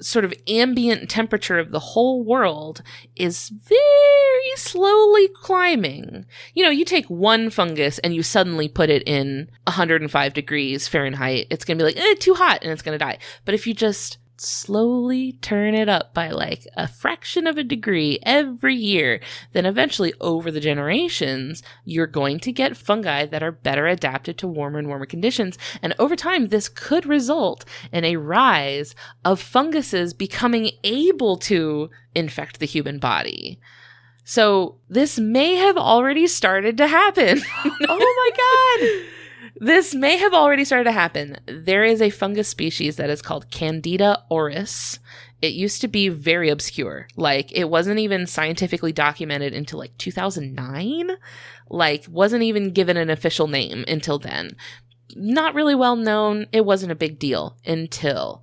sort 0.00 0.24
of 0.24 0.34
ambient 0.46 1.08
temperature 1.08 1.58
of 1.58 1.70
the 1.70 1.78
whole 1.78 2.22
world 2.22 2.82
is 3.14 3.48
very 3.48 4.56
slowly 4.56 5.28
climbing. 5.28 6.26
You 6.54 6.64
know, 6.64 6.70
you 6.70 6.84
take 6.84 7.06
one 7.06 7.50
fungus 7.50 7.98
and 8.00 8.14
you 8.14 8.22
suddenly 8.22 8.68
put 8.68 8.90
it 8.90 9.02
in 9.06 9.50
105 9.64 10.34
degrees 10.34 10.86
Fahrenheit, 10.86 11.46
it's 11.50 11.64
going 11.64 11.78
to 11.78 11.84
be 11.84 11.86
like, 11.86 11.96
eh, 11.96 12.14
too 12.18 12.34
hot, 12.34 12.62
and 12.62 12.72
it's 12.72 12.82
going 12.82 12.98
to 12.98 13.04
die. 13.04 13.18
But 13.44 13.54
if 13.54 13.66
you 13.66 13.74
just 13.74 14.18
slowly 14.40 15.32
turn 15.34 15.74
it 15.74 15.88
up 15.88 16.12
by 16.14 16.30
like 16.30 16.66
a 16.76 16.86
fraction 16.86 17.46
of 17.46 17.56
a 17.56 17.64
degree 17.64 18.18
every 18.22 18.74
year, 18.74 19.20
then 19.52 19.66
eventually 19.66 20.12
over 20.20 20.50
the 20.50 20.60
generations, 20.60 21.62
you're 21.84 22.06
going 22.06 22.40
to 22.40 22.52
get 22.52 22.76
fungi 22.76 23.26
that 23.26 23.42
are 23.42 23.52
better 23.52 23.86
adapted 23.86 24.38
to 24.38 24.46
warmer 24.46 24.78
and 24.78 24.88
warmer 24.88 25.06
conditions. 25.06 25.58
And 25.82 25.94
over 25.98 26.16
time, 26.16 26.48
this 26.48 26.68
could 26.68 27.06
result 27.06 27.64
in 27.92 28.04
a 28.04 28.16
rise 28.16 28.94
of 29.24 29.40
funguses 29.40 30.12
becoming 30.12 30.70
able 30.84 31.36
to 31.38 31.90
infect 32.14 32.60
the 32.60 32.66
human 32.66 32.98
body. 32.98 33.58
So 34.24 34.78
this 34.88 35.18
may 35.18 35.54
have 35.54 35.76
already 35.76 36.26
started 36.26 36.76
to 36.78 36.86
happen. 36.86 37.42
Oh 37.88 37.98
my 37.98 38.96
god. 38.98 39.12
This 39.58 39.94
may 39.94 40.18
have 40.18 40.34
already 40.34 40.64
started 40.64 40.84
to 40.84 40.92
happen. 40.92 41.38
There 41.46 41.82
is 41.82 42.02
a 42.02 42.10
fungus 42.10 42.48
species 42.48 42.96
that 42.96 43.08
is 43.08 43.22
called 43.22 43.50
Candida 43.50 44.22
auris. 44.30 44.98
It 45.40 45.54
used 45.54 45.80
to 45.80 45.88
be 45.88 46.08
very 46.08 46.50
obscure. 46.50 47.08
Like, 47.16 47.52
it 47.52 47.70
wasn't 47.70 47.98
even 47.98 48.26
scientifically 48.26 48.92
documented 48.92 49.54
until 49.54 49.78
like 49.78 49.96
2009. 49.96 51.10
Like, 51.70 52.04
wasn't 52.08 52.42
even 52.42 52.72
given 52.72 52.96
an 52.98 53.08
official 53.08 53.48
name 53.48 53.84
until 53.88 54.18
then. 54.18 54.56
Not 55.14 55.54
really 55.54 55.74
well 55.74 55.96
known. 55.96 56.46
It 56.52 56.66
wasn't 56.66 56.92
a 56.92 56.96
big 56.96 57.18
deal 57.18 57.56
until 57.64 58.42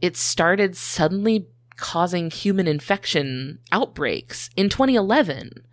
it 0.00 0.16
started 0.16 0.76
suddenly 0.76 1.48
causing 1.76 2.30
human 2.30 2.68
infection 2.68 3.58
outbreaks 3.72 4.48
in 4.56 4.68
2011. 4.68 5.64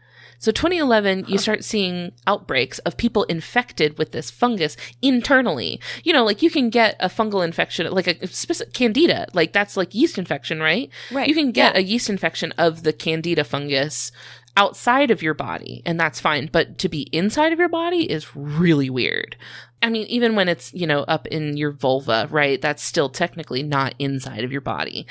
So 0.42 0.54
2011, 0.54 1.26
you 1.28 1.38
start 1.38 1.66
seeing 1.66 2.14
outbreaks 2.26 2.80
of 2.80 2.96
people 2.96 3.24
infected 3.26 3.98
with 3.98 4.14
this 4.14 4.32
fungus 4.32 4.78
internally. 5.02 5.82
You 6.04 6.14
know, 6.14 6.24
like 6.24 6.42
you 6.42 6.50
can 6.50 6.70
get 6.70 6.96
a 7.02 7.10
fungal 7.10 7.44
infection, 7.44 7.92
like 7.92 8.08
a 8.08 8.26
specific 8.28 8.74
candida, 8.74 9.28
like 9.34 9.52
that's 9.52 9.76
like 9.76 9.94
yeast 9.94 10.18
infection, 10.18 10.62
right? 10.62 10.90
Right. 11.12 11.28
You 11.28 11.36
can 11.36 11.52
get 11.52 11.76
Yeah. 11.76 11.80
a 11.82 11.84
yeast 11.84 12.10
infection 12.10 12.54
of 12.58 12.84
the 12.84 12.94
candida 12.94 13.44
fungus 13.44 14.14
outside 14.56 15.12
of 15.12 15.22
your 15.22 15.34
body, 15.34 15.82
and 15.86 16.00
that's 16.00 16.22
fine. 16.22 16.50
But 16.52 16.78
to 16.80 16.90
be 16.90 17.02
inside 17.12 17.52
of 17.52 17.60
your 17.60 17.70
body 17.70 18.10
is 18.10 18.36
really 18.36 18.90
weird. 18.90 19.36
I 19.82 19.90
mean, 19.90 20.08
even 20.08 20.36
when 20.36 20.48
it's, 20.50 20.74
you 20.74 20.88
know, 20.88 21.02
up 21.02 21.28
in 21.28 21.58
your 21.58 21.72
vulva, 21.72 22.28
right? 22.32 22.62
That's 22.62 22.84
still 22.84 23.10
technically 23.10 23.64
not 23.64 23.94
inside 24.00 24.44
of 24.46 24.52
your 24.54 24.62
body. 24.62 25.06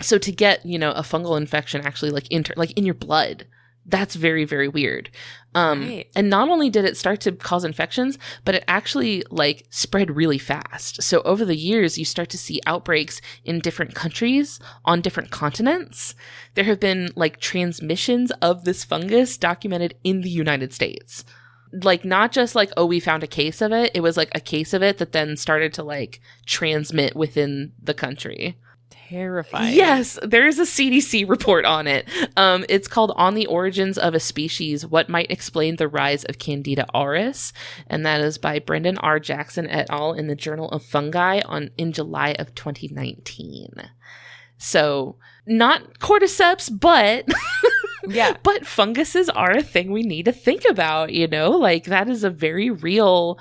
So 0.00 0.16
to 0.18 0.32
get, 0.32 0.64
you 0.64 0.78
know, 0.78 0.92
a 0.92 1.02
fungal 1.02 1.36
infection 1.38 1.82
actually 1.82 2.10
like 2.10 2.28
inter 2.30 2.54
like 2.56 2.72
in 2.72 2.84
your 2.86 2.94
blood, 2.94 3.44
that's 3.86 4.14
very, 4.14 4.44
very 4.44 4.68
weird. 4.68 5.10
Um 5.54 5.80
Right. 5.80 6.06
and 6.14 6.30
not 6.30 6.48
only 6.48 6.70
did 6.70 6.84
it 6.84 6.96
start 6.96 7.20
to 7.22 7.32
cause 7.32 7.64
infections, 7.64 8.18
but 8.44 8.54
it 8.54 8.64
actually 8.68 9.24
like 9.30 9.66
spread 9.70 10.14
really 10.14 10.38
fast. 10.38 11.02
So 11.02 11.22
over 11.22 11.44
the 11.44 11.56
years 11.56 11.98
you 11.98 12.04
start 12.04 12.30
to 12.30 12.38
see 12.38 12.60
outbreaks 12.66 13.20
in 13.44 13.58
different 13.58 13.94
countries 13.94 14.60
on 14.84 15.00
different 15.00 15.30
continents. 15.30 16.14
There 16.54 16.64
have 16.64 16.78
been 16.78 17.10
like 17.16 17.40
transmissions 17.40 18.30
of 18.42 18.64
this 18.64 18.84
fungus 18.84 19.36
documented 19.36 19.94
in 20.04 20.20
the 20.20 20.30
United 20.30 20.72
States 20.72 21.24
like 21.72 22.04
not 22.04 22.32
just 22.32 22.56
like 22.56 22.70
oh 22.76 22.84
we 22.84 22.98
found 22.98 23.22
a 23.22 23.28
case 23.28 23.62
of 23.62 23.70
it 23.72 23.92
it 23.94 24.00
was 24.00 24.16
like 24.16 24.30
a 24.34 24.40
case 24.40 24.74
of 24.74 24.82
it 24.82 24.98
that 24.98 25.12
then 25.12 25.36
started 25.36 25.72
to 25.72 25.84
like 25.84 26.20
transmit 26.44 27.14
within 27.14 27.72
the 27.80 27.94
country 27.94 28.56
Terrifying. 29.10 29.74
yes 29.74 30.18
there 30.22 30.46
is 30.46 30.60
a 30.60 30.62
cdc 30.62 31.28
report 31.28 31.64
on 31.64 31.88
it. 31.88 32.06
Um 32.36 32.64
it's 32.68 32.86
called 32.86 33.12
on 33.16 33.34
the 33.34 33.46
origins 33.46 33.98
of 33.98 34.14
a 34.14 34.20
species 34.20 34.86
what 34.86 35.08
might 35.08 35.30
explain 35.30 35.76
the 35.76 35.88
rise 35.88 36.22
of 36.24 36.38
candida 36.38 36.86
auris 36.94 37.52
and 37.88 38.06
that 38.06 38.20
is 38.20 38.38
by 38.38 38.60
brendan 38.60 38.98
r. 38.98 39.18
Jackson 39.18 39.66
et 39.68 39.88
al. 39.90 40.12
in 40.12 40.28
the 40.28 40.36
journal 40.36 40.68
of 40.70 40.84
fungi 40.84 41.40
on 41.44 41.70
in 41.76 41.92
july 41.92 42.36
of 42.38 42.54
2019 42.54 43.68
so 44.58 45.16
not 45.44 45.98
cordyceps 45.98 46.70
but 46.70 47.26
Yeah. 48.06 48.36
but 48.42 48.66
funguses 48.66 49.28
are 49.28 49.52
a 49.52 49.62
thing 49.62 49.90
we 49.90 50.02
need 50.02 50.24
to 50.26 50.32
think 50.32 50.64
about, 50.68 51.12
you 51.12 51.26
know? 51.26 51.50
Like 51.50 51.84
that 51.84 52.08
is 52.08 52.24
a 52.24 52.30
very 52.30 52.70
real 52.70 53.38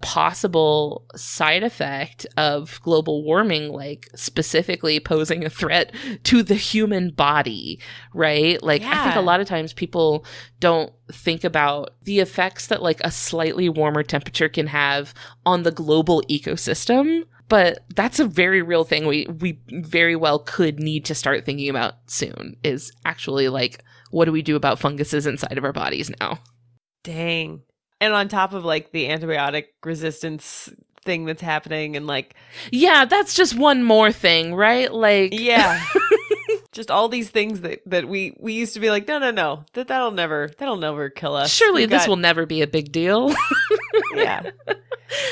possible 0.00 1.04
side 1.16 1.62
effect 1.62 2.26
of 2.36 2.80
global 2.82 3.24
warming, 3.24 3.72
like 3.72 4.08
specifically 4.14 5.00
posing 5.00 5.44
a 5.44 5.50
threat 5.50 5.94
to 6.24 6.42
the 6.42 6.54
human 6.54 7.10
body, 7.10 7.80
right? 8.14 8.62
Like 8.62 8.82
I 8.82 9.04
think 9.04 9.16
a 9.16 9.20
lot 9.20 9.40
of 9.40 9.46
times 9.46 9.72
people 9.72 10.24
don't 10.60 10.92
think 11.10 11.44
about 11.44 11.90
the 12.02 12.20
effects 12.20 12.66
that 12.68 12.82
like 12.82 13.00
a 13.02 13.10
slightly 13.10 13.68
warmer 13.68 14.02
temperature 14.02 14.48
can 14.48 14.68
have 14.68 15.14
on 15.44 15.62
the 15.62 15.70
global 15.72 16.22
ecosystem. 16.30 17.24
But 17.48 17.84
that's 17.94 18.18
a 18.18 18.24
very 18.24 18.62
real 18.62 18.84
thing 18.84 19.06
we 19.06 19.26
we 19.26 19.58
very 19.68 20.16
well 20.16 20.38
could 20.38 20.80
need 20.80 21.04
to 21.06 21.14
start 21.14 21.44
thinking 21.44 21.68
about 21.68 21.94
soon 22.06 22.56
is 22.62 22.90
actually 23.04 23.48
like 23.50 23.84
what 24.12 24.26
do 24.26 24.32
we 24.32 24.42
do 24.42 24.54
about 24.54 24.78
funguses 24.78 25.26
inside 25.26 25.58
of 25.58 25.64
our 25.64 25.72
bodies 25.72 26.10
now? 26.20 26.38
Dang. 27.02 27.62
And 28.00 28.12
on 28.14 28.28
top 28.28 28.52
of 28.52 28.64
like 28.64 28.92
the 28.92 29.08
antibiotic 29.08 29.64
resistance 29.84 30.72
thing 31.04 31.24
that's 31.24 31.42
happening 31.42 31.96
and 31.96 32.06
like 32.06 32.34
Yeah, 32.70 33.04
that's 33.06 33.34
just 33.34 33.56
one 33.56 33.82
more 33.82 34.12
thing, 34.12 34.54
right? 34.54 34.92
Like 34.92 35.38
yeah. 35.38 35.82
Just 36.72 36.90
all 36.90 37.08
these 37.10 37.28
things 37.28 37.60
that 37.62 37.80
that 37.84 38.08
we 38.08 38.34
we 38.40 38.54
used 38.54 38.72
to 38.74 38.80
be 38.80 38.88
like 38.88 39.06
no 39.06 39.18
no 39.18 39.30
no 39.30 39.64
that 39.74 39.88
that'll 39.88 40.10
never 40.10 40.50
that'll 40.58 40.76
never 40.78 41.10
kill 41.10 41.34
us. 41.36 41.52
surely 41.52 41.82
We've 41.82 41.90
this 41.90 42.02
got- 42.04 42.08
will 42.08 42.16
never 42.16 42.46
be 42.46 42.62
a 42.62 42.66
big 42.66 42.90
deal. 42.92 43.34
yeah. 44.14 44.50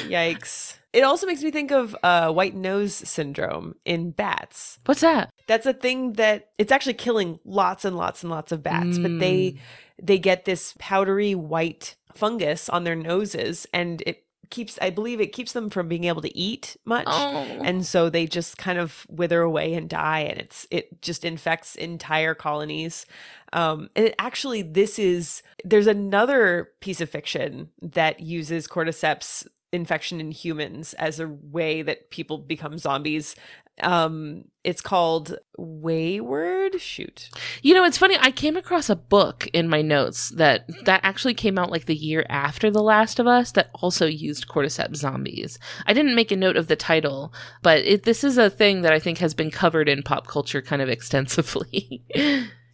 Yikes. 0.03 0.75
It 0.93 1.03
also 1.03 1.27
makes 1.27 1.43
me 1.43 1.51
think 1.51 1.71
of 1.71 1.97
uh, 2.03 2.33
white 2.33 2.55
nose 2.55 2.95
syndrome 2.95 3.77
in 3.85 4.11
bats. 4.11 4.79
What's 4.87 5.03
that? 5.03 5.31
That's 5.47 5.67
a 5.67 5.73
thing 5.73 6.15
that 6.15 6.51
it's 6.59 6.73
actually 6.73 6.95
killing 6.95 7.39
lots 7.45 7.85
and 7.85 7.97
lots 7.97 8.23
and 8.23 8.31
lots 8.31 8.51
of 8.51 8.63
bats, 8.63 8.99
but 8.99 9.19
they 9.19 9.57
they 10.03 10.19
get 10.19 10.45
this 10.45 10.75
powdery 10.79 11.35
white 11.35 11.97
fungus 12.15 12.69
on 12.69 12.85
their 12.85 12.97
noses 12.97 13.67
and 13.73 14.03
it 14.07 14.25
keeps 14.51 14.79
I 14.83 14.91
believe 14.91 15.21
it 15.21 15.33
keeps 15.33 15.53
them 15.53 15.71
from 15.71 15.89
being 15.89 16.05
able 16.05 16.23
to 16.23 16.37
eat 16.37 16.77
much. 16.85 17.07
Oh. 17.07 17.45
And 17.63 17.87
so 17.87 18.11
they 18.11 18.27
just 18.27 18.59
kind 18.59 18.79
of 18.79 19.07
wither 19.09 19.41
away 19.43 19.75
and 19.75 19.89
die 19.89 20.21
and 20.21 20.41
it's 20.41 20.67
it 20.71 21.01
just 21.03 21.25
infects 21.25 21.77
entire 21.77 22.35
colonies. 22.35 23.07
Um 23.53 23.91
and 23.95 24.13
actually 24.19 24.63
this 24.63 24.99
is 24.99 25.43
there's 25.65 25.87
another 25.87 26.71
piece 26.81 27.01
of 27.01 27.09
fiction 27.09 27.71
that 27.81 28.21
uses 28.21 28.67
cordyceps 28.67 29.47
infection 29.73 30.21
in 30.21 30.31
humans 30.31 30.95
as 30.95 31.21
a 31.21 31.29
way 31.29 31.83
that 31.83 32.11
people 32.11 32.39
become 32.39 32.79
zombies. 32.79 33.37
Um 33.83 34.45
it's 34.63 34.83
called 34.83 35.39
Wayward 35.57 36.81
shoot. 36.81 37.31
You 37.63 37.75
know, 37.75 37.85
it's 37.85 37.97
funny. 37.97 38.17
I 38.21 38.31
came 38.31 38.57
across 38.57 38.91
a 38.91 38.97
book 38.97 39.49
in 39.55 39.69
my 39.69 39.81
notes 39.81 40.31
that 40.31 40.69
that 40.85 41.01
actually 41.03 41.35
came 41.35 41.59
out 41.59 41.71
like 41.71 41.87
the 41.87 41.95
year 41.95 42.27
after 42.29 42.71
The 42.71 42.83
Last 42.83 43.19
of 43.19 43.27
Us 43.27 43.53
that 43.53 43.71
also 43.75 44.07
used 44.07 44.49
cordyceps 44.49 44.97
zombies. 44.97 45.59
I 45.87 45.95
didn't 45.95 46.15
make 46.15 46.31
a 46.31 46.37
note 46.37 46.57
of 46.57 46.67
the 46.67 46.77
title, 46.77 47.33
but 47.63 47.79
it, 47.79 48.03
this 48.03 48.23
is 48.23 48.37
a 48.37 48.51
thing 48.51 48.83
that 48.83 48.93
I 48.93 48.99
think 48.99 49.19
has 49.19 49.35
been 49.35 49.51
covered 49.51 49.89
in 49.89 50.03
pop 50.03 50.27
culture 50.27 50.61
kind 50.61 50.83
of 50.83 50.89
extensively 50.91 52.05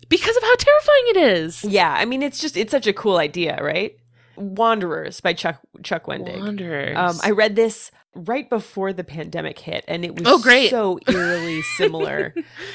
because 0.08 0.36
of 0.36 0.42
how 0.42 0.54
terrifying 0.56 1.04
it 1.08 1.16
is. 1.16 1.62
Yeah, 1.62 1.92
I 1.92 2.04
mean 2.04 2.22
it's 2.22 2.40
just 2.40 2.56
it's 2.56 2.72
such 2.72 2.86
a 2.86 2.92
cool 2.92 3.18
idea, 3.18 3.62
right? 3.62 3.96
Wanderers 4.36 5.20
by 5.20 5.32
Chuck 5.32 5.60
Chuck 5.82 6.04
Wendig. 6.06 6.38
Wanderers. 6.40 6.96
Um, 6.96 7.18
I 7.22 7.30
read 7.30 7.56
this 7.56 7.90
right 8.14 8.48
before 8.48 8.92
the 8.92 9.04
pandemic 9.04 9.58
hit, 9.58 9.84
and 9.88 10.04
it 10.04 10.14
was 10.18 10.26
Oh, 10.26 10.38
great. 10.38 10.70
so 10.70 10.98
eerily 11.08 11.62
similar, 11.76 12.34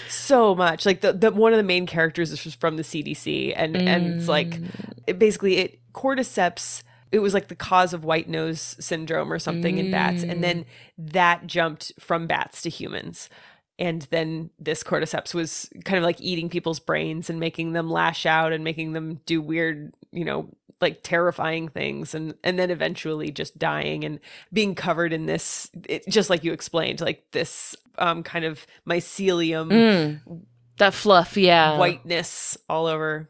so 0.09 0.53
much. 0.55 0.85
Like 0.85 1.01
the, 1.01 1.13
the 1.13 1.31
one 1.31 1.53
of 1.53 1.57
the 1.57 1.63
main 1.63 1.85
characters 1.87 2.31
is 2.31 2.55
from 2.55 2.77
the 2.77 2.83
CDC, 2.83 3.53
and 3.55 3.75
and 3.75 4.07
it's 4.19 4.27
like 4.27 4.49
Mm. 4.61 4.69
it 5.07 5.19
basically 5.19 5.57
it 5.57 5.79
cordyceps. 5.93 6.83
It 7.11 7.19
was 7.19 7.33
like 7.33 7.49
the 7.49 7.55
cause 7.55 7.93
of 7.93 8.05
white 8.05 8.29
nose 8.29 8.77
syndrome 8.79 9.33
or 9.33 9.39
something 9.39 9.77
in 9.77 9.91
bats, 9.91 10.23
and 10.23 10.41
then 10.43 10.65
that 10.97 11.45
jumped 11.45 11.91
from 11.99 12.25
bats 12.27 12.61
to 12.61 12.69
humans. 12.69 13.29
And 13.77 14.03
then 14.11 14.51
this 14.59 14.83
cordyceps 14.83 15.33
was 15.33 15.67
kind 15.85 15.97
of 15.97 16.03
like 16.03 16.21
eating 16.21 16.49
people's 16.49 16.79
brains 16.79 17.29
and 17.31 17.39
making 17.39 17.73
them 17.73 17.89
lash 17.89 18.25
out 18.27 18.53
and 18.53 18.63
making 18.63 18.93
them 18.93 19.19
do 19.25 19.41
weird, 19.41 19.93
you 20.11 20.23
know, 20.23 20.49
like 20.81 21.01
terrifying 21.03 21.67
things 21.67 22.13
and 22.15 22.33
and 22.43 22.57
then 22.57 22.71
eventually 22.71 23.31
just 23.31 23.57
dying 23.57 24.03
and 24.03 24.19
being 24.51 24.75
covered 24.75 25.13
in 25.13 25.25
this 25.25 25.69
it, 25.87 26.07
just 26.07 26.29
like 26.29 26.43
you 26.43 26.53
explained 26.53 27.01
like 27.01 27.23
this 27.31 27.75
um 27.97 28.23
kind 28.23 28.45
of 28.45 28.65
mycelium 28.87 29.69
Mm. 29.71 30.41
that 30.77 30.93
fluff, 30.93 31.37
yeah. 31.37 31.77
whiteness 31.77 32.57
all 32.69 32.87
over 32.87 33.29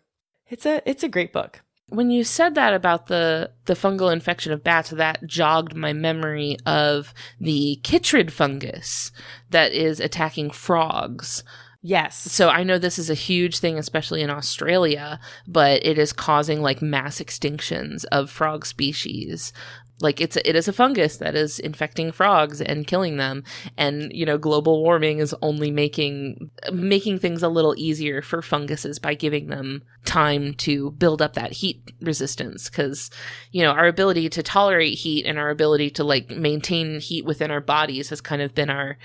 it's 0.49 0.66
a 0.66 0.82
it's 0.89 1.04
a 1.04 1.10
great 1.10 1.34
book 1.34 1.62
when 1.88 2.10
you 2.10 2.24
said 2.24 2.56
that 2.56 2.74
about 2.74 3.08
the 3.08 3.52
the 3.66 3.74
fungal 3.74 4.14
infection 4.14 4.54
of 4.54 4.64
bats 4.64 4.91
that 4.91 5.26
jogged 5.26 5.76
my 5.76 5.91
memory 5.91 6.58
of 6.66 7.14
the 7.39 7.80
chytrid 7.84 8.32
fungus 8.32 9.12
that 9.49 9.74
is 9.74 9.99
attacking 9.99 10.49
frogs 10.52 11.43
yes. 11.82 12.16
So 12.16 12.50
i 12.50 12.64
know 12.64 12.78
this 12.78 13.00
is 13.00 13.10
a 13.10 13.16
huge 13.16 13.60
thing 13.60 13.78
especially 13.78 14.22
in 14.22 14.30
australia 14.30 15.20
but 15.48 15.86
it 15.86 15.98
is 15.98 16.14
causing 16.14 16.62
like 16.62 16.82
mass 16.82 17.20
extinctions 17.20 18.06
of 18.12 18.30
frog 18.30 18.66
species. 18.66 19.54
Like 20.02 20.20
it's 20.20 20.36
a, 20.36 20.50
it 20.50 20.56
is 20.56 20.68
a 20.68 20.74
fungus 20.74 21.18
that 21.18 21.36
is 21.36 21.60
infecting 21.60 22.12
frogs 22.12 22.60
and 22.60 22.88
killing 22.88 23.18
them. 23.18 23.44
And 23.78 24.12
you 24.14 24.26
know 24.26 24.38
global 24.38 24.82
warming 24.82 25.20
is 25.20 25.36
only 25.42 25.70
making 25.72 26.50
making 26.74 27.20
things 27.20 27.44
a 27.44 27.50
little 27.50 27.76
easier 27.78 28.22
for 28.22 28.42
funguses 28.42 29.00
by 29.00 29.14
giving 29.14 29.48
them 29.48 29.84
time 30.04 30.56
to 30.56 30.92
build 30.92 31.22
up 31.22 31.34
that 31.34 31.54
heat 31.54 31.92
resistance. 32.02 32.70
Cuz 32.70 33.12
you 33.52 33.62
know 33.62 33.72
our 33.72 33.88
ability 33.88 34.28
to 34.30 34.44
tolerate 34.44 34.98
heat 34.98 35.26
and 35.26 35.38
our 35.38 35.50
ability 35.50 35.92
to 35.92 36.04
like 36.04 36.32
maintain 36.32 37.00
heat 37.00 37.24
within 37.26 37.52
our 37.52 37.62
bodies 37.62 38.10
has 38.10 38.22
kind 38.22 38.42
of 38.42 38.56
been 38.56 38.70
our 38.70 38.98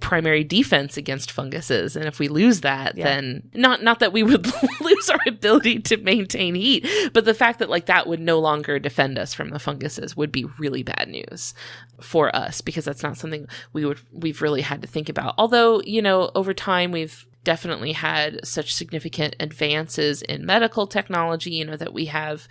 primary 0.00 0.42
defense 0.42 0.96
against 0.96 1.30
funguses 1.30 1.94
and 1.94 2.06
if 2.06 2.18
we 2.18 2.26
lose 2.28 2.62
that 2.62 2.96
Yeah. 2.96 3.04
then 3.04 3.48
not 3.54 3.82
not 3.82 4.00
that 4.00 4.12
we 4.12 4.22
would 4.24 4.46
lose 4.80 5.08
our 5.08 5.20
ability 5.26 5.78
to 5.80 5.96
maintain 5.98 6.54
heat 6.56 6.86
but 7.12 7.24
the 7.24 7.32
fact 7.32 7.60
that 7.60 7.70
like 7.70 7.86
that 7.86 8.06
would 8.06 8.20
no 8.20 8.38
longer 8.40 8.78
defend 8.80 9.18
us 9.18 9.32
from 9.32 9.50
the 9.50 9.58
funguses 9.60 10.16
would 10.16 10.32
be 10.32 10.44
really 10.58 10.82
bad 10.82 11.08
news 11.08 11.54
for 12.00 12.34
us 12.34 12.60
because 12.60 12.84
that's 12.84 13.02
not 13.04 13.16
something 13.16 13.46
we 13.72 13.84
would 13.84 14.00
we've 14.12 14.42
really 14.42 14.62
had 14.62 14.82
to 14.82 14.88
think 14.88 15.08
about 15.08 15.34
although 15.38 15.80
you 15.82 16.02
know 16.02 16.32
over 16.34 16.52
time 16.52 16.90
we've 16.90 17.24
definitely 17.44 17.92
had 17.92 18.44
such 18.44 18.74
significant 18.74 19.36
advances 19.38 20.22
in 20.22 20.44
medical 20.44 20.86
technology 20.88 21.50
you 21.52 21.64
know 21.64 21.76
that 21.76 21.94
we 21.94 22.06
have 22.06 22.48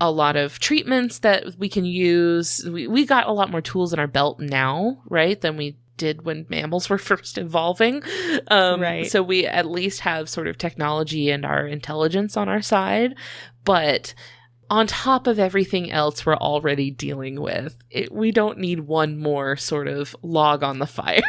a 0.00 0.10
lot 0.10 0.34
of 0.34 0.58
treatments 0.58 1.20
that 1.20 1.56
we 1.56 1.68
can 1.68 1.84
use. 1.84 2.68
We, 2.68 2.88
we 2.88 3.06
got 3.06 3.28
a 3.28 3.32
lot 3.32 3.52
more 3.52 3.60
tools 3.60 3.92
in 3.92 4.00
our 4.00 4.08
belt 4.08 4.40
now, 4.40 5.00
right, 5.08 5.40
than 5.40 5.56
we 5.56 5.76
did 5.96 6.24
when 6.24 6.46
mammals 6.48 6.88
were 6.90 6.98
first 6.98 7.38
evolving. 7.38 8.02
Um, 8.48 8.80
Right. 8.80 9.06
So 9.10 9.22
we 9.22 9.46
at 9.46 9.66
least 9.66 10.00
have 10.00 10.28
sort 10.28 10.48
of 10.48 10.58
technology 10.58 11.30
and 11.30 11.44
our 11.44 11.66
intelligence 11.66 12.36
on 12.36 12.48
our 12.48 12.62
side. 12.62 13.14
But 13.64 14.14
on 14.70 14.86
top 14.86 15.26
of 15.26 15.38
everything 15.38 15.90
else 15.92 16.24
we're 16.24 16.36
already 16.36 16.90
dealing 16.90 17.40
with, 17.40 17.78
it, 17.90 18.10
we 18.12 18.32
don't 18.32 18.58
need 18.58 18.80
one 18.80 19.18
more 19.18 19.56
sort 19.56 19.88
of 19.88 20.16
log 20.22 20.62
on 20.62 20.78
the 20.78 20.86
fire 21.00 21.22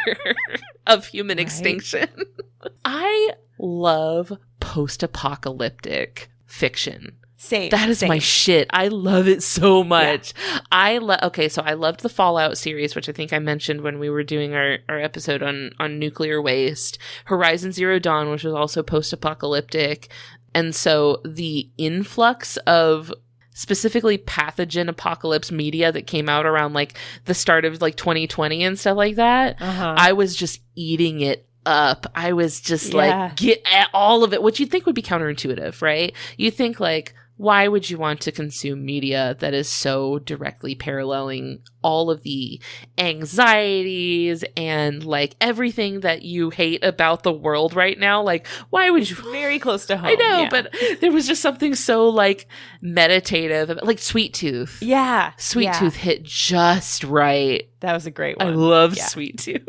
of 0.86 1.06
human 1.06 1.36
Right. 1.38 1.46
extinction. 1.46 2.08
I 2.84 3.30
love 3.58 4.32
post 4.60 5.02
apocalyptic 5.02 6.30
fiction. 6.46 7.16
Same. 7.38 7.68
That 7.70 7.90
is 7.90 8.02
my 8.02 8.18
shit. 8.18 8.66
I 8.70 8.88
love 8.88 9.28
it 9.28 9.42
so 9.42 9.84
much. 9.84 10.32
I 10.72 10.98
love 10.98 11.20
okay, 11.24 11.48
so 11.50 11.62
I 11.62 11.74
loved 11.74 12.00
the 12.00 12.08
Fallout 12.08 12.56
series, 12.56 12.94
which 12.94 13.08
I 13.08 13.12
think 13.12 13.32
I 13.32 13.38
mentioned 13.38 13.82
when 13.82 13.98
we 13.98 14.08
were 14.08 14.22
doing 14.24 14.54
our, 14.54 14.78
our 14.88 14.98
episode 14.98 15.42
on, 15.42 15.70
on 15.78 15.98
nuclear 15.98 16.40
waste. 16.40 16.98
Horizon 17.26 17.72
Zero 17.72 17.98
Dawn, 17.98 18.30
which 18.30 18.42
was 18.44 18.54
also 18.54 18.82
post 18.82 19.12
apocalyptic. 19.12 20.08
And 20.54 20.74
so 20.74 21.20
the 21.26 21.68
influx 21.76 22.56
of 22.66 23.12
specifically 23.52 24.18
pathogen 24.18 24.88
apocalypse 24.88 25.50
media 25.52 25.90
that 25.92 26.06
came 26.06 26.28
out 26.28 26.46
around 26.46 26.72
like 26.72 26.96
the 27.26 27.34
start 27.34 27.64
of 27.64 27.80
like 27.82 27.96
2020 27.96 28.62
and 28.64 28.78
stuff 28.78 28.96
like 28.96 29.16
that. 29.16 29.60
Uh-huh. 29.60 29.94
I 29.96 30.12
was 30.12 30.36
just 30.36 30.60
eating 30.74 31.20
it 31.20 31.46
up. 31.66 32.06
I 32.14 32.32
was 32.32 32.60
just 32.60 32.92
Yeah. 32.92 32.96
like 33.24 33.36
get 33.36 33.62
at 33.70 33.88
all 33.92 34.24
of 34.24 34.32
it, 34.32 34.42
which 34.42 34.60
you'd 34.60 34.70
think 34.70 34.86
would 34.86 34.94
be 34.94 35.02
counterintuitive, 35.02 35.82
right? 35.82 36.14
You 36.38 36.50
think 36.50 36.80
like, 36.80 37.14
why 37.36 37.68
would 37.68 37.90
you 37.90 37.98
want 37.98 38.20
to 38.22 38.32
consume 38.32 38.84
media 38.84 39.36
that 39.40 39.52
is 39.52 39.68
so 39.68 40.18
directly 40.20 40.74
paralleling 40.74 41.60
all 41.82 42.10
of 42.10 42.22
the 42.22 42.60
anxieties 42.96 44.42
and 44.56 45.04
like 45.04 45.36
everything 45.40 46.00
that 46.00 46.22
you 46.22 46.48
hate 46.50 46.82
about 46.82 47.22
the 47.24 47.32
world 47.32 47.74
right 47.74 47.98
now? 47.98 48.22
Like, 48.22 48.46
why 48.70 48.88
would 48.88 49.08
you? 49.08 49.16
Very 49.16 49.58
close 49.58 49.84
to 49.86 49.98
home. 49.98 50.10
I 50.10 50.14
know, 50.14 50.40
yeah. 50.42 50.48
but 50.50 50.74
there 51.00 51.12
was 51.12 51.26
just 51.26 51.42
something 51.42 51.74
so 51.74 52.08
like 52.08 52.46
meditative, 52.80 53.78
like 53.82 53.98
Sweet 53.98 54.32
Tooth. 54.32 54.78
yeah, 54.80 55.32
Sweet 55.36 55.64
yeah. 55.64 55.78
Tooth 55.78 55.96
hit 55.96 56.22
just 56.22 57.04
right. 57.04 57.68
That 57.80 57.92
was 57.92 58.06
a 58.06 58.10
great 58.10 58.38
one. 58.38 58.48
I 58.48 58.50
love 58.50 58.96
Yeah. 58.96 59.06
Sweet 59.06 59.38
Tooth. 59.38 59.68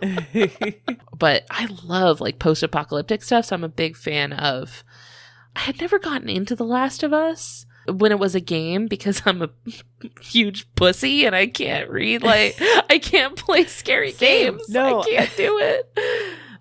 but 1.18 1.44
I 1.50 1.68
love 1.84 2.20
like 2.20 2.38
post 2.38 2.62
apocalyptic 2.62 3.22
stuff. 3.22 3.46
So 3.46 3.56
I'm 3.56 3.64
a 3.64 3.68
big 3.68 3.96
fan 3.96 4.32
of. 4.32 4.84
I 5.56 5.60
had 5.60 5.80
never 5.80 5.98
gotten 5.98 6.28
into 6.28 6.54
The 6.56 6.64
Last 6.64 7.02
of 7.02 7.12
Us 7.12 7.66
when 7.86 8.12
it 8.12 8.18
was 8.18 8.34
a 8.34 8.40
game 8.40 8.86
because 8.86 9.22
I'm 9.26 9.42
a 9.42 9.50
huge 10.20 10.66
pussy 10.74 11.26
and 11.26 11.34
I 11.36 11.46
can't 11.46 11.90
read 11.90 12.22
like 12.22 12.56
I 12.90 12.98
can't 12.98 13.36
play 13.36 13.64
scary 13.64 14.12
Same. 14.12 14.54
games. 14.56 14.68
No. 14.68 15.00
I 15.00 15.04
can't 15.04 15.36
do 15.36 15.58
it. 15.58 15.92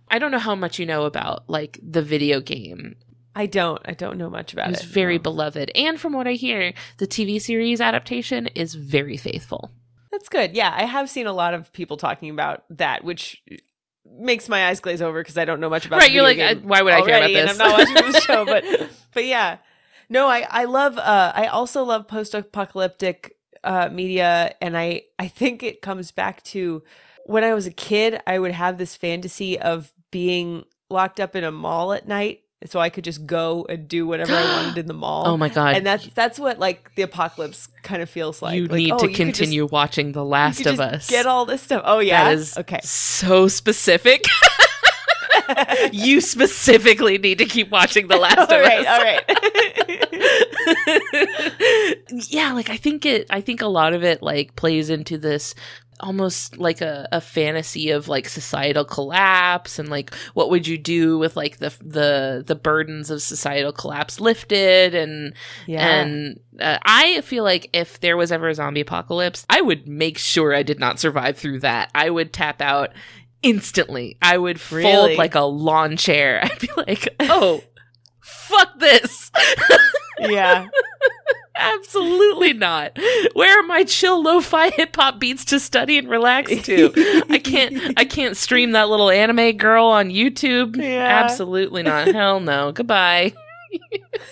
I 0.10 0.20
don't 0.20 0.32
know 0.32 0.40
how 0.40 0.56
much 0.56 0.78
you 0.80 0.86
know 0.86 1.06
about 1.06 1.50
like 1.50 1.80
the 1.82 2.02
video 2.02 2.40
game. 2.42 2.96
I 3.36 3.48
don't. 3.48 3.82
I 3.84 3.94
don't 3.94 4.20
know 4.20 4.30
much 4.30 4.54
about 4.54 4.68
It 4.68 4.76
it. 4.76 4.82
was 4.82 4.84
very 4.84 5.18
no. 5.18 5.24
beloved, 5.24 5.72
and 5.74 6.00
from 6.00 6.14
what 6.14 6.28
I 6.28 6.34
hear, 6.34 6.72
the 6.98 7.08
TV 7.08 7.42
series 7.42 7.82
adaptation 7.82 8.46
is 8.48 8.76
very 8.76 9.18
faithful. 9.18 9.72
That's 10.12 10.30
good. 10.30 10.54
Yeah, 10.56 10.72
I 10.72 10.84
have 10.84 11.10
seen 11.10 11.26
a 11.26 11.34
lot 11.34 11.56
of 11.56 11.74
people 11.74 11.98
talking 11.98 12.30
about 12.30 12.64
that, 12.70 13.04
which 13.04 13.42
makes 14.18 14.48
my 14.48 14.68
eyes 14.68 14.80
glaze 14.80 15.02
over 15.02 15.22
because 15.22 15.38
I 15.38 15.46
don't 15.46 15.60
know 15.60 15.70
much 15.70 15.86
about. 15.86 16.00
right? 16.00 16.12
You're 16.12 16.24
like, 16.24 16.40
I, 16.40 16.54
why 16.56 16.82
would 16.82 16.94
I 16.94 17.02
care 17.02 17.18
about 17.18 17.28
this? 17.28 17.52
And 17.52 17.62
I'm 17.62 17.70
not 17.70 17.80
watching 17.80 18.12
the 18.12 18.20
show, 18.22 18.46
but 18.46 18.64
but 19.14 19.26
yeah, 19.26 19.58
no, 20.10 20.28
I 20.28 20.46
I 20.50 20.66
love. 20.66 20.98
uh 20.98 21.32
I 21.36 21.48
also 21.48 21.84
love 21.84 22.08
post-apocalyptic 22.08 23.36
uh 23.64 23.90
media, 23.92 24.56
and 24.62 24.78
I 24.78 25.04
I 25.20 25.28
think 25.28 25.64
it 25.64 25.82
comes 25.82 26.12
back 26.12 26.44
to 26.46 26.84
when 27.26 27.44
I 27.44 27.54
was 27.54 27.66
a 27.68 27.72
kid. 27.72 28.22
I 28.28 28.40
would 28.40 28.52
have 28.52 28.78
this 28.78 28.96
fantasy 28.96 29.60
of 29.60 29.92
being 30.12 30.66
locked 30.90 31.20
up 31.20 31.36
in 31.36 31.44
a 31.44 31.52
mall 31.52 31.92
at 31.94 32.08
night, 32.08 32.43
so 32.70 32.80
I 32.80 32.90
could 32.90 33.04
just 33.04 33.26
go 33.26 33.66
and 33.70 33.88
do 33.88 34.06
whatever 34.08 34.34
I 34.34 34.44
wanted 34.44 34.78
in 34.78 34.86
the 34.88 34.94
mall. 35.06 35.28
oh 35.28 35.38
my 35.38 35.50
god! 35.50 35.76
and 35.76 35.86
that's 35.86 36.08
that's 36.08 36.40
what 36.40 36.60
like 36.60 36.94
the 36.96 37.02
apocalypse 37.04 37.68
kind 37.84 38.02
of 38.02 38.10
feels 38.10 38.42
like. 38.42 38.56
you 38.56 38.68
Like, 38.68 38.78
need 38.78 38.92
oh, 38.92 38.98
to 39.00 39.10
you 39.10 39.16
could 39.16 39.26
just- 39.28 39.38
continue 39.40 39.66
watching 39.66 40.12
The 40.14 40.24
Last 40.26 40.60
of 40.62 40.78
just 40.78 40.80
Us. 40.82 41.10
Get 41.10 41.26
all 41.26 41.46
this 41.46 41.62
stuff. 41.62 41.82
Oh 41.86 42.00
yeah. 42.00 42.26
That 42.26 42.34
is 42.36 42.58
okay. 42.58 42.80
so 42.84 43.48
specific. 43.48 44.26
you 45.92 46.22
specifically 46.22 47.18
need 47.18 47.38
to 47.40 47.46
keep 47.46 47.70
watching 47.70 48.08
The 48.08 48.18
Last 48.18 48.38
all 48.52 48.60
of 48.60 48.66
right. 48.66 48.86
Us. 48.86 48.88
All 48.88 49.04
right. 49.04 49.24
yeah, 52.30 52.54
like 52.54 52.70
I 52.70 52.78
think 52.78 53.06
it 53.06 53.28
I 53.30 53.42
think 53.42 53.62
a 53.62 53.68
lot 53.68 53.94
of 53.94 54.04
it 54.04 54.22
like 54.22 54.56
plays 54.56 54.90
into 54.90 55.18
this 55.18 55.54
almost 56.04 56.58
like 56.58 56.82
a, 56.82 57.08
a 57.12 57.22
fantasy 57.22 57.90
of 57.90 58.08
like 58.08 58.28
societal 58.28 58.86
collapse 58.86 59.80
and 59.80 59.90
like 59.90 60.14
what 60.34 60.50
would 60.50 60.68
you 60.68 60.78
do 60.78 61.18
with 61.18 61.36
like 61.36 61.58
the 61.58 61.70
the 61.82 62.44
the 62.46 62.56
burdens 62.56 63.10
of 63.10 63.22
societal 63.22 63.72
collapse 63.72 64.20
lifted 64.20 64.94
and 64.94 65.34
yeah. 65.66 66.02
and 66.02 66.40
uh, 66.60 66.78
I 66.84 67.22
feel 67.22 67.44
like 67.44 67.70
if 67.74 68.00
there 68.02 68.18
was 68.18 68.32
ever 68.32 68.50
a 68.50 68.56
zombie 68.56 68.82
apocalypse, 68.82 69.46
I 69.50 69.62
would 69.62 69.88
make 69.88 70.18
sure 70.18 70.54
I 70.54 70.64
did 70.64 70.80
not 70.80 71.00
survive 71.00 71.38
through 71.38 71.62
that. 71.62 71.90
I 71.96 72.10
would 72.10 72.34
tap 72.34 72.62
out 72.62 72.92
instantly. 73.42 74.18
I 74.22 74.38
would 74.38 74.60
fold 74.60 74.84
Really? 74.84 75.16
like 75.16 75.36
a 75.36 75.42
lawn 75.42 75.98
chair. 75.98 76.40
I'd 76.44 76.60
be 76.60 76.70
like, 76.76 77.08
oh, 77.22 77.64
fuck 78.22 78.80
this. 78.80 79.32
yeah. 80.20 80.68
Absolutely 81.56 82.54
not. 82.54 82.98
Where 83.34 83.60
are 83.60 83.64
my 83.64 83.84
chill 83.84 84.24
lo-fi 84.24 84.70
hip 84.72 84.96
hop 84.96 85.20
beats 85.20 85.46
to 85.46 85.60
study 85.60 85.98
and 85.98 86.10
relax 86.10 86.50
to? 86.64 86.92
I 87.30 87.38
can't 87.38 87.94
I 87.98 88.06
can't 88.06 88.36
stream 88.36 88.72
that 88.72 88.90
little 88.90 89.10
anime 89.12 89.58
girl 89.58 89.86
on 89.86 90.10
YouTube. 90.10 90.76
Yeah. 90.78 91.06
Absolutely 91.24 91.84
not. 91.84 92.08
Hell 92.08 92.40
no. 92.40 92.72
Goodbye. 92.72 93.34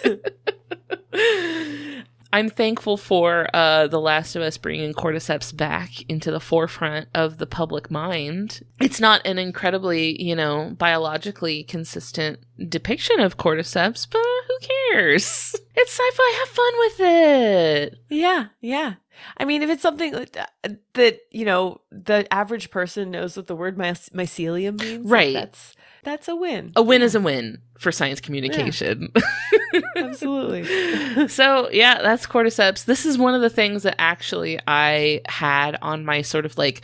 I'm 2.34 2.50
thankful 2.50 2.98
for 2.98 3.48
uh, 3.54 3.88
The 3.88 4.00
Last 4.00 4.36
of 4.36 4.42
Us 4.42 4.58
bringing 4.58 4.94
cordyceps 4.94 5.56
back 5.56 6.10
into 6.10 6.32
the 6.32 6.40
forefront 6.40 7.08
of 7.14 7.38
the 7.38 7.46
public 7.46 7.92
mind. 7.92 8.62
It's 8.80 9.00
not 9.00 9.26
an 9.26 9.38
incredibly, 9.38 10.22
you 10.22 10.36
know, 10.36 10.74
biologically 10.78 11.64
consistent 11.64 12.40
depiction 12.70 13.20
of 13.20 13.38
cordyceps, 13.38 14.08
but 14.10 14.22
who 14.48 14.58
cares? 14.94 15.56
It's 15.74 15.94
sci-fi. 15.94 16.38
Have 16.40 16.50
fun 16.50 16.74
with 16.80 17.00
it. 17.00 17.96
Yeah. 18.10 18.48
Yeah. 18.60 18.96
I 19.38 19.46
mean, 19.46 19.62
if 19.62 19.70
it's 19.70 19.82
something 19.82 20.12
that, 20.12 20.52
that 20.94 21.20
you 21.32 21.46
know 21.46 21.82
the 21.92 22.32
average 22.32 22.70
person 22.72 23.10
knows 23.10 23.38
what 23.38 23.48
the 23.48 23.56
word 23.56 23.78
myc- 23.78 24.12
mycelium 24.12 24.80
means, 24.80 25.06
Right. 25.10 25.34
That's 25.34 25.76
that's 26.04 26.28
a 26.28 26.36
win. 26.36 26.72
A 26.76 26.82
win 26.82 27.02
is 27.02 27.16
a 27.16 27.20
win 27.22 27.60
for 27.78 27.92
science 27.92 28.22
communication. 28.22 29.12
Absolutely. 29.96 31.28
so 31.28 31.70
yeah, 31.72 32.02
that's 32.02 32.26
cordyceps. 32.26 32.86
This 32.86 33.06
is 33.06 33.18
one 33.18 33.34
of 33.34 33.42
the 33.42 33.50
things 33.50 33.84
that 33.84 33.96
actually 34.00 34.60
I 34.68 35.22
had 35.28 35.78
on 35.82 36.06
my 36.06 36.22
sort 36.22 36.46
of 36.46 36.58
like 36.58 36.82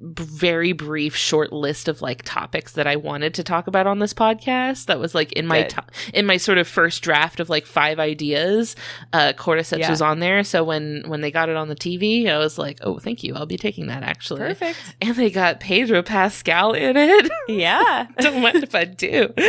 very 0.00 0.72
brief 0.72 1.16
short 1.16 1.52
list 1.52 1.88
of 1.88 2.02
like 2.02 2.22
topics 2.24 2.72
that 2.72 2.86
I 2.86 2.96
wanted 2.96 3.34
to 3.34 3.42
talk 3.42 3.66
about 3.66 3.86
on 3.86 3.98
this 3.98 4.12
podcast. 4.12 4.86
That 4.86 4.98
was 4.98 5.14
like 5.14 5.32
in 5.32 5.46
my 5.46 5.62
to- 5.64 5.84
in 6.12 6.26
my 6.26 6.36
sort 6.36 6.58
of 6.58 6.68
first 6.68 7.02
draft 7.02 7.40
of 7.40 7.48
like 7.48 7.64
five 7.66 7.98
ideas. 7.98 8.76
Uh, 9.12 9.32
cordyceps 9.36 9.78
Yeah. 9.78 9.90
was 9.90 10.02
on 10.02 10.20
there. 10.20 10.44
So 10.44 10.64
when 10.64 11.04
when 11.06 11.20
they 11.22 11.30
got 11.30 11.48
it 11.48 11.56
on 11.56 11.68
the 11.68 11.76
TV, 11.76 12.28
I 12.28 12.38
was 12.38 12.58
like, 12.58 12.78
oh, 12.82 12.98
thank 12.98 13.22
you. 13.24 13.34
I'll 13.34 13.46
be 13.46 13.56
taking 13.56 13.86
that 13.86 14.02
actually. 14.02 14.40
Perfect. 14.40 14.78
And 15.00 15.16
they 15.16 15.30
got 15.30 15.60
Pedro 15.60 16.02
Pascal 16.02 16.72
in 16.72 16.96
it. 16.96 17.30
Yeah. 17.48 18.06
Don't 18.18 18.42
mind 18.42 18.62
if 18.62 18.74
I 18.74 18.84
do. 18.84 19.32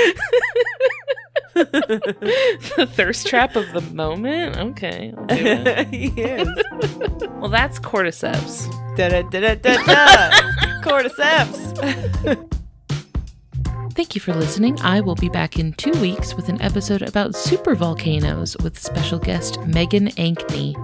the 1.53 2.89
thirst 2.93 3.27
trap 3.27 3.55
of 3.55 3.71
the 3.73 3.81
moment. 3.81 4.57
Okay, 4.57 5.13
I'll 5.17 5.25
do 5.25 5.35
it. 5.37 5.93
yes. 6.17 6.47
Well, 7.39 7.49
that's 7.49 7.79
cordyceps. 7.79 8.67
Da 8.95 9.09
da 9.09 9.21
da 9.23 9.55
da 9.55 9.83
da. 9.85 10.29
Cordyceps. 10.81 12.53
Thank 13.93 14.13
you 14.13 14.21
for 14.21 14.33
listening. 14.33 14.79
I 14.81 15.01
will 15.01 15.15
be 15.15 15.29
back 15.29 15.57
in 15.57 15.73
two 15.73 15.91
weeks 15.99 16.35
with 16.35 16.49
an 16.49 16.61
episode 16.61 17.01
about 17.01 17.35
super 17.35 17.73
volcanoes 17.73 18.55
with 18.57 18.77
special 18.77 19.17
guest 19.17 19.59
Megan 19.65 20.09
Ankney. 20.09 20.75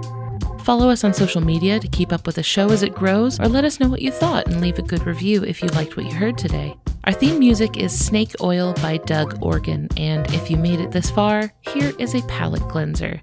Follow 0.64 0.90
us 0.90 1.04
on 1.04 1.14
social 1.14 1.42
media 1.42 1.78
to 1.78 1.90
keep 1.90 2.14
up 2.14 2.26
with 2.26 2.36
the 2.36 2.44
show 2.44 2.70
as 2.70 2.84
it 2.84 2.96
grows, 2.96 3.38
or 3.38 3.50
let 3.50 3.66
us 3.66 3.82
know 3.82 3.90
what 3.90 4.02
you 4.02 4.12
thought 4.12 4.48
and 4.48 4.62
leave 4.62 4.80
a 4.80 4.82
good 4.82 5.06
review 5.06 5.44
if 5.44 5.62
you 5.62 5.68
liked 5.70 5.98
what 5.98 6.06
you 6.06 6.14
heard 6.14 6.38
today. 6.38 6.74
Our 7.04 7.12
theme 7.12 7.38
music 7.38 7.76
is 7.76 7.92
Snake 7.92 8.34
Oil 8.40 8.74
by 8.76 8.96
Doug 8.96 9.38
Organ, 9.42 9.90
and 9.98 10.26
if 10.34 10.50
you 10.50 10.56
made 10.56 10.80
it 10.80 10.92
this 10.92 11.12
far, 11.12 11.52
here 11.60 11.92
is 12.00 12.16
a 12.16 12.22
palate 12.28 12.66
cleanser. 12.70 13.20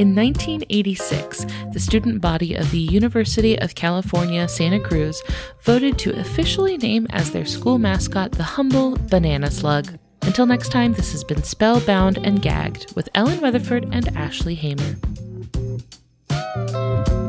In 0.00 0.16
1986, 0.16 1.46
the 1.72 1.78
student 1.78 2.20
body 2.20 2.56
of 2.56 2.68
the 2.72 2.78
University 2.78 3.56
of 3.60 3.76
California, 3.76 4.48
Santa 4.48 4.80
Cruz 4.80 5.22
voted 5.62 5.96
to 6.00 6.18
officially 6.18 6.76
name 6.76 7.06
as 7.10 7.30
their 7.30 7.46
school 7.46 7.78
mascot 7.78 8.32
the 8.32 8.42
humble 8.42 8.96
banana 9.08 9.48
slug. 9.48 9.96
Until 10.22 10.46
next 10.46 10.70
time, 10.70 10.94
this 10.94 11.12
has 11.12 11.22
been 11.22 11.44
Spellbound 11.44 12.18
and 12.18 12.42
Gagged 12.42 12.96
with 12.96 13.08
Ellen 13.14 13.40
Weatherford 13.40 13.88
and 13.92 14.08
Ashley 14.16 14.56
Hamer 14.56 14.96
you 16.72 17.19